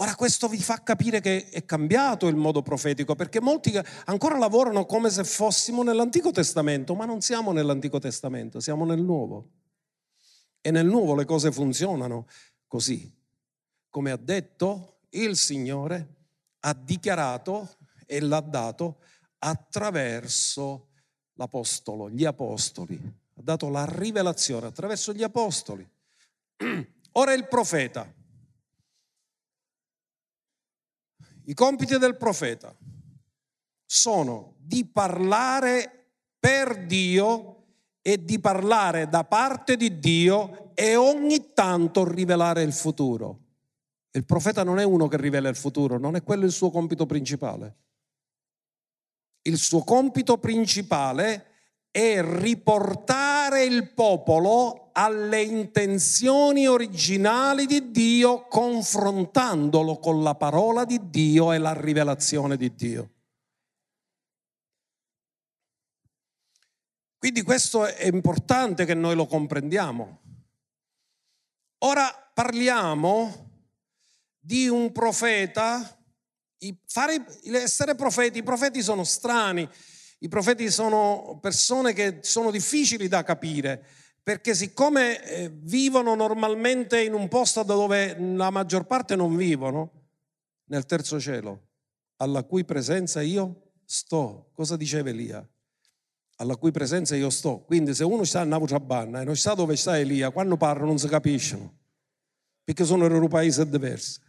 Ora 0.00 0.14
questo 0.14 0.46
vi 0.46 0.58
fa 0.58 0.80
capire 0.84 1.20
che 1.20 1.48
è 1.48 1.64
cambiato 1.64 2.28
il 2.28 2.36
modo 2.36 2.62
profetico, 2.62 3.16
perché 3.16 3.40
molti 3.40 3.76
ancora 4.04 4.38
lavorano 4.38 4.86
come 4.86 5.10
se 5.10 5.24
fossimo 5.24 5.82
nell'Antico 5.82 6.30
Testamento, 6.30 6.94
ma 6.94 7.04
non 7.04 7.20
siamo 7.20 7.50
nell'Antico 7.50 7.98
Testamento, 7.98 8.60
siamo 8.60 8.84
nel 8.84 9.02
Nuovo. 9.02 9.50
E 10.60 10.70
nel 10.70 10.86
Nuovo 10.86 11.16
le 11.16 11.24
cose 11.24 11.50
funzionano 11.50 12.28
così. 12.68 13.12
Come 13.90 14.12
ha 14.12 14.16
detto 14.16 15.00
il 15.10 15.36
Signore, 15.36 16.14
ha 16.60 16.74
dichiarato 16.74 17.78
e 18.06 18.20
l'ha 18.20 18.40
dato 18.40 19.00
attraverso 19.38 20.90
l'Apostolo, 21.32 22.08
gli 22.08 22.24
Apostoli. 22.24 22.94
Ha 22.94 23.42
dato 23.42 23.68
la 23.68 23.84
rivelazione 23.84 24.66
attraverso 24.66 25.12
gli 25.12 25.24
Apostoli. 25.24 25.88
Ora 27.12 27.32
il 27.32 27.48
profeta 27.48 28.14
I 31.48 31.54
compiti 31.54 31.96
del 31.96 32.18
profeta 32.18 32.76
sono 33.86 34.56
di 34.58 34.84
parlare 34.84 36.10
per 36.38 36.84
Dio 36.84 37.54
e 38.02 38.22
di 38.22 38.38
parlare 38.38 39.08
da 39.08 39.24
parte 39.24 39.78
di 39.78 39.98
Dio 39.98 40.72
e 40.74 40.94
ogni 40.94 41.54
tanto 41.54 42.06
rivelare 42.06 42.62
il 42.62 42.74
futuro. 42.74 43.44
Il 44.10 44.26
profeta 44.26 44.62
non 44.62 44.78
è 44.78 44.84
uno 44.84 45.08
che 45.08 45.16
rivela 45.16 45.48
il 45.48 45.56
futuro, 45.56 45.96
non 45.96 46.16
è 46.16 46.22
quello 46.22 46.44
il 46.44 46.52
suo 46.52 46.70
compito 46.70 47.06
principale. 47.06 47.76
Il 49.40 49.56
suo 49.56 49.82
compito 49.84 50.36
principale 50.36 51.46
è 51.90 52.20
riportare 52.22 53.27
il 53.56 53.92
popolo 53.92 54.90
alle 54.92 55.42
intenzioni 55.42 56.66
originali 56.66 57.66
di 57.66 57.90
Dio 57.90 58.46
confrontandolo 58.46 59.98
con 59.98 60.22
la 60.22 60.34
parola 60.34 60.84
di 60.84 61.08
Dio 61.08 61.52
e 61.52 61.58
la 61.58 61.72
rivelazione 61.72 62.56
di 62.56 62.74
Dio. 62.74 63.10
Quindi 67.18 67.42
questo 67.42 67.84
è 67.84 68.06
importante 68.06 68.84
che 68.84 68.94
noi 68.94 69.16
lo 69.16 69.26
comprendiamo. 69.26 70.20
Ora 71.78 72.30
parliamo 72.34 73.46
di 74.38 74.68
un 74.68 74.92
profeta, 74.92 76.00
fare, 76.86 77.26
essere 77.44 77.94
profeti, 77.94 78.38
i 78.38 78.42
profeti 78.42 78.82
sono 78.82 79.04
strani, 79.04 79.68
i 80.18 80.28
profeti 80.28 80.70
sono 80.70 81.38
persone 81.40 81.92
che 81.92 82.18
sono 82.22 82.50
difficili 82.50 83.08
da 83.08 83.22
capire, 83.22 83.84
perché 84.22 84.54
siccome 84.54 85.24
eh, 85.24 85.50
vivono 85.50 86.14
normalmente 86.14 87.02
in 87.02 87.14
un 87.14 87.28
posto 87.28 87.62
dove 87.62 88.16
la 88.18 88.50
maggior 88.50 88.84
parte 88.84 89.16
non 89.16 89.36
vivono, 89.36 89.98
nel 90.68 90.84
terzo 90.86 91.20
cielo, 91.20 91.68
alla 92.16 92.42
cui 92.42 92.64
presenza 92.64 93.20
io 93.22 93.70
sto. 93.84 94.50
Cosa 94.52 94.76
diceva 94.76 95.08
Elia? 95.08 95.46
Alla 96.36 96.56
cui 96.56 96.70
presenza 96.70 97.16
io 97.16 97.30
sto. 97.30 97.60
Quindi 97.60 97.94
se 97.94 98.04
uno 98.04 98.24
sta 98.24 98.42
un'altra 98.42 98.78
banna 98.80 99.20
e 99.20 99.24
non 99.24 99.36
sa 99.36 99.54
dove 99.54 99.76
sta 99.76 99.98
Elia, 99.98 100.30
quando 100.30 100.56
parla 100.56 100.84
non 100.84 100.98
si 100.98 101.08
capiscono, 101.08 101.76
perché 102.64 102.84
sono 102.84 103.06
in 103.06 103.12
un 103.12 103.28
paese 103.28 103.68
diverso. 103.68 104.20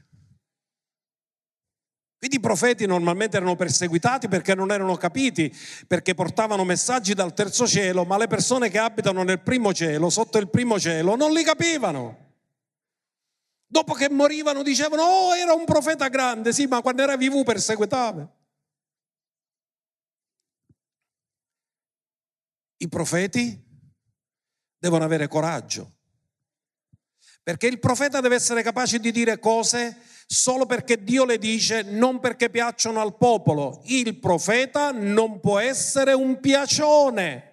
Quindi 2.19 2.35
i 2.35 2.41
profeti 2.41 2.85
normalmente 2.85 3.37
erano 3.37 3.55
perseguitati 3.55 4.27
perché 4.27 4.53
non 4.53 4.71
erano 4.71 4.97
capiti, 4.97 5.55
perché 5.87 6.13
portavano 6.13 6.65
messaggi 6.65 7.13
dal 7.13 7.33
terzo 7.33 7.65
cielo, 7.65 8.03
ma 8.03 8.17
le 8.17 8.27
persone 8.27 8.69
che 8.69 8.77
abitano 8.77 9.23
nel 9.23 9.39
primo 9.39 9.73
cielo, 9.73 10.09
sotto 10.09 10.37
il 10.37 10.49
primo 10.49 10.77
cielo, 10.77 11.15
non 11.15 11.31
li 11.31 11.43
capivano. 11.43 12.27
Dopo 13.65 13.93
che 13.93 14.09
morivano 14.09 14.63
dicevano, 14.63 15.01
oh 15.03 15.33
era 15.33 15.53
un 15.53 15.63
profeta 15.63 16.09
grande, 16.09 16.51
sì, 16.51 16.65
ma 16.65 16.81
quando 16.81 17.03
era 17.03 17.15
vivo 17.15 17.41
perseguitava. 17.43 18.29
I 22.81 22.89
profeti 22.89 23.65
devono 24.77 25.05
avere 25.05 25.29
coraggio, 25.29 25.93
perché 27.43 27.67
il 27.67 27.79
profeta 27.79 28.19
deve 28.19 28.35
essere 28.35 28.61
capace 28.61 28.99
di 28.99 29.13
dire 29.13 29.39
cose 29.39 30.01
solo 30.31 30.67
perché 30.67 31.03
Dio 31.03 31.25
le 31.25 31.39
dice, 31.39 31.81
non 31.81 32.19
perché 32.19 32.51
piacciono 32.51 33.01
al 33.01 33.17
popolo. 33.17 33.81
Il 33.85 34.19
profeta 34.19 34.91
non 34.91 35.39
può 35.39 35.57
essere 35.57 36.13
un 36.13 36.39
piacione. 36.39 37.45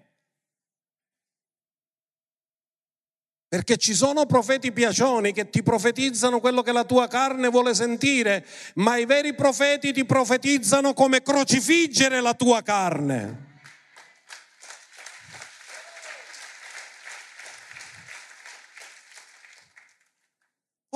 Perché 3.48 3.78
ci 3.78 3.94
sono 3.94 4.26
profeti 4.26 4.72
piacioni 4.72 5.32
che 5.32 5.48
ti 5.48 5.62
profetizzano 5.62 6.38
quello 6.38 6.60
che 6.60 6.72
la 6.72 6.84
tua 6.84 7.08
carne 7.08 7.48
vuole 7.48 7.74
sentire, 7.74 8.44
ma 8.74 8.98
i 8.98 9.06
veri 9.06 9.34
profeti 9.34 9.94
ti 9.94 10.04
profetizzano 10.04 10.92
come 10.92 11.22
crocifiggere 11.22 12.20
la 12.20 12.34
tua 12.34 12.60
carne. 12.60 13.45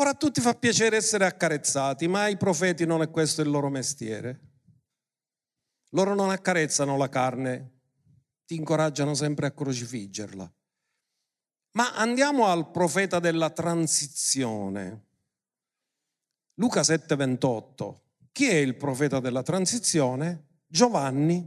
Ora 0.01 0.11
a 0.11 0.14
tutti 0.14 0.40
fa 0.40 0.55
piacere 0.55 0.96
essere 0.96 1.26
accarezzati, 1.26 2.09
ma 2.09 2.22
ai 2.22 2.38
profeti 2.38 2.86
non 2.86 3.03
è 3.03 3.11
questo 3.11 3.42
il 3.42 3.51
loro 3.51 3.68
mestiere. 3.68 4.40
Loro 5.90 6.14
non 6.14 6.30
accarezzano 6.30 6.96
la 6.96 7.11
carne, 7.11 7.80
ti 8.46 8.55
incoraggiano 8.55 9.12
sempre 9.12 9.48
a 9.48 9.51
crocifiggerla. 9.51 10.51
Ma 11.72 11.94
andiamo 11.96 12.46
al 12.46 12.70
profeta 12.70 13.18
della 13.18 13.51
transizione. 13.51 15.05
Luca 16.55 16.80
7:28. 16.80 18.01
Chi 18.32 18.46
è 18.46 18.55
il 18.55 18.76
profeta 18.76 19.20
della 19.20 19.42
transizione? 19.42 20.62
Giovanni 20.66 21.46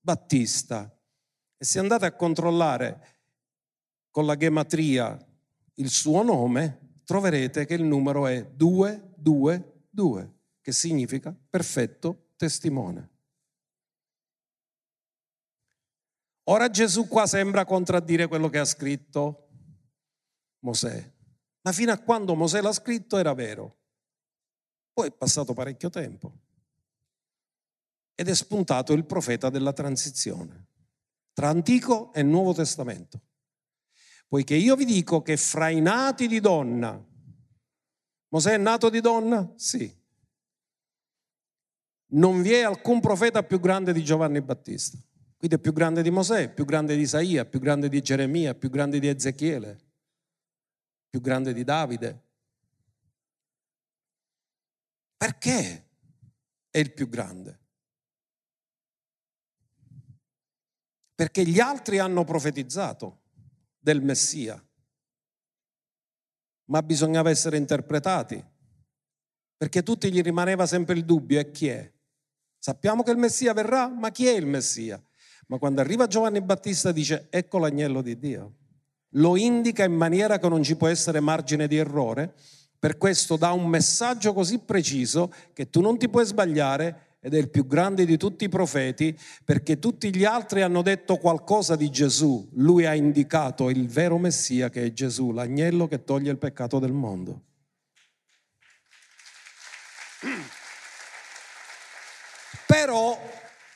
Battista. 0.00 0.92
E 1.56 1.64
se 1.64 1.78
andate 1.78 2.06
a 2.06 2.16
controllare 2.16 3.20
con 4.10 4.26
la 4.26 4.34
gematria 4.34 5.16
il 5.74 5.88
suo 5.88 6.24
nome, 6.24 6.85
troverete 7.06 7.64
che 7.64 7.74
il 7.74 7.84
numero 7.84 8.26
è 8.26 8.44
222, 8.44 10.34
che 10.60 10.72
significa 10.72 11.34
perfetto 11.48 12.32
testimone. 12.36 13.10
Ora 16.48 16.68
Gesù 16.68 17.08
qua 17.08 17.26
sembra 17.26 17.64
contraddire 17.64 18.26
quello 18.26 18.48
che 18.48 18.58
ha 18.58 18.64
scritto 18.64 19.48
Mosè, 20.64 21.12
ma 21.62 21.72
fino 21.72 21.92
a 21.92 21.98
quando 21.98 22.34
Mosè 22.34 22.60
l'ha 22.60 22.72
scritto 22.72 23.16
era 23.16 23.34
vero. 23.34 23.78
Poi 24.92 25.08
è 25.08 25.12
passato 25.12 25.54
parecchio 25.54 25.90
tempo 25.90 26.44
ed 28.14 28.28
è 28.28 28.34
spuntato 28.34 28.92
il 28.92 29.04
profeta 29.04 29.50
della 29.50 29.72
transizione 29.72 30.68
tra 31.32 31.48
Antico 31.48 32.12
e 32.14 32.22
Nuovo 32.22 32.54
Testamento. 32.54 33.25
Poiché 34.28 34.54
io 34.56 34.74
vi 34.74 34.84
dico 34.84 35.22
che 35.22 35.36
fra 35.36 35.68
i 35.68 35.80
nati 35.80 36.26
di 36.26 36.40
donna, 36.40 37.02
Mosè 38.28 38.54
è 38.54 38.58
nato 38.58 38.90
di 38.90 39.00
donna? 39.00 39.52
Sì. 39.56 40.04
Non 42.08 42.42
vi 42.42 42.52
è 42.52 42.62
alcun 42.62 43.00
profeta 43.00 43.42
più 43.42 43.60
grande 43.60 43.92
di 43.92 44.02
Giovanni 44.02 44.40
Battista. 44.42 44.98
Quindi 45.36 45.56
è 45.56 45.60
più 45.60 45.72
grande 45.72 46.02
di 46.02 46.10
Mosè, 46.10 46.52
più 46.52 46.64
grande 46.64 46.96
di 46.96 47.02
Isaia, 47.02 47.44
più 47.44 47.60
grande 47.60 47.88
di 47.88 48.00
Geremia, 48.00 48.54
più 48.54 48.68
grande 48.68 48.98
di 48.98 49.06
Ezechiele, 49.06 49.78
più 51.08 51.20
grande 51.20 51.52
di 51.52 51.62
Davide. 51.62 52.24
Perché 55.16 55.88
è 56.70 56.78
il 56.78 56.92
più 56.92 57.08
grande? 57.08 57.60
Perché 61.14 61.44
gli 61.46 61.60
altri 61.60 61.98
hanno 61.98 62.24
profetizzato 62.24 63.22
del 63.86 64.02
Messia, 64.02 64.60
ma 66.70 66.82
bisognava 66.82 67.30
essere 67.30 67.56
interpretati, 67.56 68.44
perché 69.56 69.84
tutti 69.84 70.10
gli 70.10 70.22
rimaneva 70.22 70.66
sempre 70.66 70.96
il 70.96 71.04
dubbio, 71.04 71.38
e 71.38 71.52
chi 71.52 71.68
è? 71.68 71.88
Sappiamo 72.58 73.04
che 73.04 73.12
il 73.12 73.16
Messia 73.16 73.52
verrà, 73.52 73.86
ma 73.86 74.10
chi 74.10 74.26
è 74.26 74.34
il 74.34 74.44
Messia? 74.44 75.00
Ma 75.46 75.58
quando 75.58 75.82
arriva 75.82 76.08
Giovanni 76.08 76.40
Battista 76.40 76.90
dice, 76.90 77.28
ecco 77.30 77.58
l'agnello 77.58 78.02
di 78.02 78.18
Dio. 78.18 78.56
Lo 79.10 79.36
indica 79.36 79.84
in 79.84 79.94
maniera 79.94 80.40
che 80.40 80.48
non 80.48 80.64
ci 80.64 80.74
può 80.74 80.88
essere 80.88 81.20
margine 81.20 81.68
di 81.68 81.76
errore, 81.76 82.34
per 82.80 82.98
questo 82.98 83.36
dà 83.36 83.52
un 83.52 83.68
messaggio 83.68 84.32
così 84.32 84.58
preciso 84.58 85.32
che 85.52 85.70
tu 85.70 85.80
non 85.80 85.96
ti 85.96 86.08
puoi 86.08 86.26
sbagliare 86.26 87.05
ed 87.26 87.34
è 87.34 87.38
il 87.38 87.50
più 87.50 87.66
grande 87.66 88.04
di 88.04 88.16
tutti 88.16 88.44
i 88.44 88.48
profeti 88.48 89.18
perché 89.44 89.80
tutti 89.80 90.14
gli 90.14 90.24
altri 90.24 90.62
hanno 90.62 90.80
detto 90.80 91.16
qualcosa 91.16 91.74
di 91.74 91.90
Gesù. 91.90 92.48
Lui 92.52 92.86
ha 92.86 92.94
indicato 92.94 93.68
il 93.68 93.88
vero 93.88 94.16
Messia 94.16 94.70
che 94.70 94.84
è 94.84 94.92
Gesù, 94.92 95.32
l'agnello 95.32 95.88
che 95.88 96.04
toglie 96.04 96.30
il 96.30 96.38
peccato 96.38 96.78
del 96.78 96.92
mondo. 96.92 97.42
Però 102.64 103.20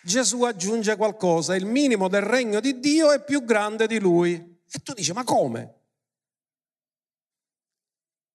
Gesù 0.01 0.45
aggiunge 0.45 0.95
qualcosa, 0.95 1.57
il 1.57 1.67
minimo 1.67 2.07
del 2.07 2.23
regno 2.23 2.61
di 2.61 2.79
Dio 2.79 3.11
è 3.11 3.21
più 3.21 3.45
grande 3.45 3.89
di 3.89 3.99
lui. 3.99 4.35
E 4.35 4.79
tu 4.85 4.93
dici, 4.93 5.13
ma 5.13 5.25
come? 5.25 5.80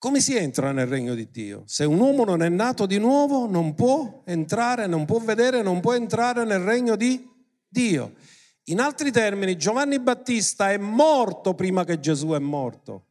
Come 0.05 0.21
si 0.21 0.35
entra 0.35 0.71
nel 0.71 0.85
regno 0.85 1.15
di 1.15 1.31
Dio? 1.31 1.63
Se 1.65 1.83
un 1.83 1.99
uomo 1.99 2.25
non 2.25 2.43
è 2.43 2.47
nato 2.47 2.85
di 2.85 2.99
nuovo 2.99 3.47
non 3.47 3.73
può 3.73 4.21
entrare, 4.27 4.85
non 4.85 5.03
può 5.03 5.17
vedere, 5.17 5.63
non 5.63 5.79
può 5.79 5.95
entrare 5.95 6.45
nel 6.45 6.59
regno 6.59 6.95
di 6.95 7.27
Dio. 7.67 8.13
In 8.65 8.81
altri 8.81 9.09
termini, 9.09 9.57
Giovanni 9.57 9.99
Battista 9.99 10.71
è 10.71 10.77
morto 10.77 11.55
prima 11.55 11.83
che 11.85 11.99
Gesù 11.99 12.27
è 12.33 12.37
morto. 12.37 13.07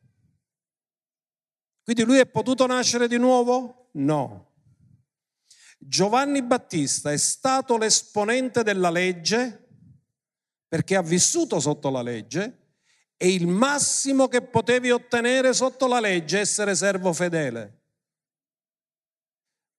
Quindi 1.83 2.05
lui 2.05 2.19
è 2.19 2.27
potuto 2.27 2.65
nascere 2.65 3.09
di 3.09 3.19
nuovo? 3.19 3.89
No. 3.95 4.53
Giovanni 5.81 6.45
Battista 6.45 7.11
è 7.11 7.17
stato 7.17 7.77
l'esponente 7.77 8.63
della 8.63 8.91
legge 8.91 9.67
perché 10.69 10.95
ha 10.95 11.03
vissuto 11.03 11.59
sotto 11.59 11.91
la 11.91 12.03
legge 12.03 12.64
e 13.17 13.33
il 13.33 13.47
massimo 13.47 14.29
che 14.29 14.43
potevi 14.43 14.91
ottenere 14.91 15.53
sotto 15.55 15.87
la 15.87 16.01
legge 16.01 16.39
è 16.39 16.41
essere 16.41 16.75
servo 16.75 17.13
fedele. 17.13 17.81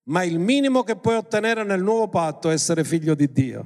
Ma 0.08 0.24
il 0.24 0.40
minimo 0.40 0.84
che 0.84 0.96
puoi 0.96 1.16
ottenere 1.16 1.64
nel 1.64 1.82
nuovo 1.82 2.08
patto 2.10 2.50
è 2.50 2.54
essere 2.54 2.84
figlio 2.84 3.16
di 3.16 3.32
Dio. 3.32 3.66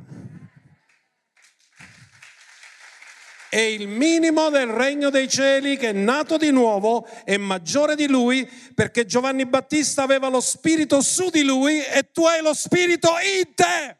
E 3.51 3.73
il 3.73 3.87
minimo 3.87 4.49
del 4.49 4.67
regno 4.67 5.09
dei 5.09 5.27
cieli 5.27 5.75
che 5.75 5.89
è 5.89 5.91
nato 5.91 6.37
di 6.37 6.51
nuovo 6.51 7.07
è 7.23 7.35
maggiore 7.37 7.95
di 7.95 8.07
lui 8.07 8.47
perché 8.75 9.05
Giovanni 9.05 9.47
Battista 9.47 10.03
aveva 10.03 10.29
lo 10.29 10.39
spirito 10.39 11.01
su 11.01 11.29
di 11.29 11.43
lui 11.43 11.79
e 11.83 12.11
tu 12.11 12.25
hai 12.25 12.41
lo 12.43 12.53
spirito 12.53 13.09
in 13.09 13.53
te. 13.55 13.97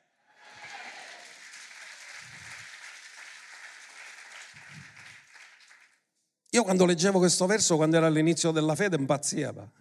Io 6.51 6.63
quando 6.63 6.85
leggevo 6.85 7.19
questo 7.19 7.45
verso, 7.45 7.75
quando 7.75 7.97
era 7.97 8.07
all'inizio 8.07 8.51
della 8.51 8.75
fede, 8.75 8.95
impazziva. 8.95 9.71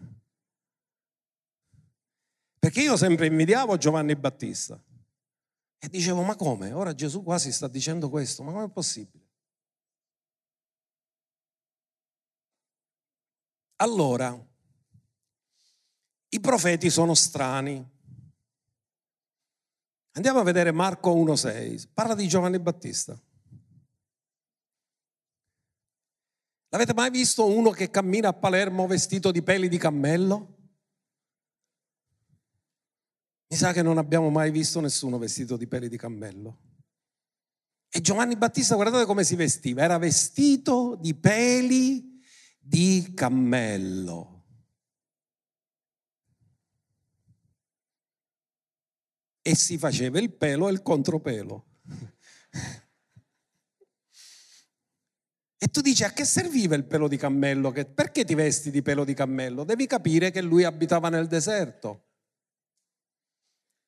Perché 2.59 2.83
io 2.83 2.97
sempre 2.97 3.27
invidiavo 3.27 3.77
Giovanni 3.79 4.15
Battista. 4.17 4.83
E 5.79 5.89
dicevo, 5.89 6.23
ma 6.23 6.37
come? 6.37 6.73
Ora 6.73 6.95
Gesù 6.95 7.23
quasi 7.23 7.53
sta 7.53 7.69
dicendo 7.69 8.11
questo, 8.11 8.43
ma 8.43 8.53
com'è 8.53 8.69
possibile? 8.69 9.27
Allora, 13.77 14.37
i 16.31 16.41
profeti 16.41 16.91
sono 16.91 17.15
strani. 17.15 17.97
Andiamo 20.13 20.41
a 20.41 20.43
vedere 20.43 20.73
Marco 20.73 21.15
1,6. 21.15 21.89
Parla 21.95 22.15
di 22.15 22.27
Giovanni 22.27 22.59
Battista. 22.59 23.19
L'avete 26.69 26.95
mai 26.95 27.11
visto 27.11 27.47
uno 27.47 27.71
che 27.71 27.91
cammina 27.91 28.29
a 28.29 28.33
Palermo 28.33 28.87
vestito 28.87 29.31
di 29.31 29.43
peli 29.43 29.69
di 29.69 29.79
cammello? 29.79 30.57
Mi 33.49 33.57
sa 33.57 33.73
che 33.73 33.83
non 33.83 33.97
abbiamo 33.97 34.29
mai 34.29 34.51
visto 34.51 34.81
nessuno 34.81 35.19
vestito 35.19 35.57
di 35.57 35.67
peli 35.67 35.89
di 35.89 35.97
cammello. 35.97 36.59
E 37.89 38.01
Giovanni 38.03 38.37
Battista, 38.37 38.75
guardate 38.75 39.07
come 39.07 39.25
si 39.25 39.35
vestiva, 39.35 39.83
era 39.83 39.97
vestito 39.97 40.97
di 41.01 41.15
peli 41.15 42.21
di 42.59 43.13
cammello. 43.15 44.39
e 49.49 49.55
si 49.55 49.79
faceva 49.79 50.19
il 50.19 50.31
pelo 50.31 50.69
e 50.69 50.73
il 50.73 50.83
contropelo. 50.83 51.65
E 55.61 55.67
tu 55.67 55.81
dici 55.81 56.05
a 56.05 56.13
che 56.13 56.25
serviva 56.25 56.77
il 56.77 56.85
pelo 56.85 57.09
di 57.09 57.17
cammello? 57.17 57.73
Perché 57.73 58.25
ti 58.25 58.37
vesti 58.37 58.71
di 58.71 58.81
pelo 58.81 59.05
di 59.05 59.13
cammello? 59.13 59.65
Devi 59.65 59.89
capire 59.89 60.31
che 60.31 60.41
lui 60.41 60.63
abitava 60.63 61.09
nel 61.09 61.27
deserto. 61.27 62.05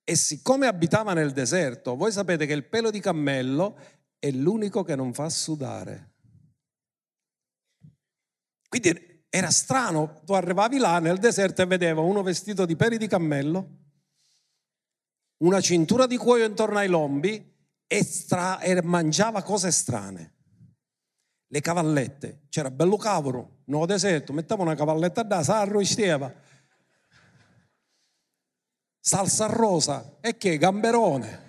E 0.03 0.17
siccome 0.17 0.67
abitava 0.67 1.13
nel 1.13 1.31
deserto, 1.31 1.95
voi 1.95 2.11
sapete 2.11 2.45
che 2.45 2.55
il 2.55 2.67
pelo 2.67 2.91
di 2.91 2.99
cammello 2.99 3.79
è 4.19 4.33
l'unico 4.33 4.83
che 4.83 4.97
non 4.97 5.15
fa 5.15 5.29
sudare. 5.31 6.15
Quindi 8.69 9.25
era 9.29 9.51
strano, 9.51 10.23
tu 10.25 10.33
arrivavi 10.33 10.79
là 10.79 10.99
nel 10.99 11.19
deserto 11.19 11.63
e 11.63 11.67
vedevo 11.67 12.05
uno 12.05 12.25
vestito 12.25 12.67
di 12.67 12.75
peli 12.75 12.99
di 12.99 13.07
cammello, 13.07 13.79
una 15.45 15.61
cintura 15.61 16.09
di 16.09 16.17
cuoio 16.17 16.47
intorno 16.47 16.79
ai 16.79 16.89
lombi 16.89 17.57
e, 17.87 18.05
stra- 18.05 18.59
e 18.59 18.83
mangiava 18.83 19.45
cose 19.45 19.71
strane 19.71 20.39
le 21.53 21.61
cavallette. 21.61 22.43
C'era 22.49 22.71
bello 22.71 22.97
cavolo, 22.97 23.63
nuovo 23.65 23.87
deserto, 23.87 24.33
metteva 24.33 24.63
una 24.63 24.77
cavalletta 24.77 25.23
da 25.23 25.43
sarro 25.43 25.81
e 25.81 25.85
stieva. 25.85 26.33
Salsa 29.01 29.47
rosa, 29.47 30.19
e 30.21 30.37
che? 30.37 30.59
Gamberone. 30.59 31.49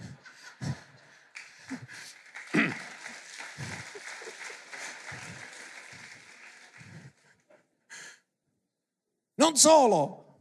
Non 9.35 9.55
solo, 9.55 10.39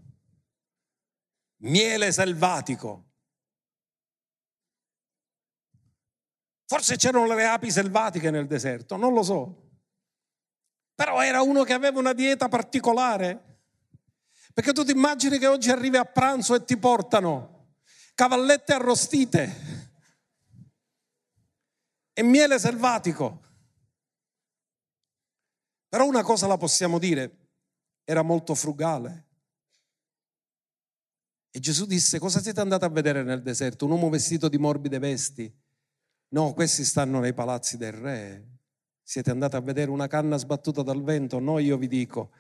miele 1.63 2.13
selvatico. 2.13 3.10
Forse 6.71 6.95
c'erano 6.95 7.27
le 7.27 7.47
api 7.47 7.69
selvatiche 7.69 8.31
nel 8.31 8.47
deserto, 8.47 8.95
non 8.95 9.13
lo 9.13 9.25
so. 9.25 9.71
Però 10.95 11.21
era 11.21 11.43
uno 11.43 11.65
che 11.65 11.73
aveva 11.73 11.99
una 11.99 12.13
dieta 12.13 12.47
particolare. 12.47 13.59
Perché 14.55 14.73
tu 14.73 14.85
ti 14.85 14.93
immagini 14.93 15.39
che 15.39 15.49
oggi 15.49 15.73
arrivi 15.73 15.97
a 15.97 16.05
pranzo 16.05 16.55
e 16.55 16.65
ti 16.65 16.77
portano 16.77 17.75
cavallette 18.15 18.73
arrostite 18.73 19.57
e 22.13 22.23
miele 22.23 22.57
selvatico. 22.61 23.43
Però 25.89 26.07
una 26.07 26.23
cosa 26.23 26.47
la 26.47 26.57
possiamo 26.57 27.01
dire, 27.01 27.49
era 28.05 28.23
molto 28.23 28.55
frugale. 28.55 29.27
E 31.51 31.59
Gesù 31.59 31.85
disse, 31.85 32.21
cosa 32.21 32.41
siete 32.41 32.61
andati 32.61 32.85
a 32.85 32.91
vedere 32.91 33.25
nel 33.25 33.43
deserto? 33.43 33.87
Un 33.87 33.91
uomo 33.91 34.09
vestito 34.09 34.49
di 34.49 34.57
morbide 34.57 35.01
vesti 35.01 35.69
No, 36.33 36.53
questi 36.55 36.85
stanno 36.85 37.21
nei 37.21 37.35
palazzi 37.35 37.77
del 37.77 37.93
re. 37.93 38.59
Siete 39.03 39.31
andati 39.31 39.57
a 39.57 39.61
vedere 39.61 39.91
una 39.91 40.07
canna 40.07 40.37
sbattuta 40.37 40.83
dal 40.83 41.03
vento? 41.03 41.41
No, 41.41 41.59
io 41.59 41.77
vi 41.77 41.89
dico, 41.89 42.31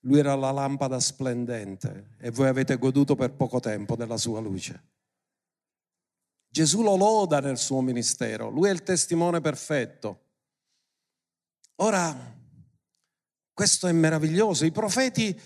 lui 0.00 0.18
era 0.18 0.34
la 0.34 0.50
lampada 0.50 1.00
splendente 1.00 2.16
e 2.18 2.30
voi 2.30 2.48
avete 2.48 2.76
goduto 2.76 3.14
per 3.14 3.32
poco 3.32 3.60
tempo 3.60 3.96
della 3.96 4.18
sua 4.18 4.40
luce. 4.40 4.90
Gesù 6.48 6.82
lo 6.82 6.96
loda 6.96 7.40
nel 7.40 7.56
suo 7.56 7.80
ministero, 7.80 8.50
lui 8.50 8.68
è 8.68 8.72
il 8.72 8.82
testimone 8.82 9.40
perfetto. 9.40 10.20
Ora, 11.76 12.14
questo 13.54 13.86
è 13.86 13.92
meraviglioso. 13.92 14.66
I 14.66 14.70
profeti, 14.70 15.40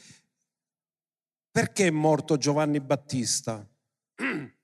perché 1.51 1.87
è 1.87 1.91
morto 1.91 2.37
Giovanni 2.37 2.81
Battista? 2.81 3.67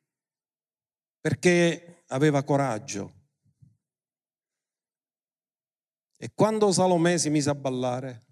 Perché 1.21 1.92
aveva 2.13 2.43
coraggio. 2.43 3.21
E 6.17 6.31
quando 6.35 6.71
Salomè 6.71 7.19
si 7.19 7.31
mise 7.31 7.51
a 7.51 7.55
ballare, 7.55 8.27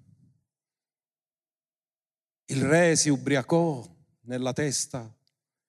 il 2.46 2.62
re 2.62 2.94
si 2.94 3.08
ubriacò 3.08 3.84
nella 4.22 4.52
testa 4.52 5.12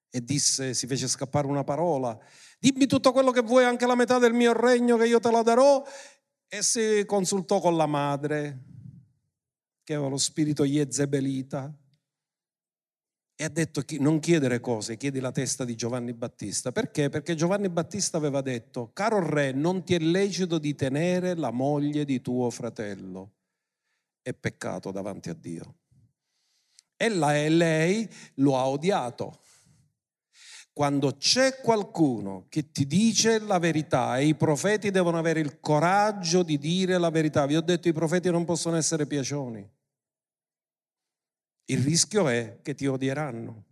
e 0.09 0.23
disse, 0.23 0.73
si 0.73 0.87
fece 0.87 1.07
scappare 1.07 1.47
una 1.47 1.63
parola, 1.63 2.17
dimmi 2.59 2.85
tutto 2.85 3.11
quello 3.11 3.31
che 3.31 3.41
vuoi, 3.41 3.63
anche 3.63 3.87
la 3.87 3.95
metà 3.95 4.19
del 4.19 4.33
mio 4.33 4.53
regno 4.53 4.97
che 4.97 5.07
io 5.07 5.19
te 5.19 5.31
la 5.31 5.41
darò, 5.41 5.83
e 6.47 6.61
si 6.61 7.03
consultò 7.05 7.59
con 7.59 7.75
la 7.77 7.85
madre, 7.85 8.65
che 9.83 9.93
aveva 9.93 10.09
lo 10.09 10.17
spirito 10.17 10.65
jezebelita, 10.65 11.73
e 13.41 13.45
ha 13.45 13.49
detto 13.49 13.83
non 13.97 14.19
chiedere 14.19 14.59
cose, 14.59 14.97
chiedi 14.97 15.19
la 15.19 15.31
testa 15.31 15.65
di 15.65 15.73
Giovanni 15.73 16.13
Battista. 16.13 16.71
Perché? 16.71 17.09
Perché 17.09 17.33
Giovanni 17.33 17.69
Battista 17.69 18.17
aveva 18.17 18.41
detto, 18.41 18.91
caro 18.93 19.27
re, 19.27 19.51
non 19.51 19.83
ti 19.83 19.95
è 19.95 19.97
lecito 19.97 20.59
di 20.59 20.75
tenere 20.75 21.33
la 21.33 21.49
moglie 21.49 22.05
di 22.05 22.21
tuo 22.21 22.51
fratello. 22.51 23.31
È 24.21 24.31
peccato 24.35 24.91
davanti 24.91 25.31
a 25.31 25.33
Dio. 25.33 25.77
E 26.95 27.09
lei 27.09 28.07
lo 28.35 28.59
ha 28.59 28.67
odiato. 28.67 29.39
Quando 30.71 31.17
c'è 31.17 31.61
qualcuno 31.61 32.45
che 32.47 32.71
ti 32.71 32.85
dice 32.85 33.39
la 33.39 33.57
verità 33.57 34.19
e 34.19 34.27
i 34.27 34.35
profeti 34.35 34.91
devono 34.91 35.17
avere 35.17 35.39
il 35.39 35.59
coraggio 35.59 36.43
di 36.43 36.59
dire 36.59 36.99
la 36.99 37.09
verità, 37.09 37.47
vi 37.47 37.55
ho 37.55 37.61
detto 37.61 37.87
i 37.87 37.93
profeti 37.93 38.29
non 38.29 38.45
possono 38.45 38.75
essere 38.75 39.07
piacioni 39.07 39.67
il 41.71 41.83
rischio 41.83 42.27
è 42.27 42.59
che 42.61 42.75
ti 42.75 42.85
odieranno. 42.85 43.65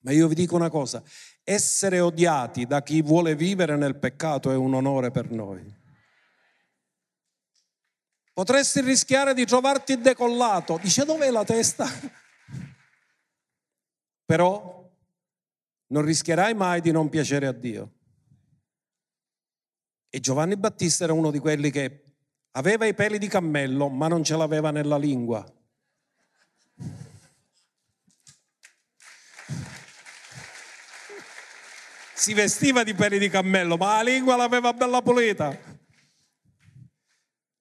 Ma 0.00 0.10
io 0.10 0.26
vi 0.26 0.34
dico 0.34 0.56
una 0.56 0.70
cosa, 0.70 1.02
essere 1.44 2.00
odiati 2.00 2.66
da 2.66 2.82
chi 2.82 3.00
vuole 3.02 3.36
vivere 3.36 3.76
nel 3.76 3.96
peccato 3.96 4.50
è 4.50 4.56
un 4.56 4.74
onore 4.74 5.12
per 5.12 5.30
noi. 5.30 5.80
Potresti 8.32 8.80
rischiare 8.80 9.34
di 9.34 9.44
trovarti 9.44 10.00
decollato. 10.00 10.78
Dice 10.82 11.04
dov'è 11.04 11.30
la 11.30 11.44
testa? 11.44 11.86
Però 14.24 14.90
non 15.86 16.04
rischierai 16.04 16.54
mai 16.54 16.80
di 16.80 16.90
non 16.90 17.08
piacere 17.08 17.46
a 17.46 17.52
Dio. 17.52 17.92
E 20.08 20.18
Giovanni 20.18 20.56
Battista 20.56 21.04
era 21.04 21.12
uno 21.12 21.30
di 21.30 21.38
quelli 21.38 21.70
che 21.70 22.04
aveva 22.52 22.86
i 22.86 22.94
peli 22.94 23.18
di 23.18 23.28
cammello, 23.28 23.88
ma 23.88 24.08
non 24.08 24.24
ce 24.24 24.36
l'aveva 24.36 24.70
nella 24.72 24.96
lingua. 24.96 25.46
Si 32.22 32.34
vestiva 32.34 32.84
di 32.84 32.94
peli 32.94 33.18
di 33.18 33.28
cammello, 33.28 33.76
ma 33.76 33.96
la 33.96 34.02
lingua 34.02 34.36
l'aveva 34.36 34.72
bella 34.72 35.02
pulita 35.02 35.58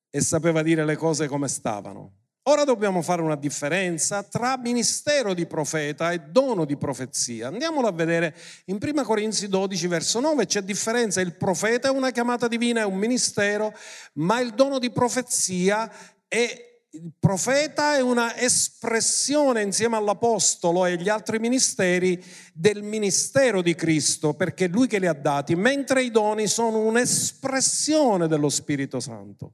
e 0.08 0.22
sapeva 0.22 0.62
dire 0.62 0.86
le 0.86 0.96
cose 0.96 1.28
come 1.28 1.48
stavano. 1.48 2.18
Ora 2.44 2.64
dobbiamo 2.64 3.02
fare 3.02 3.24
una 3.24 3.36
differenza 3.36 4.22
tra 4.22 4.60
ministero 4.60 5.34
di 5.34 5.48
profeta 5.48 6.12
e 6.12 6.20
dono 6.20 6.66
di 6.66 6.78
profezia. 6.78 7.48
Andiamolo 7.48 7.88
a 7.88 7.92
vedere 7.92 8.36
in 8.66 8.78
1 8.80 9.02
Corinzi 9.02 9.48
12, 9.48 9.88
verso 9.88 10.20
9, 10.20 10.46
c'è 10.46 10.62
differenza. 10.62 11.22
Il 11.22 11.38
profeta 11.38 11.88
è 11.88 11.92
una 11.92 12.12
chiamata 12.12 12.48
divina, 12.48 12.82
è 12.82 12.86
un 12.86 13.00
ministero, 13.00 13.74
ma 14.14 14.40
il 14.42 14.54
dono 14.54 14.78
di 14.78 14.92
profezia 14.92 15.92
è 16.28 16.71
il 16.94 17.14
profeta 17.18 17.96
è 17.96 18.02
una 18.02 18.36
espressione 18.38 19.62
insieme 19.62 19.96
all'apostolo 19.96 20.86
e 20.86 20.94
agli 20.94 21.08
altri 21.08 21.40
ministeri 21.40 22.22
del 22.54 22.84
ministero 22.84 23.62
di 23.62 23.76
Cristo, 23.76 24.34
perché 24.34 24.66
è 24.66 24.68
lui 24.68 24.88
che 24.88 25.00
li 25.00 25.08
ha 25.08 25.14
dati, 25.14 25.56
mentre 25.56 26.04
i 26.04 26.12
doni 26.12 26.48
sono 26.48 26.80
un'espressione 26.80 28.28
dello 28.28 28.50
Spirito 28.50 29.00
Santo. 29.00 29.54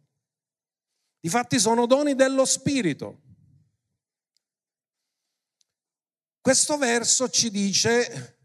Difatti 1.20 1.60
sono 1.60 1.86
doni 1.86 2.16
dello 2.16 2.46
Spirito. 2.46 3.22
Questo 6.42 6.78
verso 6.78 7.30
ci 7.30 7.52
dice 7.52 8.38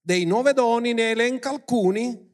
dei 0.00 0.24
nove 0.24 0.54
doni, 0.54 0.94
ne 0.94 1.10
elenca 1.10 1.50
alcuni, 1.50 2.25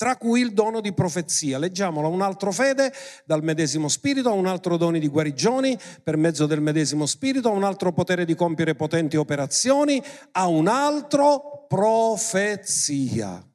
tra 0.00 0.16
cui 0.16 0.40
il 0.40 0.54
dono 0.54 0.80
di 0.80 0.94
profezia. 0.94 1.58
Leggiamolo, 1.58 2.08
un 2.08 2.22
altro 2.22 2.52
fede 2.52 2.90
dal 3.26 3.42
medesimo 3.42 3.86
spirito, 3.88 4.32
un 4.32 4.46
altro 4.46 4.78
dono 4.78 4.98
di 4.98 5.06
guarigioni 5.06 5.78
per 6.02 6.16
mezzo 6.16 6.46
del 6.46 6.62
medesimo 6.62 7.04
spirito, 7.04 7.50
un 7.50 7.64
altro 7.64 7.92
potere 7.92 8.24
di 8.24 8.34
compiere 8.34 8.74
potenti 8.74 9.18
operazioni, 9.18 10.02
a 10.32 10.46
un 10.46 10.68
altro 10.68 11.66
profezia. 11.68 13.46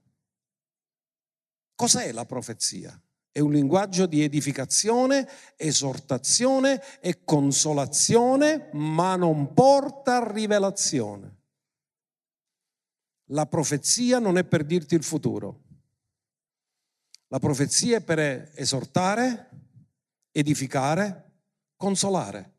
Cos'è 1.73 2.11
la 2.11 2.25
profezia? 2.25 2.95
È 3.31 3.39
un 3.39 3.51
linguaggio 3.51 4.05
di 4.05 4.21
edificazione, 4.21 5.27
esortazione 5.55 6.79
e 7.01 7.23
consolazione, 7.23 8.69
ma 8.73 9.15
non 9.15 9.51
porta 9.51 10.31
rivelazione. 10.31 11.37
La 13.29 13.47
profezia 13.47 14.19
non 14.19 14.37
è 14.37 14.43
per 14.43 14.63
dirti 14.63 14.93
il 14.93 15.03
futuro. 15.03 15.64
La 17.27 17.39
profezia 17.39 17.97
è 17.97 18.01
per 18.01 18.51
esortare, 18.55 19.49
edificare, 20.31 21.31
consolare. 21.75 22.53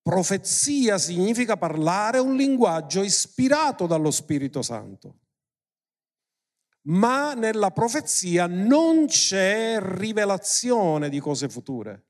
Profezia 0.00 0.96
significa 0.96 1.56
parlare 1.56 2.18
un 2.18 2.34
linguaggio 2.34 3.02
ispirato 3.02 3.86
dallo 3.86 4.10
Spirito 4.10 4.62
Santo. 4.62 5.18
Ma 6.88 7.34
nella 7.34 7.70
profezia 7.70 8.46
non 8.46 9.06
c'è 9.06 9.78
rivelazione 9.80 11.10
di 11.10 11.20
cose 11.20 11.48
future. 11.50 12.06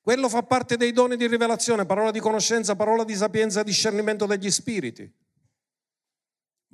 Quello 0.00 0.28
fa 0.28 0.42
parte 0.42 0.76
dei 0.76 0.92
doni 0.92 1.16
di 1.16 1.28
rivelazione, 1.28 1.86
parola 1.86 2.10
di 2.10 2.18
conoscenza, 2.18 2.74
parola 2.74 3.04
di 3.04 3.14
sapienza, 3.14 3.62
discernimento 3.62 4.26
degli 4.26 4.50
spiriti. 4.50 5.10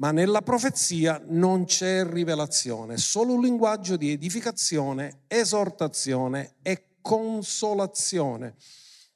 Ma 0.00 0.12
nella 0.12 0.40
profezia 0.40 1.22
non 1.26 1.66
c'è 1.66 2.06
rivelazione, 2.06 2.96
solo 2.96 3.34
un 3.34 3.42
linguaggio 3.42 3.96
di 3.96 4.10
edificazione, 4.10 5.24
esortazione 5.26 6.56
e 6.62 6.96
consolazione. 7.02 8.54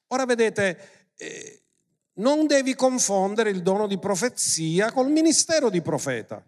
Ora 0.09 0.27
vedete, 0.27 1.13
eh, 1.17 1.63
non 2.17 2.47
devi 2.47 2.75
confondere 2.75 3.49
il 3.49 3.63
dono 3.63 3.87
di 3.87 3.99
profezia 3.99 4.93
col 4.93 5.11
ministero 5.11 5.71
di 5.71 5.81
profeta. 5.81 6.47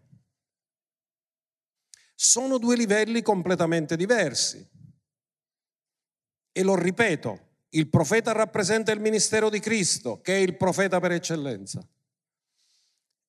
Sono 2.14 2.58
due 2.58 2.76
livelli 2.76 3.22
completamente 3.22 3.96
diversi. 3.96 4.64
E 6.52 6.62
lo 6.62 6.74
ripeto, 6.74 7.40
il 7.70 7.88
profeta 7.88 8.32
rappresenta 8.32 8.92
il 8.92 9.00
ministero 9.00 9.48
di 9.48 9.60
Cristo, 9.60 10.20
che 10.20 10.34
è 10.34 10.38
il 10.38 10.58
profeta 10.58 11.00
per 11.00 11.12
eccellenza. 11.12 11.86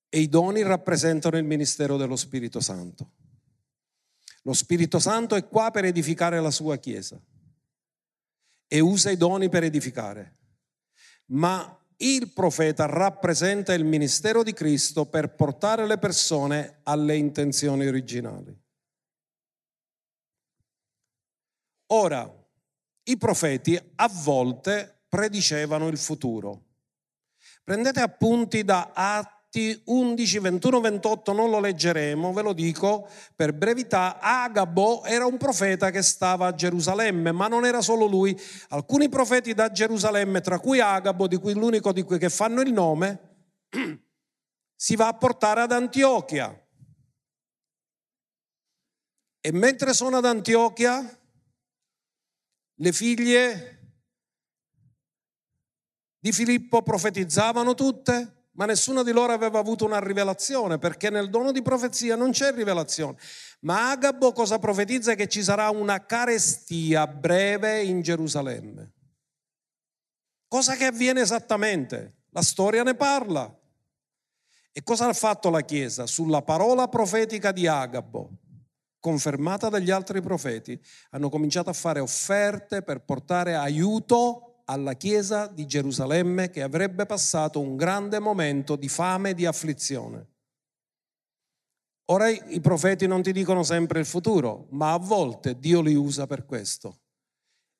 E 0.09 0.19
i 0.19 0.29
doni 0.29 0.61
rappresentano 0.61 1.37
il 1.37 1.43
ministero 1.43 1.97
dello 1.97 2.15
Spirito 2.15 2.59
Santo. 2.59 3.11
Lo 4.43 4.53
Spirito 4.53 4.99
Santo 4.99 5.35
è 5.35 5.45
qua 5.47 5.71
per 5.71 5.85
edificare 5.85 6.39
la 6.39 6.51
sua 6.51 6.77
Chiesa 6.77 7.21
e 8.67 8.79
usa 8.79 9.09
i 9.09 9.17
doni 9.17 9.49
per 9.49 9.63
edificare. 9.63 10.35
Ma 11.27 11.77
il 11.97 12.31
profeta 12.31 12.85
rappresenta 12.85 13.73
il 13.73 13.83
ministero 13.83 14.43
di 14.43 14.53
Cristo 14.53 15.05
per 15.05 15.35
portare 15.35 15.85
le 15.85 15.97
persone 15.97 16.79
alle 16.83 17.15
intenzioni 17.15 17.87
originali. 17.87 18.57
Ora, 21.87 22.31
i 23.03 23.17
profeti 23.17 23.77
a 23.95 24.07
volte 24.07 25.03
predicevano 25.09 25.87
il 25.87 25.97
futuro. 25.97 26.63
Prendete 27.63 27.99
appunti 27.99 28.63
da 28.63 28.91
Atti 28.93 29.35
Atti 29.47 29.81
11, 29.85 30.39
21, 30.39 30.81
28 30.81 31.31
non 31.31 31.49
lo 31.49 31.61
leggeremo, 31.61 32.33
ve 32.33 32.41
lo 32.41 32.51
dico 32.51 33.09
per 33.33 33.53
brevità. 33.53 34.19
Agabo 34.19 35.05
era 35.05 35.25
un 35.25 35.37
profeta 35.37 35.89
che 35.89 36.01
stava 36.01 36.47
a 36.47 36.53
Gerusalemme, 36.53 37.31
ma 37.31 37.47
non 37.47 37.65
era 37.65 37.81
solo 37.81 38.05
lui. 38.07 38.37
Alcuni 38.69 39.07
profeti 39.07 39.53
da 39.53 39.71
Gerusalemme, 39.71 40.41
tra 40.41 40.59
cui 40.59 40.81
Agabo, 40.81 41.27
di 41.27 41.37
cui 41.37 41.53
l'unico 41.53 41.93
di 41.93 42.03
cui 42.03 42.17
che 42.17 42.29
fanno 42.29 42.59
il 42.59 42.73
nome, 42.73 43.19
si 44.75 44.97
va 44.97 45.07
a 45.07 45.13
portare 45.13 45.61
ad 45.61 45.71
Antiochia. 45.71 46.65
E 49.39 49.51
mentre 49.53 49.93
sono 49.93 50.17
ad 50.17 50.25
Antiochia, 50.25 51.19
le 52.79 52.91
figlie 52.91 53.73
di 56.19 56.33
Filippo 56.33 56.81
profetizzavano 56.83 57.73
tutte 57.73 58.36
ma 58.57 58.65
nessuno 58.65 59.03
di 59.03 59.11
loro 59.11 59.33
aveva 59.33 59.59
avuto 59.59 59.85
una 59.85 59.99
rivelazione, 59.99 60.79
perché 60.79 61.11
nel 61.11 61.29
dono 61.29 61.51
di 61.51 61.61
profezia 61.61 62.15
non 62.15 62.31
c'è 62.31 62.51
rivelazione. 62.53 63.17
Ma 63.61 63.91
Agabo 63.91 64.31
cosa 64.31 64.57
profetizza? 64.57 65.13
Che 65.13 65.27
ci 65.27 65.43
sarà 65.43 65.69
una 65.69 66.05
carestia 66.05 67.05
breve 67.05 67.83
in 67.83 68.01
Gerusalemme. 68.01 68.93
Cosa 70.47 70.75
che 70.75 70.85
avviene 70.85 71.21
esattamente? 71.21 72.23
La 72.31 72.41
storia 72.41 72.81
ne 72.81 72.95
parla. 72.95 73.55
E 74.71 74.83
cosa 74.83 75.07
ha 75.07 75.13
fatto 75.13 75.51
la 75.51 75.61
Chiesa? 75.61 76.07
Sulla 76.07 76.41
parola 76.41 76.87
profetica 76.87 77.51
di 77.51 77.67
Agabo, 77.67 78.39
confermata 78.99 79.69
dagli 79.69 79.91
altri 79.91 80.19
profeti, 80.19 80.79
hanno 81.11 81.29
cominciato 81.29 81.69
a 81.69 81.73
fare 81.73 81.99
offerte 81.99 82.81
per 82.81 83.03
portare 83.03 83.55
aiuto 83.55 84.46
alla 84.69 84.93
chiesa 84.93 85.47
di 85.47 85.65
Gerusalemme 85.65 86.49
che 86.49 86.61
avrebbe 86.61 87.05
passato 87.05 87.59
un 87.59 87.75
grande 87.75 88.19
momento 88.19 88.75
di 88.75 88.89
fame 88.89 89.29
e 89.29 89.33
di 89.33 89.45
afflizione. 89.45 90.35
Ora 92.09 92.29
i 92.29 92.59
profeti 92.61 93.07
non 93.07 93.21
ti 93.21 93.31
dicono 93.31 93.63
sempre 93.63 93.99
il 93.99 94.05
futuro, 94.05 94.67
ma 94.71 94.93
a 94.93 94.97
volte 94.97 95.57
Dio 95.59 95.81
li 95.81 95.95
usa 95.95 96.25
per 96.27 96.45
questo. 96.45 97.01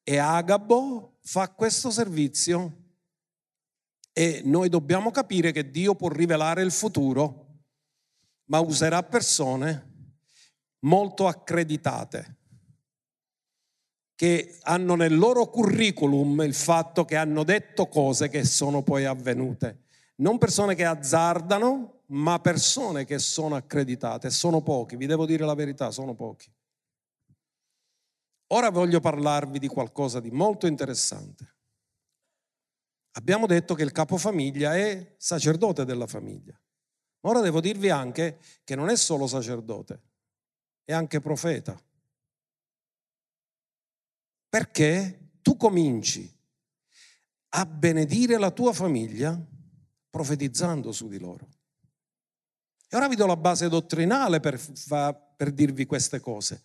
E 0.03 0.17
Agabo 0.17 1.17
fa 1.21 1.49
questo 1.49 1.91
servizio 1.91 2.85
e 4.13 4.41
noi 4.45 4.69
dobbiamo 4.69 5.11
capire 5.11 5.51
che 5.51 5.69
Dio 5.69 5.95
può 5.95 6.09
rivelare 6.09 6.61
il 6.61 6.71
futuro, 6.71 7.63
ma 8.45 8.59
userà 8.59 9.03
persone 9.03 10.15
molto 10.79 11.27
accreditate 11.27 12.36
che 14.17 14.57
hanno 14.63 14.95
nel 14.95 15.15
loro 15.15 15.45
curriculum 15.45 16.41
il 16.41 16.55
fatto 16.55 17.05
che 17.05 17.15
hanno 17.15 17.43
detto 17.43 17.87
cose 17.87 18.29
che 18.29 18.43
sono 18.45 18.81
poi 18.81 19.05
avvenute. 19.05 19.83
Non 20.15 20.39
persone 20.39 20.73
che 20.73 20.85
azzardano, 20.85 22.01
ma 22.07 22.39
persone 22.39 23.05
che 23.05 23.19
sono 23.19 23.53
accreditate. 23.55 24.31
Sono 24.31 24.61
pochi, 24.61 24.95
vi 24.95 25.05
devo 25.05 25.27
dire 25.27 25.45
la 25.45 25.53
verità, 25.53 25.91
sono 25.91 26.15
pochi. 26.15 26.51
Ora 28.47 28.71
voglio 28.71 28.99
parlarvi 28.99 29.59
di 29.59 29.67
qualcosa 29.67 30.19
di 30.19 30.31
molto 30.31 30.65
interessante. 30.65 31.55
Abbiamo 33.11 33.45
detto 33.45 33.75
che 33.75 33.83
il 33.83 33.91
capofamiglia 33.91 34.75
è 34.75 35.13
sacerdote 35.17 35.85
della 35.85 36.07
famiglia. 36.07 36.59
Ora 37.27 37.39
devo 37.41 37.61
dirvi 37.61 37.91
anche 37.91 38.39
che 38.63 38.73
non 38.73 38.89
è 38.89 38.97
solo 38.97 39.27
sacerdote, 39.27 40.01
è 40.83 40.93
anche 40.93 41.19
profeta. 41.19 41.79
Perché 44.49 45.31
tu 45.41 45.55
cominci 45.57 46.33
a 47.49 47.65
benedire 47.65 48.37
la 48.37 48.51
tua 48.51 48.73
famiglia 48.73 49.39
profetizzando 50.09 50.91
su 50.91 51.07
di 51.07 51.19
loro. 51.19 51.47
E 52.89 52.95
ora 52.95 53.07
vi 53.07 53.15
do 53.15 53.25
la 53.25 53.35
base 53.35 53.67
dottrinale 53.67 54.39
per, 54.39 54.59
per 55.35 55.51
dirvi 55.51 55.85
queste 55.85 56.19
cose. 56.19 56.63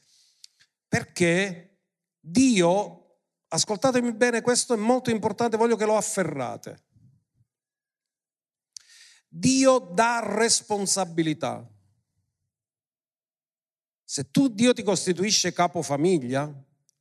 Perché 0.86 1.78
Dio, 2.20 3.18
ascoltatemi 3.48 4.12
bene, 4.14 4.40
questo 4.40 4.74
è 4.74 4.76
molto 4.76 5.10
importante, 5.10 5.56
voglio 5.56 5.76
che 5.76 5.84
lo 5.84 5.96
afferrate. 5.96 6.84
Dio 9.28 9.78
dà 9.78 10.20
responsabilità. 10.22 11.68
Se 14.04 14.30
tu 14.30 14.48
Dio 14.48 14.72
ti 14.74 14.82
costituisce 14.82 15.52
capofamiglia, 15.52 16.52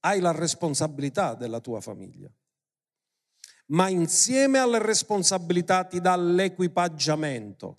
hai 0.01 0.19
la 0.19 0.31
responsabilità 0.31 1.33
della 1.33 1.59
tua 1.59 1.81
famiglia. 1.81 2.31
Ma 3.67 3.89
insieme 3.89 4.59
alle 4.59 4.79
responsabilità 4.79 5.85
ti 5.85 6.01
dà 6.01 6.15
l'equipaggiamento. 6.15 7.77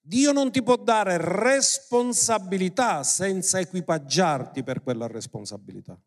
Dio 0.00 0.32
non 0.32 0.50
ti 0.50 0.62
può 0.62 0.76
dare 0.76 1.18
responsabilità 1.18 3.02
senza 3.02 3.60
equipaggiarti 3.60 4.62
per 4.62 4.82
quella 4.82 5.06
responsabilità. 5.06 6.00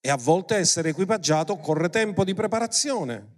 E 0.00 0.10
a 0.10 0.16
volte 0.16 0.56
essere 0.56 0.88
equipaggiato 0.90 1.56
corre 1.56 1.90
tempo 1.90 2.24
di 2.24 2.34
preparazione. 2.34 3.32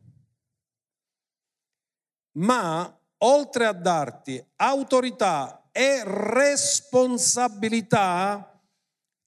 Ma 2.32 3.00
oltre 3.18 3.66
a 3.66 3.72
darti 3.72 4.44
autorità 4.56 5.68
e 5.72 6.02
responsabilità, 6.04 8.55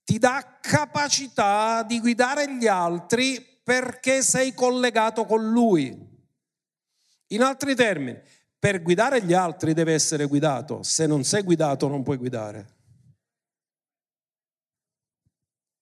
ti 0.10 0.18
dà 0.18 0.58
capacità 0.60 1.84
di 1.84 2.00
guidare 2.00 2.58
gli 2.58 2.66
altri 2.66 3.46
perché 3.64 4.24
sei 4.24 4.56
collegato 4.56 5.24
con 5.24 5.52
lui. 5.52 5.96
In 7.28 7.44
altri 7.44 7.76
termini, 7.76 8.20
per 8.58 8.82
guidare 8.82 9.22
gli 9.22 9.34
altri 9.34 9.76
deve 9.76 9.94
essere 9.94 10.26
guidato, 10.26 10.82
se 10.82 11.06
non 11.06 11.24
sei 11.24 11.44
guidato 11.44 11.88
non 11.88 12.02
puoi 12.02 12.18
guidare. 12.18 12.78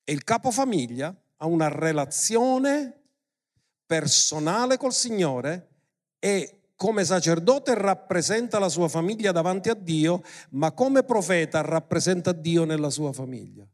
E 0.03 0.11
il 0.11 0.25
capofamiglia 0.25 1.15
ha 1.37 1.45
una 1.45 1.69
relazione 1.69 3.03
personale 3.85 4.75
col 4.75 4.91
Signore 4.91 5.69
e 6.19 6.71
come 6.75 7.05
sacerdote 7.05 7.75
rappresenta 7.75 8.59
la 8.59 8.67
sua 8.67 8.89
famiglia 8.89 9.31
davanti 9.31 9.69
a 9.69 9.73
Dio, 9.73 10.21
ma 10.49 10.73
come 10.73 11.03
profeta 11.03 11.61
rappresenta 11.61 12.33
Dio 12.33 12.65
nella 12.65 12.89
sua 12.89 13.13
famiglia 13.13 13.65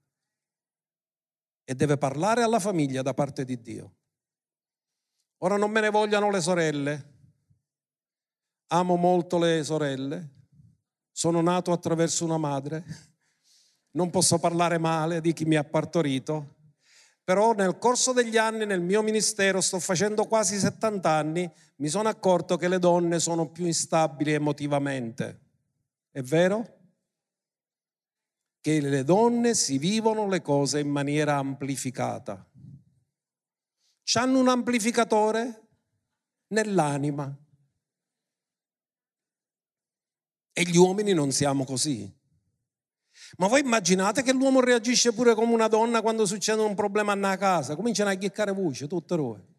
e 1.63 1.75
deve 1.75 1.97
parlare 1.97 2.43
alla 2.43 2.59
famiglia 2.59 3.01
da 3.01 3.13
parte 3.13 3.45
di 3.45 3.61
Dio. 3.61 3.95
Ora 5.39 5.57
non 5.57 5.71
me 5.71 5.81
ne 5.81 5.89
vogliano 5.89 6.29
le 6.29 6.41
sorelle, 6.41 7.11
amo 8.67 8.95
molto 8.95 9.37
le 9.37 9.63
sorelle, 9.63 10.29
sono 11.11 11.41
nato 11.41 11.71
attraverso 11.71 12.25
una 12.25 12.37
madre, 12.37 12.83
non 13.91 14.09
posso 14.09 14.39
parlare 14.39 14.77
male 14.77 15.21
di 15.21 15.33
chi 15.33 15.45
mi 15.45 15.55
ha 15.55 15.63
partorito, 15.63 16.55
Però 17.25 17.53
nel 17.53 17.77
corso 17.77 18.11
degli 18.11 18.35
anni 18.35 18.65
nel 18.65 18.81
mio 18.81 19.01
ministero, 19.01 19.61
sto 19.61 19.79
facendo 19.79 20.25
quasi 20.25 20.59
70 20.59 21.09
anni, 21.09 21.49
mi 21.77 21.87
sono 21.87 22.09
accorto 22.09 22.57
che 22.57 22.67
le 22.67 22.79
donne 22.79 23.19
sono 23.19 23.47
più 23.47 23.65
instabili 23.65 24.33
emotivamente. 24.33 25.39
È 26.11 26.21
vero? 26.21 26.82
Che 28.63 28.79
le 28.79 29.03
donne 29.03 29.55
si 29.55 29.77
vivono 29.77 30.25
le 30.25 30.41
cose 30.41 30.79
in 30.79 30.87
maniera 30.87 31.35
amplificata. 31.35 32.49
C'hanno 34.03 34.39
un 34.39 34.47
amplificatore 34.47 35.67
nell'anima. 36.47 37.37
E 40.53 40.63
gli 40.63 40.77
uomini 40.77 41.11
non 41.11 41.33
siamo 41.33 41.65
così. 41.65 42.09
Ma 43.35 43.47
voi 43.47 43.59
immaginate 43.59 44.23
che 44.23 44.31
l'uomo 44.31 44.61
reagisce 44.61 45.11
pure 45.11 45.35
come 45.35 45.53
una 45.53 45.67
donna 45.67 46.01
quando 46.01 46.25
succede 46.25 46.61
un 46.61 46.73
problema 46.73 47.11
a 47.11 47.35
casa? 47.35 47.75
Cominciano 47.75 48.11
a 48.11 48.13
chiccare 48.13 48.53
voce, 48.53 48.87
tutte 48.87 49.17
robe. 49.17 49.52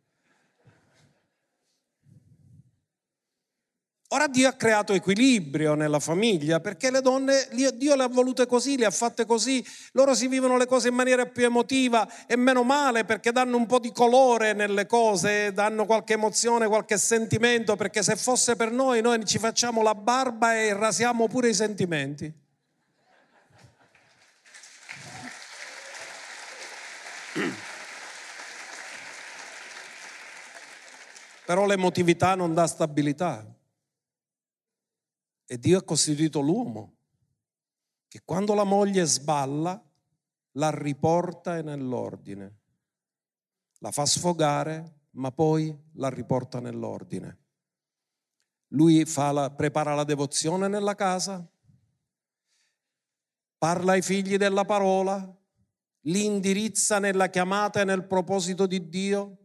Ora 4.15 4.29
Dio 4.29 4.49
ha 4.49 4.53
creato 4.53 4.93
equilibrio 4.93 5.75
nella 5.75 5.99
famiglia 5.99 6.61
perché 6.61 6.93
le 6.93 7.01
donne, 7.01 7.49
Dio 7.75 7.97
le 7.97 8.05
ha 8.05 8.07
volute 8.07 8.47
così, 8.47 8.79
le 8.79 8.85
ha 8.85 8.93
fatte 8.93 9.27
così, 9.27 9.65
loro 9.91 10.15
si 10.15 10.29
vivono 10.29 10.57
le 10.57 10.67
cose 10.67 10.87
in 10.87 10.95
maniera 10.95 11.27
più 11.27 11.45
emotiva 11.45 12.09
e 12.29 12.37
meno 12.37 12.63
male 12.63 13.05
perché 13.05 13.33
danno 13.33 13.57
un 13.57 13.67
po' 13.67 13.81
di 13.81 13.91
colore 13.91 14.53
nelle 14.53 14.87
cose, 14.87 15.53
danno 15.53 15.85
qualche 15.85 16.13
emozione, 16.13 16.69
qualche 16.69 16.97
sentimento, 16.97 17.75
perché 17.75 18.05
se 18.05 18.15
fosse 18.15 18.55
per 18.55 18.71
noi 18.71 19.01
noi 19.01 19.25
ci 19.27 19.41
facciamo 19.41 19.83
la 19.83 19.97
barba 19.97 20.55
e 20.55 20.73
rasiamo 20.75 21.27
pure 21.27 21.49
i 21.49 21.55
sentimenti. 21.55 22.33
Però 31.45 31.67
l'emotività 31.67 32.37
non 32.37 32.55
dà 32.55 32.69
stabilità. 32.69 33.54
E 35.47 35.59
Dio 35.59 35.79
ha 35.79 35.83
costituito 35.83 36.41
l'uomo 36.41 36.95
che 38.09 38.23
quando 38.25 38.55
la 38.55 38.65
moglie 38.65 39.05
sballa 39.05 39.83
la 40.53 40.71
riporta 40.71 41.61
nell'ordine, 41.63 42.59
la 43.79 43.91
fa 43.91 44.07
sfogare 44.07 45.01
ma 45.15 45.31
poi 45.31 45.77
la 45.95 46.09
riporta 46.09 46.61
nell'ordine. 46.61 47.39
Lui 48.69 49.05
la, 49.05 49.51
prepara 49.51 49.95
la 49.95 50.05
devozione 50.05 50.69
nella 50.69 50.95
casa, 50.95 51.47
parla 53.59 53.93
ai 53.93 54.03
figli 54.03 54.37
della 54.37 54.65
parola, 54.65 55.37
li 56.07 56.25
indirizza 56.25 56.99
nella 56.99 57.29
chiamata 57.29 57.81
e 57.81 57.85
nel 57.85 58.07
proposito 58.07 58.67
di 58.67 58.89
Dio. 58.89 59.39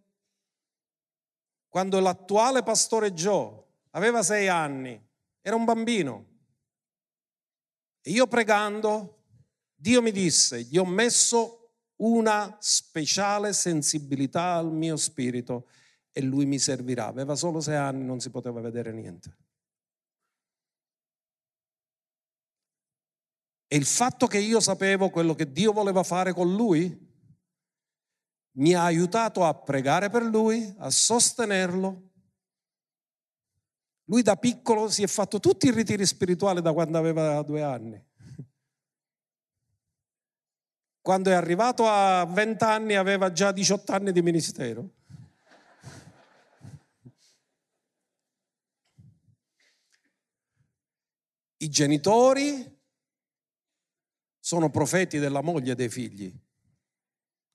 Quando 1.67 1.99
l'attuale 1.99 2.63
pastore 2.63 3.13
Joe 3.13 3.63
aveva 3.91 4.23
sei 4.23 4.47
anni, 4.47 5.09
era 5.41 5.55
un 5.55 5.65
bambino, 5.65 6.29
e 8.01 8.11
io 8.11 8.27
pregando, 8.27 9.25
Dio 9.75 10.01
mi 10.01 10.11
disse, 10.11 10.63
gli 10.63 10.77
ho 10.77 10.85
messo 10.85 11.73
una 11.97 12.57
speciale 12.59 13.53
sensibilità 13.53 14.53
al 14.53 14.71
mio 14.71 14.95
spirito 14.95 15.67
e 16.11 16.21
lui 16.21 16.45
mi 16.45 16.59
servirà. 16.59 17.07
Aveva 17.07 17.35
solo 17.35 17.59
sei 17.59 17.75
anni, 17.75 18.03
non 18.03 18.19
si 18.19 18.29
poteva 18.29 18.61
vedere 18.61 18.91
niente. 18.91 19.37
E 23.67 23.75
il 23.75 23.85
fatto 23.85 24.25
che 24.27 24.39
io 24.39 24.59
sapevo 24.59 25.09
quello 25.09 25.35
che 25.35 25.51
Dio 25.51 25.71
voleva 25.71 26.03
fare 26.03 26.33
con 26.33 26.55
lui 26.55 27.07
mi 28.53 28.73
ha 28.73 28.83
aiutato 28.83 29.45
a 29.45 29.53
pregare 29.53 30.09
per 30.09 30.23
lui, 30.23 30.73
a 30.79 30.89
sostenerlo. 30.89 32.09
Lui 34.10 34.24
da 34.24 34.36
piccolo 34.38 34.89
si 34.89 35.03
è 35.03 35.07
fatto 35.07 35.39
tutti 35.39 35.68
i 35.68 35.72
ritiri 35.72 36.03
spirituali 36.03 36.62
da 36.62 36.74
quando 36.74 36.97
aveva 36.97 37.41
due 37.43 37.62
anni. 37.62 38.03
Quando 40.99 41.30
è 41.30 41.34
arrivato 41.34 41.88
a 41.88 42.26
20 42.26 42.64
anni 42.64 42.95
aveva 42.95 43.32
già 43.32 43.51
18 43.51 43.91
anni 43.91 44.12
di 44.12 44.22
ministero. 44.24 44.89
I 51.57 51.70
genitori 51.70 52.80
sono 54.39 54.72
profeti 54.72 55.20
della 55.20 55.41
moglie 55.41 55.74
e 55.74 55.76
dei 55.76 55.89
figli. 55.89 56.34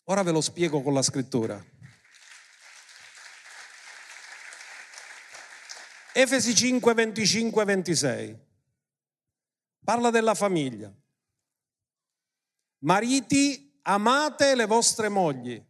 Ora 0.05 0.23
ve 0.23 0.31
lo 0.31 0.41
spiego 0.41 0.83
con 0.83 0.95
la 0.95 1.03
scrittura. 1.03 1.74
Efesi 6.17 6.55
5, 6.55 6.95
25, 6.95 7.65
26. 7.65 8.39
Parla 9.85 10.11
della 10.11 10.35
famiglia. 10.35 10.95
Mariti, 12.85 13.81
amate 13.83 14.55
le 14.55 14.67
vostre 14.67 15.09
mogli, 15.09 15.61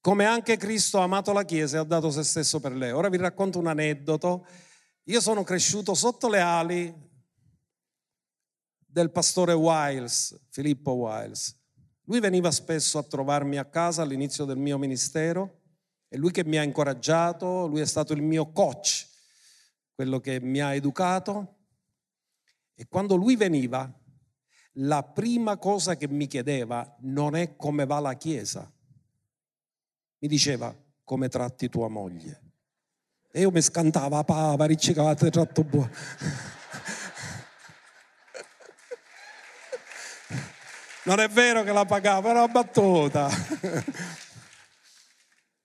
come 0.00 0.24
anche 0.24 0.56
Cristo 0.56 1.00
ha 1.00 1.02
amato 1.02 1.32
la 1.32 1.44
Chiesa 1.44 1.78
e 1.78 1.80
ha 1.80 1.84
dato 1.84 2.10
se 2.10 2.22
stesso 2.22 2.60
per 2.60 2.72
lei. 2.72 2.92
Ora 2.92 3.08
vi 3.08 3.16
racconto 3.16 3.58
un 3.58 3.66
aneddoto. 3.66 4.46
Io 5.04 5.20
sono 5.20 5.42
cresciuto 5.42 5.94
sotto 5.94 6.28
le 6.28 6.40
ali 6.40 6.94
del 8.78 9.10
pastore 9.10 9.52
Wiles, 9.52 10.38
Filippo 10.50 10.92
Wiles. 10.92 11.58
Lui 12.04 12.20
veniva 12.20 12.52
spesso 12.52 12.98
a 12.98 13.02
trovarmi 13.02 13.56
a 13.56 13.64
casa 13.64 14.02
all'inizio 14.02 14.44
del 14.44 14.58
mio 14.58 14.78
ministero, 14.78 15.59
è 16.10 16.16
lui 16.16 16.32
che 16.32 16.44
mi 16.44 16.58
ha 16.58 16.64
incoraggiato, 16.64 17.68
lui 17.68 17.80
è 17.80 17.86
stato 17.86 18.14
il 18.14 18.20
mio 18.20 18.50
coach, 18.50 19.06
quello 19.94 20.18
che 20.18 20.40
mi 20.40 20.60
ha 20.60 20.74
educato. 20.74 21.58
E 22.74 22.88
quando 22.88 23.14
lui 23.14 23.36
veniva, 23.36 23.88
la 24.72 25.04
prima 25.04 25.56
cosa 25.56 25.94
che 25.94 26.08
mi 26.08 26.26
chiedeva 26.26 26.96
non 27.02 27.36
è 27.36 27.54
come 27.54 27.86
va 27.86 28.00
la 28.00 28.14
Chiesa, 28.14 28.68
mi 30.18 30.26
diceva 30.26 30.76
come 31.04 31.28
tratti 31.28 31.68
tua 31.68 31.86
moglie. 31.86 32.42
E 33.30 33.42
io 33.42 33.52
mi 33.52 33.62
scantava, 33.62 34.24
pava, 34.24 34.64
ricci 34.64 34.92
che 34.92 34.98
avete 34.98 35.30
tratto 35.30 35.62
buono. 35.62 35.90
Non 41.02 41.18
è 41.18 41.28
vero 41.28 41.62
che 41.62 41.72
la 41.72 41.86
pagava, 41.86 42.28
era 42.28 42.42
una 42.42 42.52
battuta. 42.52 43.28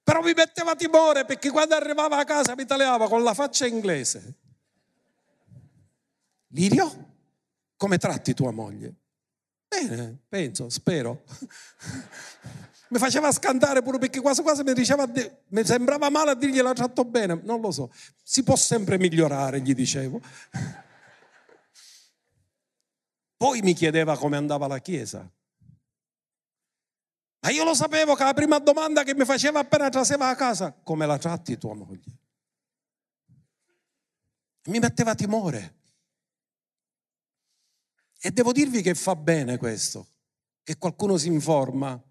Però 0.05 0.21
mi 0.21 0.33
metteva 0.33 0.75
timore 0.75 1.25
perché 1.25 1.49
quando 1.49 1.73
arrivava 1.73 2.17
a 2.17 2.23
casa 2.25 2.53
mi 2.55 2.63
tagliava 2.63 3.09
con 3.09 3.23
la 3.23 3.33
faccia 3.33 3.65
inglese. 3.65 4.35
Lirio, 6.49 7.13
come 7.75 7.97
tratti 7.97 8.35
tua 8.35 8.51
moglie? 8.51 8.93
Bene, 9.67 10.19
penso, 10.29 10.69
spero. 10.69 11.23
mi 12.89 12.99
faceva 12.99 13.31
scantare 13.31 13.81
pure 13.81 13.97
perché 13.97 14.21
quasi 14.21 14.43
quasi 14.43 14.61
mi 14.61 14.73
diceva, 14.73 15.09
mi 15.47 15.65
sembrava 15.65 16.11
male 16.11 16.29
a 16.29 16.35
dirgli 16.35 16.61
la 16.61 16.73
tratto 16.73 17.03
bene, 17.03 17.39
non 17.41 17.59
lo 17.59 17.71
so. 17.71 17.91
Si 18.21 18.43
può 18.43 18.55
sempre 18.55 18.99
migliorare, 18.99 19.59
gli 19.59 19.73
dicevo. 19.73 20.21
Poi 23.37 23.61
mi 23.61 23.73
chiedeva 23.73 24.15
come 24.19 24.37
andava 24.37 24.67
la 24.67 24.77
chiesa. 24.77 25.27
Ma 27.45 27.51
io 27.51 27.63
lo 27.63 27.75
sapevo 27.75 28.15
che 28.15 28.23
la 28.23 28.33
prima 28.33 28.57
domanda 28.57 29.03
che 29.03 29.13
mi 29.13 29.23
faceva 29.23 29.59
appena 29.59 29.87
traseva 29.89 30.29
a 30.29 30.35
casa, 30.35 30.73
come 30.81 31.05
la 31.05 31.19
tratti 31.19 31.59
tua 31.59 31.75
moglie? 31.75 32.17
Mi 34.63 34.79
metteva 34.79 35.13
timore. 35.13 35.75
E 38.19 38.31
devo 38.31 38.51
dirvi 38.51 38.81
che 38.81 38.95
fa 38.95 39.15
bene 39.15 39.57
questo, 39.57 40.07
che 40.63 40.79
qualcuno 40.79 41.17
si 41.17 41.27
informa 41.27 42.01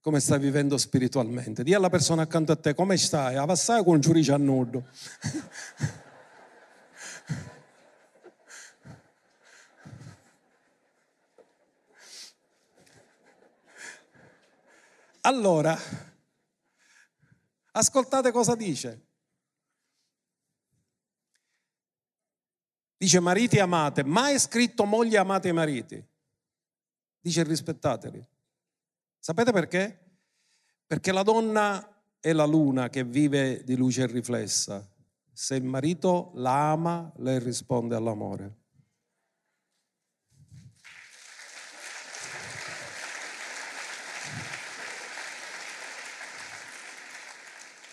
come 0.00 0.20
stai 0.20 0.38
vivendo 0.38 0.78
spiritualmente. 0.78 1.64
Dì 1.64 1.74
alla 1.74 1.90
persona 1.90 2.22
accanto 2.22 2.52
a 2.52 2.56
te 2.56 2.72
come 2.72 2.96
stai, 2.96 3.34
avassai 3.34 3.82
con 3.82 3.98
giudice 3.98 4.30
a 4.30 4.36
nudo. 4.36 4.84
Allora, 15.26 15.78
ascoltate 17.72 18.30
cosa 18.30 18.54
dice. 18.54 19.06
Dice 22.96 23.20
mariti 23.20 23.58
amate, 23.58 24.04
mai 24.04 24.38
scritto 24.38 24.84
moglie 24.84 25.16
amate 25.16 25.48
i 25.48 25.52
mariti. 25.52 26.06
Dice 27.20 27.42
rispettateli. 27.42 28.26
Sapete 29.18 29.50
perché? 29.50 30.18
Perché 30.86 31.10
la 31.10 31.22
donna 31.22 32.04
è 32.20 32.32
la 32.32 32.44
luna 32.44 32.90
che 32.90 33.02
vive 33.02 33.64
di 33.64 33.76
luce 33.76 34.06
riflessa. 34.06 34.86
Se 35.32 35.54
il 35.54 35.64
marito 35.64 36.32
la 36.34 36.72
ama, 36.72 37.10
lei 37.16 37.38
risponde 37.38 37.94
all'amore. 37.94 38.63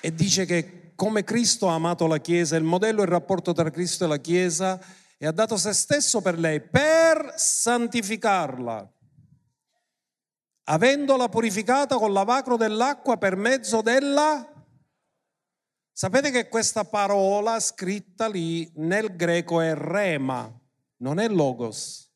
E 0.01 0.13
dice 0.13 0.45
che 0.45 0.93
come 0.95 1.23
Cristo 1.23 1.69
ha 1.69 1.75
amato 1.75 2.07
la 2.07 2.19
Chiesa, 2.19 2.55
il 2.57 2.63
modello 2.63 2.99
è 2.99 3.03
il 3.03 3.09
rapporto 3.09 3.53
tra 3.53 3.69
Cristo 3.69 4.05
e 4.05 4.07
la 4.07 4.17
Chiesa 4.17 4.79
e 5.17 5.25
ha 5.25 5.31
dato 5.31 5.55
se 5.57 5.73
stesso 5.73 6.21
per 6.21 6.37
lei, 6.37 6.61
per 6.61 7.33
santificarla, 7.35 8.91
avendola 10.63 11.29
purificata 11.29 11.97
con 11.97 12.11
l'avacro 12.11 12.57
dell'acqua 12.57 13.17
per 13.17 13.35
mezzo 13.35 13.81
della... 13.81 14.47
Sapete 15.93 16.31
che 16.31 16.47
questa 16.47 16.83
parola 16.83 17.59
scritta 17.59 18.27
lì 18.27 18.71
nel 18.75 19.15
greco 19.15 19.61
è 19.61 19.75
rema, 19.75 20.51
non 20.97 21.19
è 21.19 21.27
logos. 21.27 22.09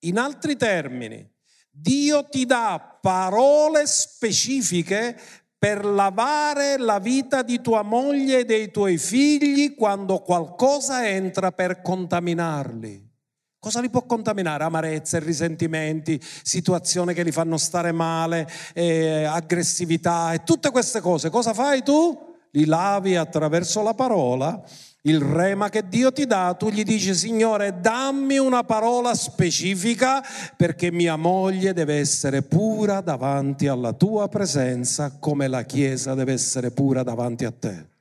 In 0.00 0.18
altri 0.18 0.56
termini, 0.56 1.30
Dio 1.70 2.28
ti 2.28 2.46
dà 2.46 2.98
parole 3.00 3.86
specifiche 3.86 5.18
per 5.58 5.84
lavare 5.84 6.76
la 6.78 6.98
vita 6.98 7.42
di 7.42 7.60
tua 7.60 7.82
moglie 7.82 8.40
e 8.40 8.44
dei 8.44 8.70
tuoi 8.70 8.98
figli 8.98 9.74
quando 9.74 10.18
qualcosa 10.18 11.08
entra 11.08 11.52
per 11.52 11.80
contaminarli. 11.82 13.12
Cosa 13.58 13.80
li 13.80 13.88
può 13.88 14.04
contaminare? 14.04 14.64
Amarezze, 14.64 15.20
risentimenti, 15.20 16.20
situazioni 16.20 17.14
che 17.14 17.22
li 17.22 17.32
fanno 17.32 17.56
stare 17.56 17.92
male, 17.92 18.46
eh, 18.74 19.24
aggressività 19.24 20.34
e 20.34 20.42
tutte 20.44 20.70
queste 20.70 21.00
cose. 21.00 21.30
Cosa 21.30 21.54
fai 21.54 21.82
tu? 21.82 22.34
Li 22.50 22.66
lavi 22.66 23.16
attraverso 23.16 23.82
la 23.82 23.94
parola 23.94 24.62
il 25.06 25.20
rema 25.20 25.68
che 25.68 25.86
Dio 25.86 26.12
ti 26.12 26.24
dà, 26.24 26.54
tu 26.54 26.70
gli 26.70 26.82
dici 26.82 27.14
Signore 27.14 27.78
dammi 27.78 28.38
una 28.38 28.64
parola 28.64 29.14
specifica 29.14 30.22
perché 30.56 30.90
mia 30.90 31.16
moglie 31.16 31.74
deve 31.74 31.98
essere 31.98 32.42
pura 32.42 33.02
davanti 33.02 33.66
alla 33.66 33.92
tua 33.92 34.28
presenza 34.28 35.18
come 35.18 35.46
la 35.46 35.62
Chiesa 35.64 36.14
deve 36.14 36.32
essere 36.32 36.70
pura 36.70 37.02
davanti 37.02 37.44
a 37.44 37.50
te. 37.50 37.92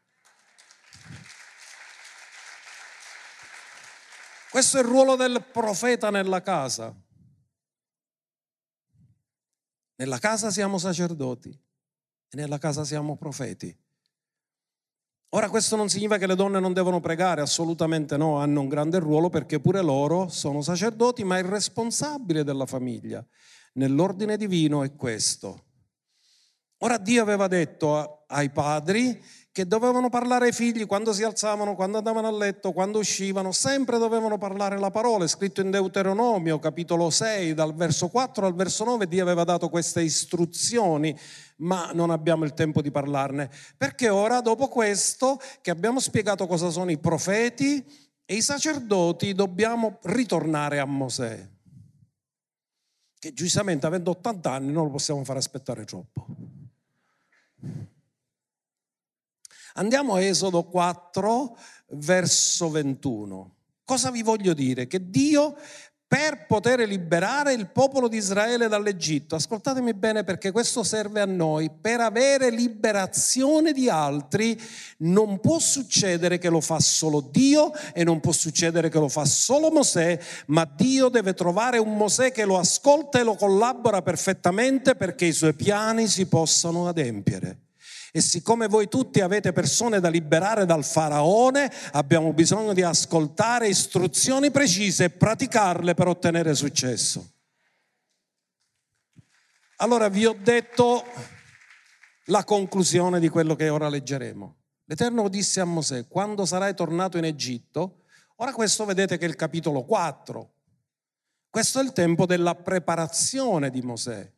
Questo 4.49 4.77
è 4.77 4.81
il 4.81 4.87
ruolo 4.87 5.15
del 5.15 5.43
profeta 5.51 6.09
nella 6.09 6.41
casa. 6.41 6.95
Nella 9.95 10.19
casa 10.19 10.51
siamo 10.51 10.77
sacerdoti 10.77 11.49
e 11.49 12.35
nella 12.37 12.59
casa 12.59 12.85
siamo 12.85 13.17
profeti. 13.17 13.82
Ora 15.35 15.49
questo 15.49 15.75
non 15.75 15.89
significa 15.89 16.19
che 16.19 16.27
le 16.27 16.35
donne 16.35 16.59
non 16.59 16.73
devono 16.73 16.99
pregare, 16.99 17.41
assolutamente 17.41 18.17
no, 18.17 18.37
hanno 18.37 18.61
un 18.61 18.67
grande 18.67 18.99
ruolo 18.99 19.31
perché 19.31 19.59
pure 19.59 19.81
loro 19.81 20.27
sono 20.27 20.61
sacerdoti, 20.61 21.23
ma 21.23 21.39
il 21.39 21.45
responsabile 21.45 22.43
della 22.43 22.67
famiglia 22.67 23.25
nell'ordine 23.73 24.37
divino 24.37 24.83
è 24.83 24.93
questo. 24.95 25.63
Ora 26.83 26.99
Dio 26.99 27.23
aveva 27.23 27.47
detto 27.47 28.25
ai 28.27 28.51
padri 28.51 29.19
che 29.53 29.67
dovevano 29.67 30.09
parlare 30.09 30.47
ai 30.47 30.51
figli 30.51 30.87
quando 30.87 31.13
si 31.13 31.21
alzavano, 31.21 31.75
quando 31.75 31.99
andavano 31.99 32.27
a 32.27 32.31
letto, 32.31 32.71
quando 32.71 32.97
uscivano, 32.97 33.51
sempre 33.51 33.99
dovevano 33.99 34.39
parlare 34.39 34.79
la 34.79 34.89
parola. 34.89 35.25
È 35.25 35.27
scritto 35.27 35.61
in 35.61 35.69
Deuteronomio, 35.69 36.57
capitolo 36.57 37.11
6, 37.11 37.53
dal 37.53 37.75
verso 37.75 38.07
4 38.07 38.47
al 38.47 38.55
verso 38.55 38.83
9, 38.83 39.07
Dio 39.07 39.21
aveva 39.21 39.43
dato 39.43 39.69
queste 39.69 40.01
istruzioni, 40.01 41.15
ma 41.57 41.91
non 41.93 42.09
abbiamo 42.09 42.45
il 42.45 42.55
tempo 42.55 42.81
di 42.81 42.89
parlarne. 42.89 43.47
Perché 43.77 44.09
ora, 44.09 44.41
dopo 44.41 44.67
questo, 44.69 45.39
che 45.61 45.69
abbiamo 45.69 45.99
spiegato 45.99 46.47
cosa 46.47 46.71
sono 46.71 46.89
i 46.89 46.97
profeti 46.97 47.85
e 48.25 48.33
i 48.33 48.41
sacerdoti, 48.41 49.33
dobbiamo 49.33 49.99
ritornare 50.01 50.79
a 50.79 50.85
Mosè, 50.85 51.47
che 53.19 53.33
giustamente 53.33 53.85
avendo 53.85 54.09
80 54.09 54.51
anni 54.51 54.71
non 54.71 54.85
lo 54.85 54.89
possiamo 54.89 55.23
fare 55.23 55.37
aspettare 55.37 55.85
troppo. 55.85 56.25
Andiamo 59.73 60.15
a 60.15 60.21
Esodo 60.21 60.63
4, 60.63 61.57
verso 61.93 62.69
21. 62.69 63.55
Cosa 63.85 64.11
vi 64.11 64.21
voglio 64.21 64.53
dire? 64.53 64.87
Che 64.87 65.09
Dio 65.09 65.55
per 66.13 66.45
poter 66.45 66.87
liberare 66.87 67.53
il 67.53 67.69
popolo 67.69 68.07
di 68.07 68.17
Israele 68.17 68.67
dall'Egitto. 68.67 69.33
Ascoltatemi 69.33 69.95
bene 69.95 70.23
perché 70.23 70.51
questo 70.51 70.83
serve 70.83 71.21
a 71.21 71.25
noi. 71.25 71.71
Per 71.71 72.01
avere 72.01 72.51
liberazione 72.51 73.73
di 73.73 73.89
altri 73.89 74.55
non 74.97 75.39
può 75.39 75.57
succedere 75.57 76.37
che 76.37 76.49
lo 76.49 76.61
fa 76.61 76.79
solo 76.79 77.19
Dio 77.19 77.71
e 77.93 78.03
non 78.03 78.19
può 78.19 78.31
succedere 78.31 78.89
che 78.89 78.99
lo 78.99 79.09
fa 79.09 79.25
solo 79.25 79.71
Mosè, 79.71 80.19
ma 80.47 80.71
Dio 80.71 81.09
deve 81.09 81.33
trovare 81.33 81.79
un 81.79 81.97
Mosè 81.97 82.31
che 82.31 82.45
lo 82.45 82.59
ascolta 82.59 83.19
e 83.19 83.23
lo 83.23 83.33
collabora 83.33 84.03
perfettamente 84.03 84.93
perché 84.93 85.25
i 85.25 85.33
suoi 85.33 85.55
piani 85.55 86.07
si 86.07 86.27
possano 86.27 86.87
adempiere. 86.87 87.62
E 88.15 88.21
siccome 88.21 88.67
voi 88.67 88.87
tutti 88.89 89.21
avete 89.21 89.53
persone 89.53 89.99
da 89.99 90.07
liberare 90.07 90.67
dal 90.67 90.83
faraone, 90.83 91.71
abbiamo 91.93 92.31
bisogno 92.31 92.71
di 92.71 92.83
ascoltare 92.83 93.67
istruzioni 93.67 94.51
precise 94.51 95.05
e 95.05 95.09
praticarle 95.09 95.95
per 95.95 96.07
ottenere 96.07 96.53
successo. 96.53 97.27
Allora 99.77 100.09
vi 100.09 100.27
ho 100.27 100.37
detto 100.39 101.03
la 102.25 102.43
conclusione 102.43 103.19
di 103.19 103.29
quello 103.29 103.55
che 103.55 103.69
ora 103.69 103.89
leggeremo. 103.89 104.57
L'Eterno 104.85 105.27
disse 105.27 105.59
a 105.59 105.65
Mosè, 105.65 106.07
quando 106.07 106.45
sarai 106.45 106.75
tornato 106.75 107.17
in 107.17 107.25
Egitto, 107.25 108.03
ora 108.35 108.53
questo 108.53 108.85
vedete 108.85 109.17
che 109.17 109.25
è 109.25 109.27
il 109.27 109.35
capitolo 109.35 109.85
4, 109.85 110.53
questo 111.49 111.79
è 111.79 111.83
il 111.83 111.93
tempo 111.93 112.27
della 112.27 112.53
preparazione 112.53 113.71
di 113.71 113.81
Mosè. 113.81 114.31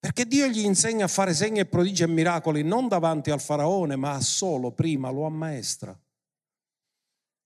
Perché 0.00 0.26
Dio 0.26 0.46
gli 0.46 0.60
insegna 0.60 1.06
a 1.06 1.08
fare 1.08 1.34
segni 1.34 1.58
e 1.58 1.66
prodigi 1.66 2.04
e 2.04 2.06
miracoli 2.06 2.62
non 2.62 2.86
davanti 2.86 3.30
al 3.30 3.40
faraone, 3.40 3.96
ma 3.96 4.20
solo 4.20 4.70
prima 4.70 5.10
lo 5.10 5.24
ammaestra. 5.24 5.98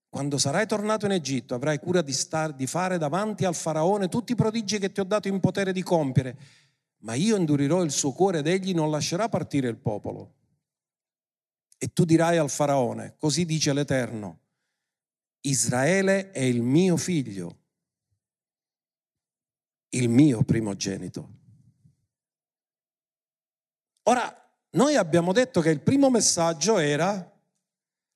Quando 0.07 0.37
sarai 0.37 0.67
tornato 0.67 1.07
in 1.07 1.13
Egitto 1.13 1.55
avrai 1.55 1.79
cura 1.79 2.03
di, 2.03 2.13
star, 2.13 2.53
di 2.53 2.67
fare 2.67 2.99
davanti 2.99 3.45
al 3.45 3.55
faraone 3.55 4.09
tutti 4.09 4.33
i 4.33 4.35
prodigi 4.35 4.77
che 4.77 4.91
ti 4.91 4.99
ho 4.99 5.03
dato 5.03 5.27
in 5.27 5.39
potere 5.39 5.73
di 5.73 5.81
compiere, 5.81 6.37
ma 6.99 7.15
io 7.15 7.35
indurirò 7.35 7.81
il 7.81 7.89
suo 7.89 8.11
cuore 8.11 8.39
ed 8.39 8.47
egli 8.47 8.75
non 8.75 8.91
lascerà 8.91 9.27
partire 9.27 9.67
il 9.67 9.77
popolo. 9.77 10.35
E 11.79 11.91
tu 11.91 12.05
dirai 12.05 12.37
al 12.37 12.51
faraone, 12.51 13.15
così 13.17 13.43
dice 13.45 13.73
l'Eterno, 13.73 14.41
Israele 15.41 16.29
è 16.29 16.41
il 16.41 16.61
mio 16.61 16.95
figlio, 16.95 17.57
il 19.89 20.09
mio 20.09 20.43
primogenito. 20.43 21.41
Ora, 24.03 24.51
noi 24.71 24.95
abbiamo 24.95 25.31
detto 25.31 25.61
che 25.61 25.69
il 25.69 25.81
primo 25.81 26.09
messaggio 26.09 26.77
era 26.77 27.31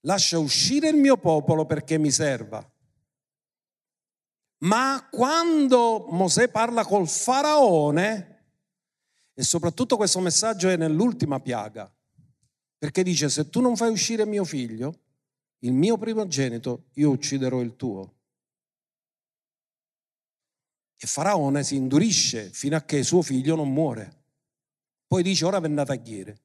lascia 0.02 0.40
uscire 0.40 0.90
il 0.90 0.96
mio 0.96 1.18
popolo 1.18 1.66
perché 1.66 1.98
mi 1.98 2.12
serva. 2.12 2.66
Ma 4.60 5.08
quando 5.12 6.08
Mosè 6.10 6.50
parla 6.50 6.84
col 6.84 7.08
faraone, 7.08 8.46
e 9.34 9.44
soprattutto 9.44 9.98
questo 9.98 10.20
messaggio 10.20 10.70
è 10.70 10.78
nell'ultima 10.78 11.40
piaga, 11.40 11.92
perché 12.78 13.04
dice 13.04 13.30
se 13.30 13.50
tu 13.50 13.62
non 13.62 13.76
fai 13.76 13.92
uscire 13.92 14.26
mio 14.26 14.44
figlio, 14.44 15.02
il 15.60 15.74
mio 15.74 15.98
primogenito, 15.98 16.86
io 16.94 17.12
ucciderò 17.12 17.62
il 17.62 17.76
tuo. 17.76 18.14
E 21.00 21.06
Faraone 21.06 21.64
si 21.64 21.76
indurisce 21.76 22.50
fino 22.50 22.76
a 22.76 22.82
che 22.82 23.04
suo 23.04 23.22
figlio 23.22 23.56
non 23.56 23.72
muore. 23.72 24.17
Poi 25.08 25.24
dice 25.24 25.46
ora 25.46 25.60
vennate 25.60 25.94
a 25.94 25.96
ghiere. 25.96 26.42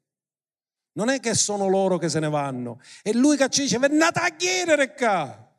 Non 0.92 1.08
è 1.08 1.20
che 1.20 1.34
sono 1.34 1.68
loro 1.68 1.98
che 1.98 2.08
se 2.08 2.20
ne 2.20 2.28
vanno, 2.28 2.80
è 3.02 3.12
lui 3.12 3.36
che 3.36 3.48
ci 3.48 3.62
dice 3.62 3.78
vennate 3.78 4.20
a 4.20 4.28
ghiere 4.30 4.94
qua. 4.94 5.50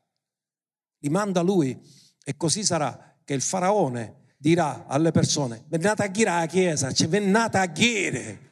Li 1.00 1.10
manda 1.10 1.42
lui 1.42 1.78
e 2.24 2.38
così 2.38 2.64
sarà 2.64 3.18
che 3.26 3.34
il 3.34 3.42
faraone 3.42 4.22
dirà 4.38 4.86
alle 4.88 5.12
persone 5.12 5.64
vennate 5.68 6.04
a 6.04 6.08
ghiere 6.08 6.30
alla 6.30 6.46
chiesa, 6.46 6.92
cioè 6.94 7.08
vennate 7.08 7.58
a 7.58 7.66
ghiere. 7.66 8.52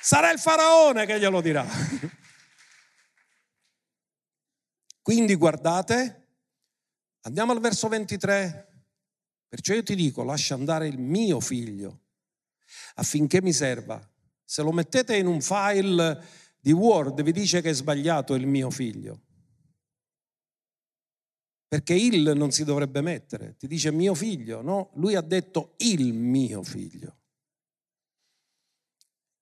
Sarà 0.00 0.30
il 0.32 0.38
faraone 0.38 1.04
che 1.04 1.18
glielo 1.18 1.40
dirà. 1.40 1.66
Quindi 5.02 5.34
guardate, 5.34 6.28
andiamo 7.22 7.52
al 7.52 7.60
verso 7.60 7.88
23. 7.88 8.67
Perciò 9.48 9.74
io 9.74 9.82
ti 9.82 9.94
dico, 9.94 10.22
lascia 10.22 10.54
andare 10.54 10.88
il 10.88 10.98
mio 10.98 11.40
figlio 11.40 12.02
affinché 12.94 13.40
mi 13.40 13.52
serva. 13.52 13.98
Se 14.44 14.62
lo 14.62 14.72
mettete 14.72 15.16
in 15.16 15.26
un 15.26 15.40
file 15.40 16.22
di 16.60 16.72
Word 16.72 17.22
vi 17.22 17.32
dice 17.32 17.60
che 17.60 17.70
è 17.70 17.74
sbagliato 17.74 18.34
il 18.34 18.46
mio 18.46 18.70
figlio. 18.70 19.22
Perché 21.66 21.94
il 21.94 22.32
non 22.34 22.50
si 22.50 22.64
dovrebbe 22.64 23.02
mettere, 23.02 23.56
ti 23.56 23.66
dice 23.66 23.92
mio 23.92 24.14
figlio, 24.14 24.62
no? 24.62 24.90
Lui 24.94 25.14
ha 25.14 25.20
detto 25.20 25.74
il 25.78 26.12
mio 26.14 26.62
figlio. 26.62 27.16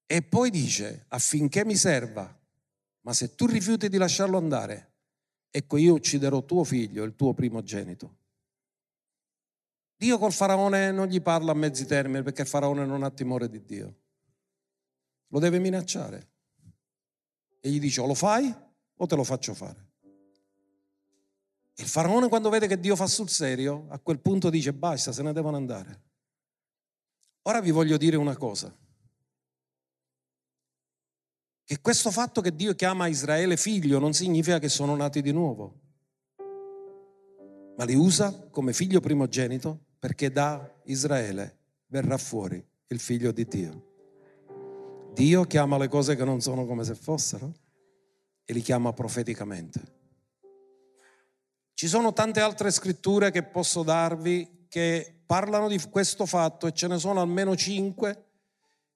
E 0.07 0.23
poi 0.23 0.51
dice 0.51 1.05
affinché 1.09 1.65
mi 1.65 1.77
serva, 1.77 2.37
ma 3.03 3.13
se 3.13 3.35
tu 3.35 3.47
rifiuti 3.47 3.89
di 3.89 3.97
lasciarlo 3.97 4.39
andare, 4.39 4.95
ecco 5.51 5.77
io 5.77 5.95
ucciderò 5.95 6.45
tuo 6.45 6.65
figlio, 6.65 7.05
il 7.05 7.15
tuo 7.15 7.33
primogenito. 7.33 8.19
Dio 9.97 10.19
col 10.19 10.33
faraone 10.33 10.93
non 10.93 11.07
gli 11.07 11.23
parla 11.23 11.53
a 11.53 11.55
mezzi 11.55 11.87
termini 11.87 12.23
perché 12.23 12.43
il 12.43 12.49
faraone 12.49 12.85
non 12.85 13.03
ha 13.03 13.11
timore 13.11 13.49
di 13.49 13.65
Dio. 13.65 13.97
Lo 15.29 15.39
deve 15.39 15.59
minacciare. 15.59 16.31
E 17.61 17.71
gli 17.71 17.81
dice 17.81 18.03
o 18.03 18.07
lo 18.07 18.15
fai 18.15 18.55
o 18.95 19.07
te 19.07 19.17
lo 19.17 19.25
faccio 19.25 19.55
fare. 19.55 19.85
Il 21.79 21.87
faraone 21.87 22.29
quando 22.29 22.51
vede 22.51 22.67
che 22.67 22.79
Dio 22.79 22.95
fa 22.95 23.07
sul 23.07 23.29
serio, 23.29 23.87
a 23.89 23.99
quel 23.99 24.21
punto 24.21 24.51
dice 24.51 24.73
basta, 24.73 25.13
se 25.13 25.23
ne 25.23 25.33
devono 25.33 25.57
andare. 25.57 26.03
Ora 27.43 27.61
vi 27.61 27.71
voglio 27.71 27.97
dire 27.97 28.17
una 28.17 28.37
cosa. 28.37 28.75
Che 31.65 31.81
questo 31.81 32.11
fatto 32.11 32.41
che 32.41 32.55
Dio 32.55 32.75
chiama 32.75 33.09
Israele 33.09 33.57
figlio 33.57 33.99
non 33.99 34.13
significa 34.13 34.59
che 34.59 34.69
sono 34.69 34.95
nati 34.95 35.21
di 35.21 35.33
nuovo, 35.33 35.81
ma 37.77 37.85
li 37.85 37.95
usa 37.95 38.49
come 38.51 38.73
figlio 38.73 39.01
primogenito 39.01 39.86
perché 39.99 40.31
da 40.31 40.73
Israele 40.85 41.57
verrà 41.87 42.17
fuori 42.17 42.65
il 42.89 43.01
figlio 43.01 43.33
di 43.33 43.45
Dio. 43.47 43.85
Dio 45.13 45.45
chiama 45.45 45.79
le 45.79 45.89
cose 45.89 46.15
che 46.15 46.25
non 46.25 46.41
sono 46.41 46.67
come 46.67 46.85
se 46.85 46.95
fossero 46.95 47.53
e 48.45 48.53
li 48.53 48.61
chiama 48.61 48.93
profeticamente. 48.93 49.95
Ci 51.73 51.89
sono 51.89 52.13
tante 52.13 52.41
altre 52.41 52.71
scritture 52.71 53.31
che 53.31 53.43
posso 53.43 53.83
darvi 53.83 54.67
che 54.69 55.21
parlano 55.27 55.69
di 55.69 55.81
questo 55.91 56.27
fatto 56.27 56.67
e 56.67 56.73
ce 56.73 56.87
ne 56.87 56.99
sono 56.99 57.21
almeno 57.21 57.57
cinque 57.57 58.25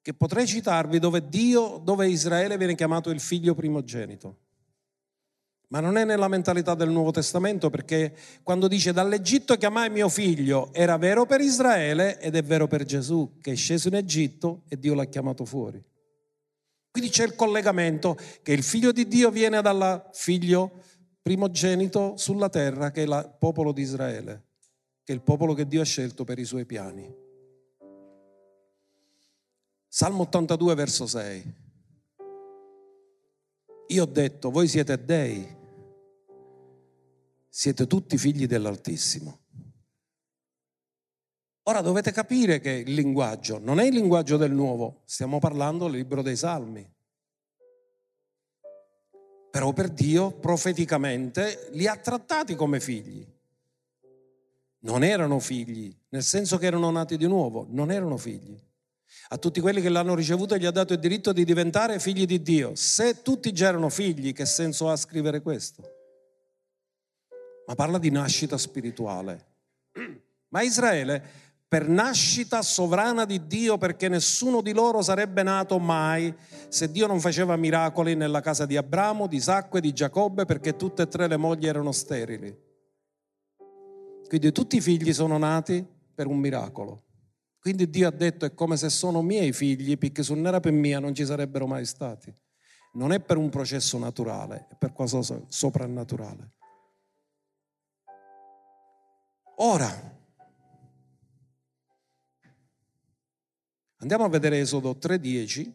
che 0.03 0.15
potrei 0.15 0.47
citarvi 0.47 0.99
dove 0.99 1.29
Dio, 1.29 1.79
dove 1.83 2.09
Israele 2.09 2.57
viene 2.57 2.75
chiamato 2.75 3.11
il 3.11 3.21
figlio 3.21 3.55
primogenito. 3.55 4.37
Ma 5.73 5.79
non 5.79 5.97
è 5.97 6.05
nella 6.05 6.27
mentalità 6.27 6.75
del 6.75 6.91
Nuovo 6.91 7.13
Testamento 7.13 7.71
perché 7.71 8.17
quando 8.43 8.67
dice 8.67 8.93
dall'Egitto 8.93 9.57
chiamai 9.57 9.89
mio 9.89 10.09
figlio 10.09 10.73
era 10.73 10.97
vero 10.97 11.27
per 11.27 11.41
Israele 11.41 12.19
ed 12.19 12.35
è 12.35 12.43
vero 12.43 12.67
per 12.67 12.85
Gesù 12.85 13.37
che 13.41 13.53
è 13.53 13.55
sceso 13.55 13.87
in 13.87 13.95
Egitto 13.95 14.63
e 14.69 14.77
Dio 14.77 14.95
l'ha 14.95 15.05
chiamato 15.05 15.45
fuori. 15.45 15.81
Quindi 16.91 17.11
c'è 17.11 17.25
il 17.25 17.37
collegamento 17.37 18.17
che 18.43 18.53
il 18.53 18.65
figlio 18.65 18.91
di 18.91 19.07
Dio 19.07 19.31
viene 19.31 19.63
dal 19.63 20.09
figlio 20.13 20.83
primogenito 21.23 22.17
sulla 22.17 22.49
terra 22.49 22.91
che 22.91 23.05
è 23.05 23.07
il 23.07 23.37
popolo 23.39 23.71
di 23.71 23.83
Israele, 23.83 24.47
che 25.05 25.13
è 25.13 25.15
il 25.15 25.23
popolo 25.23 25.55
che 25.55 25.69
Dio 25.69 25.83
ha 25.83 25.85
scelto 25.85 26.25
per 26.25 26.41
i 26.41 26.45
suoi 26.45 26.67
piani. 26.67 27.15
Salmo 29.87 30.23
82 30.23 30.75
verso 30.75 31.07
6. 31.07 31.55
Io 33.87 34.03
ho 34.03 34.07
detto, 34.07 34.51
voi 34.51 34.67
siete 34.67 35.05
dei 35.05 35.59
siete 37.53 37.89
tutti 37.89 38.17
figli 38.17 38.47
dell'Altissimo. 38.47 39.41
Ora 41.65 41.81
dovete 41.83 42.13
capire 42.13 42.61
che 42.61 42.71
il 42.71 42.95
linguaggio 42.95 43.59
non 43.59 43.81
è 43.81 43.85
il 43.85 43.95
linguaggio 43.95 44.37
del 44.37 44.53
nuovo, 44.53 45.03
stiamo 45.05 45.41
parlando 45.41 45.85
del 45.87 45.97
libro 45.97 46.23
dei 46.23 46.37
Salmi. 46.37 46.89
Però 49.51 49.73
per 49.73 49.91
Dio 49.91 50.31
profeticamente 50.31 51.69
li 51.73 51.89
ha 51.89 51.97
trattati 51.97 52.55
come 52.55 52.79
figli. 52.79 53.27
Non 54.83 55.03
erano 55.03 55.41
figli, 55.41 55.95
nel 56.11 56.23
senso 56.23 56.57
che 56.57 56.67
erano 56.67 56.91
nati 56.91 57.17
di 57.17 57.27
nuovo, 57.27 57.67
non 57.69 57.91
erano 57.91 58.17
figli. 58.17 58.59
A 59.31 59.39
tutti 59.39 59.61
quelli 59.61 59.81
che 59.81 59.89
l'hanno 59.89 60.15
ricevuto 60.15 60.57
gli 60.57 60.65
ha 60.65 60.71
dato 60.71 60.93
il 60.93 61.01
diritto 61.01 61.33
di 61.33 61.45
diventare 61.45 61.99
figli 61.99 62.27
di 62.27 62.41
Dio. 62.41 62.75
Se 62.77 63.23
tutti 63.23 63.53
già 63.53 63.69
erano 63.69 63.89
figli, 63.91 64.33
che 64.33 64.47
senso 64.47 64.89
ha 64.89 64.97
scrivere 64.97 65.43
questo? 65.43 66.00
Ma 67.71 67.77
parla 67.77 67.99
di 67.99 68.11
nascita 68.11 68.59
spirituale. 68.59 69.47
Ma 70.51 70.63
Israele, 70.63 71.23
per 71.69 71.87
nascita 71.87 72.63
sovrana 72.63 73.25
di 73.25 73.47
Dio, 73.47 73.79
perché 73.79 74.09
nessuno 74.09 74.61
di 74.61 74.73
loro 74.73 75.03
sarebbe 75.03 75.45
nato 75.45 75.79
mai 75.79 76.35
se 76.69 76.91
Dio 76.91 77.07
non 77.07 77.21
faceva 77.21 77.55
miracoli 77.55 78.17
nella 78.17 78.41
casa 78.41 78.67
di 78.67 78.77
Abramo, 78.77 79.29
di 79.29 79.37
Isacco 79.37 79.79
e 79.79 79.81
di 79.81 79.93
Giacobbe, 79.93 80.47
perché 80.47 80.75
tutte 80.75 81.03
e 81.03 81.07
tre 81.07 81.29
le 81.29 81.37
mogli 81.37 81.69
erano 81.69 81.93
sterili. 81.93 82.59
Quindi 84.27 84.51
tutti 84.51 84.79
i 84.79 84.81
figli 84.81 85.13
sono 85.13 85.39
nati 85.39 85.87
per 86.13 86.27
un 86.27 86.39
miracolo. 86.39 87.05
Quindi 87.61 87.89
Dio 87.89 88.09
ha 88.09 88.13
detto 88.13 88.47
è 88.47 88.53
come 88.53 88.77
se 88.77 88.91
sono 88.91 89.23
miei 89.23 89.53
figli, 89.53 89.97
perché 89.97 90.25
se 90.25 90.35
non 90.35 90.49
era 90.49 90.59
per 90.59 90.73
mia 90.73 90.99
non 90.99 91.15
ci 91.15 91.25
sarebbero 91.25 91.69
mai 91.69 91.85
stati. 91.85 92.35
Non 92.95 93.13
è 93.13 93.21
per 93.21 93.37
un 93.37 93.49
processo 93.49 93.97
naturale, 93.97 94.67
è 94.71 94.77
per 94.77 94.93
qualcosa 94.93 95.41
soprannaturale. 95.47 96.55
Ora, 99.63 99.91
andiamo 103.97 104.25
a 104.25 104.29
vedere 104.31 104.59
Esodo 104.59 104.93
3.10 104.93 105.73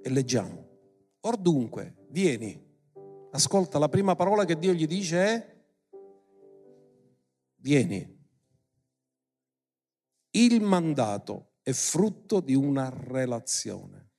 e 0.00 0.08
leggiamo. 0.08 0.68
Or 1.20 1.36
dunque, 1.36 2.06
vieni, 2.08 2.58
ascolta, 3.32 3.78
la 3.78 3.90
prima 3.90 4.14
parola 4.14 4.46
che 4.46 4.58
Dio 4.58 4.72
gli 4.72 4.86
dice 4.86 5.16
è 5.18 5.56
vieni. 7.56 8.20
Il 10.30 10.62
mandato 10.62 11.56
è 11.60 11.72
frutto 11.72 12.40
di 12.40 12.54
una 12.54 12.88
relazione. 12.88 14.10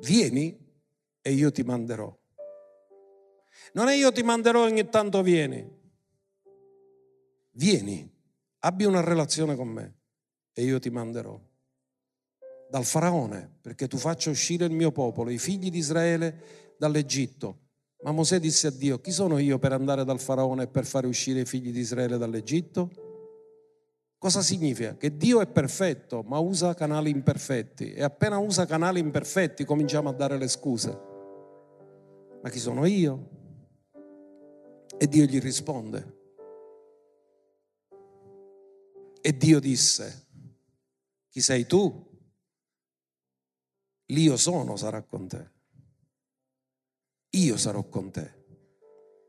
Vieni 0.00 0.68
e 1.22 1.32
io 1.32 1.50
ti 1.50 1.62
manderò. 1.62 2.19
Non 3.72 3.88
è 3.88 3.94
io 3.94 4.12
ti 4.12 4.22
manderò 4.22 4.64
ogni 4.64 4.88
tanto 4.88 5.22
vieni. 5.22 5.78
Vieni, 7.52 8.10
abbi 8.60 8.84
una 8.84 9.00
relazione 9.00 9.54
con 9.54 9.68
me 9.68 9.94
e 10.52 10.62
io 10.62 10.78
ti 10.78 10.90
manderò. 10.90 11.38
Dal 12.68 12.84
faraone, 12.84 13.58
perché 13.60 13.88
tu 13.88 13.96
faccia 13.96 14.30
uscire 14.30 14.64
il 14.64 14.72
mio 14.72 14.92
popolo, 14.92 15.30
i 15.30 15.38
figli 15.38 15.70
di 15.70 15.78
Israele, 15.78 16.74
dall'Egitto. 16.78 17.58
Ma 18.02 18.12
Mosè 18.12 18.38
disse 18.38 18.68
a 18.68 18.70
Dio, 18.70 19.00
chi 19.00 19.10
sono 19.10 19.38
io 19.38 19.58
per 19.58 19.72
andare 19.72 20.04
dal 20.04 20.20
faraone 20.20 20.62
e 20.62 20.68
per 20.68 20.86
fare 20.86 21.06
uscire 21.06 21.40
i 21.40 21.44
figli 21.44 21.70
di 21.70 21.80
Israele 21.80 22.16
dall'Egitto? 22.16 22.90
Cosa 24.16 24.42
significa? 24.42 24.96
Che 24.96 25.16
Dio 25.16 25.40
è 25.40 25.46
perfetto, 25.46 26.22
ma 26.22 26.38
usa 26.38 26.74
canali 26.74 27.10
imperfetti 27.10 27.92
e 27.92 28.02
appena 28.02 28.38
usa 28.38 28.66
canali 28.66 29.00
imperfetti 29.00 29.64
cominciamo 29.64 30.08
a 30.08 30.12
dare 30.12 30.38
le 30.38 30.48
scuse. 30.48 30.98
Ma 32.42 32.48
chi 32.48 32.58
sono 32.58 32.86
io? 32.86 33.39
E 35.02 35.08
Dio 35.08 35.24
gli 35.24 35.40
risponde. 35.40 36.18
E 39.22 39.34
Dio 39.34 39.58
disse, 39.58 40.26
chi 41.30 41.40
sei 41.40 41.64
tu? 41.64 42.06
L'io 44.08 44.36
sono 44.36 44.76
sarà 44.76 45.00
con 45.00 45.26
te. 45.26 45.50
Io 47.30 47.56
sarò 47.56 47.82
con 47.88 48.10
te. 48.10 48.30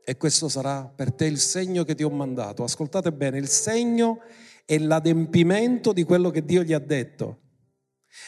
E 0.04 0.18
questo 0.18 0.50
sarà 0.50 0.84
per 0.84 1.10
te 1.10 1.24
il 1.24 1.38
segno 1.38 1.84
che 1.84 1.94
ti 1.94 2.02
ho 2.02 2.10
mandato. 2.10 2.64
Ascoltate 2.64 3.10
bene, 3.10 3.38
il 3.38 3.48
segno 3.48 4.20
è 4.66 4.76
l'adempimento 4.76 5.94
di 5.94 6.02
quello 6.04 6.28
che 6.28 6.44
Dio 6.44 6.62
gli 6.62 6.74
ha 6.74 6.78
detto. 6.78 7.40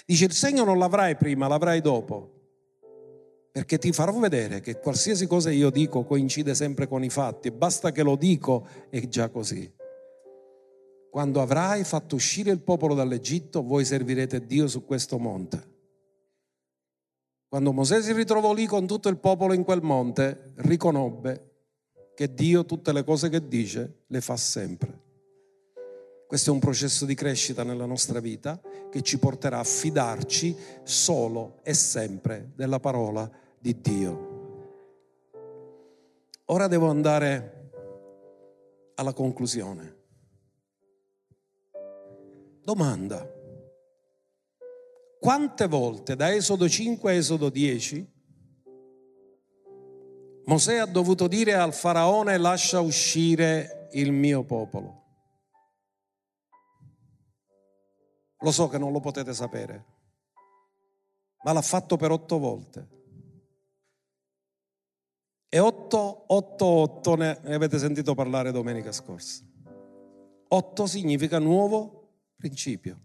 Dice 0.06 0.24
il 0.24 0.32
segno 0.32 0.64
non 0.64 0.78
l'avrai 0.78 1.14
prima, 1.18 1.46
l'avrai 1.46 1.82
dopo 1.82 2.33
perché 3.54 3.78
ti 3.78 3.92
farò 3.92 4.18
vedere 4.18 4.58
che 4.58 4.80
qualsiasi 4.80 5.28
cosa 5.28 5.48
io 5.48 5.70
dico 5.70 6.02
coincide 6.02 6.56
sempre 6.56 6.88
con 6.88 7.04
i 7.04 7.08
fatti, 7.08 7.52
basta 7.52 7.92
che 7.92 8.02
lo 8.02 8.16
dico 8.16 8.66
è 8.90 9.06
già 9.06 9.28
così. 9.28 9.72
Quando 11.08 11.40
avrai 11.40 11.84
fatto 11.84 12.16
uscire 12.16 12.50
il 12.50 12.58
popolo 12.58 12.94
dall'Egitto, 12.94 13.62
voi 13.62 13.84
servirete 13.84 14.44
Dio 14.44 14.66
su 14.66 14.84
questo 14.84 15.20
monte. 15.20 15.72
Quando 17.46 17.72
Mosè 17.72 18.02
si 18.02 18.12
ritrovò 18.12 18.52
lì 18.52 18.66
con 18.66 18.88
tutto 18.88 19.08
il 19.08 19.18
popolo 19.18 19.52
in 19.52 19.62
quel 19.62 19.82
monte, 19.82 20.54
riconobbe 20.56 21.52
che 22.16 22.34
Dio 22.34 22.64
tutte 22.64 22.92
le 22.92 23.04
cose 23.04 23.28
che 23.28 23.46
dice 23.46 24.02
le 24.08 24.20
fa 24.20 24.36
sempre. 24.36 25.02
Questo 26.26 26.50
è 26.50 26.52
un 26.52 26.58
processo 26.58 27.04
di 27.04 27.14
crescita 27.14 27.62
nella 27.62 27.86
nostra 27.86 28.18
vita 28.18 28.60
che 28.90 29.00
ci 29.02 29.20
porterà 29.20 29.60
a 29.60 29.64
fidarci 29.64 30.56
solo 30.82 31.60
e 31.62 31.72
sempre 31.72 32.50
della 32.56 32.80
parola 32.80 33.42
di 33.64 33.80
Dio. 33.80 34.32
Ora 36.48 36.66
devo 36.66 36.90
andare 36.90 37.70
alla 38.96 39.14
conclusione. 39.14 40.02
Domanda. 42.60 43.26
Quante 45.18 45.66
volte 45.66 46.14
da 46.14 46.30
Esodo 46.34 46.68
5 46.68 47.10
a 47.10 47.14
Esodo 47.14 47.48
10 47.48 48.12
Mosè 50.44 50.76
ha 50.76 50.84
dovuto 50.84 51.26
dire 51.26 51.54
al 51.54 51.72
faraone 51.72 52.36
lascia 52.36 52.80
uscire 52.80 53.88
il 53.92 54.12
mio 54.12 54.44
popolo? 54.44 55.02
Lo 58.40 58.52
so 58.52 58.68
che 58.68 58.76
non 58.76 58.92
lo 58.92 59.00
potete 59.00 59.32
sapere, 59.32 59.84
ma 61.44 61.52
l'ha 61.52 61.62
fatto 61.62 61.96
per 61.96 62.10
otto 62.10 62.38
volte. 62.38 63.03
E 65.54 65.60
888 65.60 67.14
ne 67.14 67.38
avete 67.54 67.78
sentito 67.78 68.12
parlare 68.16 68.50
domenica 68.50 68.90
scorsa. 68.90 69.44
8 70.48 70.86
significa 70.88 71.38
nuovo 71.38 72.08
principio. 72.34 72.98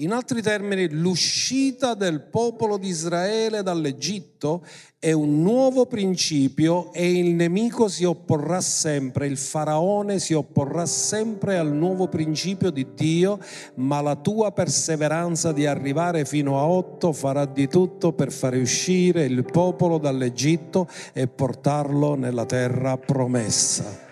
In 0.00 0.12
altri 0.12 0.40
termini, 0.40 0.88
l'uscita 0.88 1.92
del 1.92 2.22
popolo 2.22 2.78
di 2.78 2.88
Israele 2.88 3.62
dall'Egitto 3.62 4.64
è 4.98 5.12
un 5.12 5.42
nuovo 5.42 5.84
principio 5.84 6.90
e 6.94 7.18
il 7.18 7.34
nemico 7.34 7.86
si 7.86 8.04
opporrà 8.04 8.62
sempre, 8.62 9.26
il 9.26 9.36
faraone 9.36 10.18
si 10.18 10.32
opporrà 10.32 10.86
sempre 10.86 11.58
al 11.58 11.70
nuovo 11.74 12.08
principio 12.08 12.70
di 12.70 12.86
Dio, 12.94 13.38
ma 13.74 14.00
la 14.00 14.16
tua 14.16 14.52
perseveranza 14.52 15.52
di 15.52 15.66
arrivare 15.66 16.24
fino 16.24 16.58
a 16.58 16.64
otto 16.64 17.12
farà 17.12 17.44
di 17.44 17.68
tutto 17.68 18.14
per 18.14 18.32
fare 18.32 18.58
uscire 18.58 19.26
il 19.26 19.44
popolo 19.44 19.98
dall'Egitto 19.98 20.88
e 21.12 21.28
portarlo 21.28 22.14
nella 22.14 22.46
terra 22.46 22.96
promessa. 22.96 24.08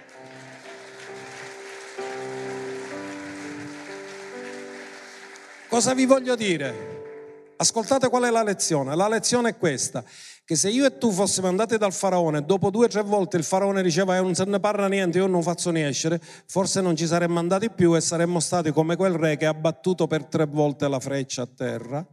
Cosa 5.69 5.93
vi 5.93 6.07
voglio 6.07 6.35
dire? 6.35 7.53
Ascoltate 7.57 8.09
qual 8.09 8.23
è 8.23 8.31
la 8.31 8.43
lezione. 8.43 8.97
La 8.97 9.07
lezione 9.07 9.51
è 9.51 9.57
questa, 9.59 10.03
che 10.43 10.57
se 10.57 10.71
io 10.71 10.87
e 10.87 10.97
tu 10.97 11.11
fossimo 11.11 11.47
andati 11.47 11.77
dal 11.77 11.93
faraone, 11.93 12.43
dopo 12.43 12.71
due 12.71 12.87
o 12.87 12.89
tre 12.89 13.03
volte 13.03 13.37
il 13.37 13.45
faraone 13.45 13.83
diceva 13.83 14.17
eh, 14.17 14.23
non 14.23 14.35
se 14.35 14.45
ne 14.45 14.61
parla 14.61 14.89
niente, 14.89 15.19
io 15.19 15.27
non 15.27 15.43
faccio 15.43 15.71
escere, 15.75 16.23
forse 16.47 16.81
non 16.81 16.97
ci 16.97 17.07
saremmo 17.07 17.39
andati 17.39 17.69
più 17.69 17.95
e 17.95 18.01
saremmo 18.01 18.41
stati 18.41 18.73
come 18.73 18.97
quel 18.97 19.13
re 19.13 19.37
che 19.37 19.45
ha 19.45 19.53
battuto 19.53 20.07
per 20.07 20.25
tre 20.25 20.47
volte 20.47 20.89
la 20.89 21.01
freccia 21.01 21.43
a 21.43 21.49
terra. 21.55 22.07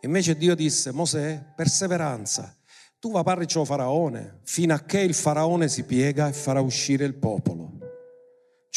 Invece 0.00 0.34
Dio 0.34 0.54
disse, 0.54 0.92
Mosè, 0.92 1.52
perseveranza, 1.54 2.56
tu 2.98 3.10
va 3.10 3.22
parli 3.22 3.46
ciò 3.46 3.64
faraone, 3.64 4.40
fino 4.44 4.72
a 4.72 4.78
che 4.78 5.00
il 5.00 5.12
faraone 5.12 5.68
si 5.68 5.84
piega 5.84 6.28
e 6.28 6.32
farà 6.32 6.62
uscire 6.62 7.04
il 7.04 7.16
popolo. 7.16 7.57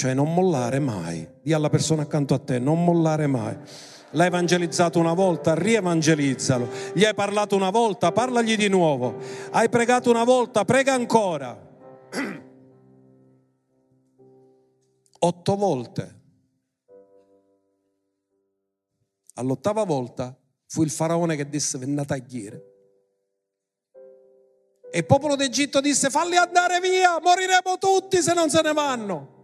Cioè 0.01 0.15
non 0.15 0.33
mollare 0.33 0.79
mai. 0.79 1.29
Dì 1.43 1.53
alla 1.53 1.69
persona 1.69 2.01
accanto 2.01 2.33
a 2.33 2.39
te, 2.39 2.57
non 2.57 2.83
mollare 2.83 3.27
mai. 3.27 3.55
L'hai 4.13 4.25
evangelizzato 4.25 4.97
una 4.97 5.13
volta, 5.13 5.53
rievangelizzalo. 5.53 6.67
Gli 6.95 7.05
hai 7.05 7.13
parlato 7.13 7.55
una 7.55 7.69
volta, 7.69 8.11
parlagli 8.11 8.55
di 8.55 8.67
nuovo. 8.67 9.19
Hai 9.51 9.69
pregato 9.69 10.09
una 10.09 10.23
volta, 10.23 10.65
prega 10.65 10.93
ancora. 10.93 11.55
Otto 15.19 15.55
volte. 15.55 16.19
All'ottava 19.35 19.83
volta 19.83 20.35
fu 20.65 20.81
il 20.81 20.89
faraone 20.89 21.35
che 21.35 21.47
disse 21.47 21.77
venna 21.77 22.01
a 22.01 22.05
tagliare. 22.05 22.65
E 24.91 24.97
il 24.97 25.05
popolo 25.05 25.35
d'Egitto 25.35 25.79
disse 25.79 26.09
falli 26.09 26.37
andare 26.37 26.79
via, 26.79 27.19
moriremo 27.21 27.77
tutti 27.77 28.19
se 28.23 28.33
non 28.33 28.49
se 28.49 28.61
ne 28.63 28.73
vanno 28.73 29.37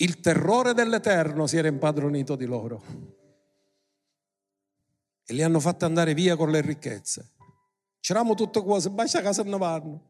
il 0.00 0.20
terrore 0.20 0.72
dell'Eterno 0.72 1.46
si 1.46 1.56
era 1.56 1.68
impadronito 1.68 2.36
di 2.36 2.46
loro 2.46 2.82
e 5.24 5.34
li 5.34 5.42
hanno 5.42 5.60
fatti 5.60 5.84
andare 5.84 6.14
via 6.14 6.36
con 6.36 6.50
le 6.50 6.60
ricchezze. 6.60 7.32
C'eravamo 8.00 8.34
tutte 8.34 8.62
cose, 8.62 8.90
basta 8.90 9.20
casa 9.20 9.42
ne 9.42 9.58
vanno. 9.58 10.08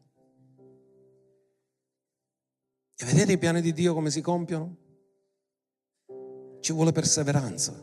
E 2.95 3.05
vedete 3.05 3.33
i 3.33 3.37
piani 3.37 3.61
di 3.61 3.73
Dio 3.73 3.93
come 3.93 4.11
si 4.11 4.21
compiono? 4.21 4.77
Ci 6.61 6.71
vuole 6.73 6.91
perseveranza, 6.91 7.73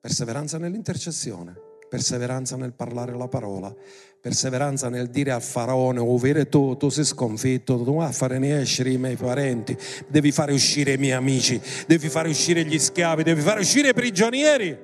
perseveranza 0.00 0.58
nell'intercessione 0.58 1.68
perseveranza 1.90 2.54
nel 2.56 2.72
parlare 2.72 3.16
la 3.16 3.26
parola, 3.26 3.74
perseveranza 4.20 4.88
nel 4.88 5.08
dire 5.08 5.32
al 5.32 5.42
faraone, 5.42 5.98
ovvero 5.98 6.46
tu, 6.46 6.76
tu 6.76 6.88
sei 6.88 7.04
sconfitto, 7.04 7.82
tu 7.82 7.92
non 7.92 8.10
fare 8.12 8.38
ne 8.38 8.60
escere 8.60 8.90
i 8.90 8.96
miei 8.96 9.16
parenti, 9.16 9.76
devi 10.06 10.30
fare 10.30 10.52
uscire 10.52 10.92
i 10.92 10.98
miei 10.98 11.12
amici, 11.12 11.60
devi 11.88 12.08
fare 12.08 12.28
uscire 12.28 12.64
gli 12.64 12.78
schiavi, 12.78 13.24
devi 13.24 13.40
fare 13.40 13.60
uscire 13.60 13.88
i 13.88 13.92
prigionieri. 13.94 14.78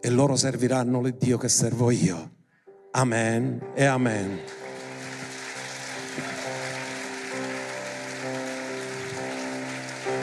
E 0.00 0.10
loro 0.10 0.36
serviranno 0.36 1.04
il 1.04 1.14
Dio 1.18 1.38
che 1.38 1.48
servo 1.48 1.90
io. 1.90 2.36
Amen 2.92 3.60
e 3.74 3.84
amen. 3.84 4.38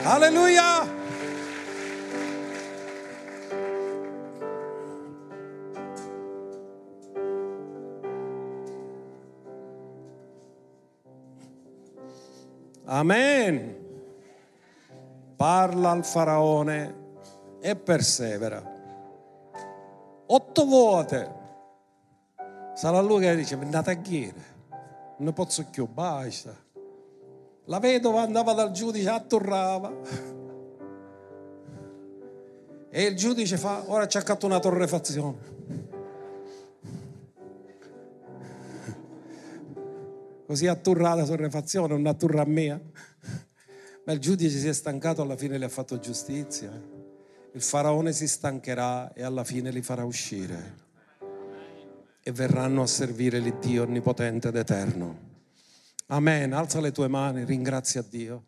Alleluia! 0.02 1.05
Amen. 12.86 13.84
Parla 15.36 15.90
al 15.90 16.04
faraone 16.04 16.94
e 17.60 17.76
persevera. 17.76 18.74
Otto 20.26 20.64
volte. 20.64 21.34
Sarà 22.74 23.00
lui 23.00 23.20
che 23.20 23.34
dice, 23.34 23.54
andate 23.54 23.90
a 23.90 23.94
chiedere. 23.94 24.54
Non 25.18 25.32
posso 25.32 25.64
più, 25.70 25.88
basta. 25.88 26.54
La 27.64 27.80
vedova 27.80 28.20
andava 28.22 28.52
dal 28.52 28.70
giudice, 28.70 29.08
attorrava. 29.08 29.92
E 32.88 33.02
il 33.02 33.16
giudice 33.16 33.56
fa, 33.56 33.82
ora 33.86 34.06
ci 34.06 34.16
ha 34.16 34.20
fatto 34.20 34.46
una 34.46 34.60
torrefazione. 34.60 35.55
Così 40.46 40.68
atturrata 40.68 41.16
la 41.16 41.26
torrefazione, 41.26 41.94
una 41.94 42.14
turra 42.14 42.44
mia. 42.46 42.80
Ma 44.04 44.12
il 44.12 44.20
giudice 44.20 44.58
si 44.58 44.68
è 44.68 44.72
stancato, 44.72 45.20
alla 45.20 45.36
fine 45.36 45.58
le 45.58 45.64
ha 45.64 45.68
fatto 45.68 45.98
giustizia. 45.98 46.70
Il 47.52 47.62
faraone 47.62 48.12
si 48.12 48.28
stancherà 48.28 49.12
e 49.12 49.24
alla 49.24 49.42
fine 49.42 49.70
li 49.72 49.82
farà 49.82 50.04
uscire. 50.04 50.84
E 52.22 52.32
verranno 52.32 52.82
a 52.82 52.86
servire 52.86 53.40
l'Iddio 53.40 53.82
onnipotente 53.82 54.48
ed 54.48 54.56
eterno. 54.56 55.18
Amen. 56.06 56.52
Alza 56.52 56.80
le 56.80 56.92
tue 56.92 57.08
mani, 57.08 57.44
ringrazia 57.44 58.04
Dio. 58.08 58.44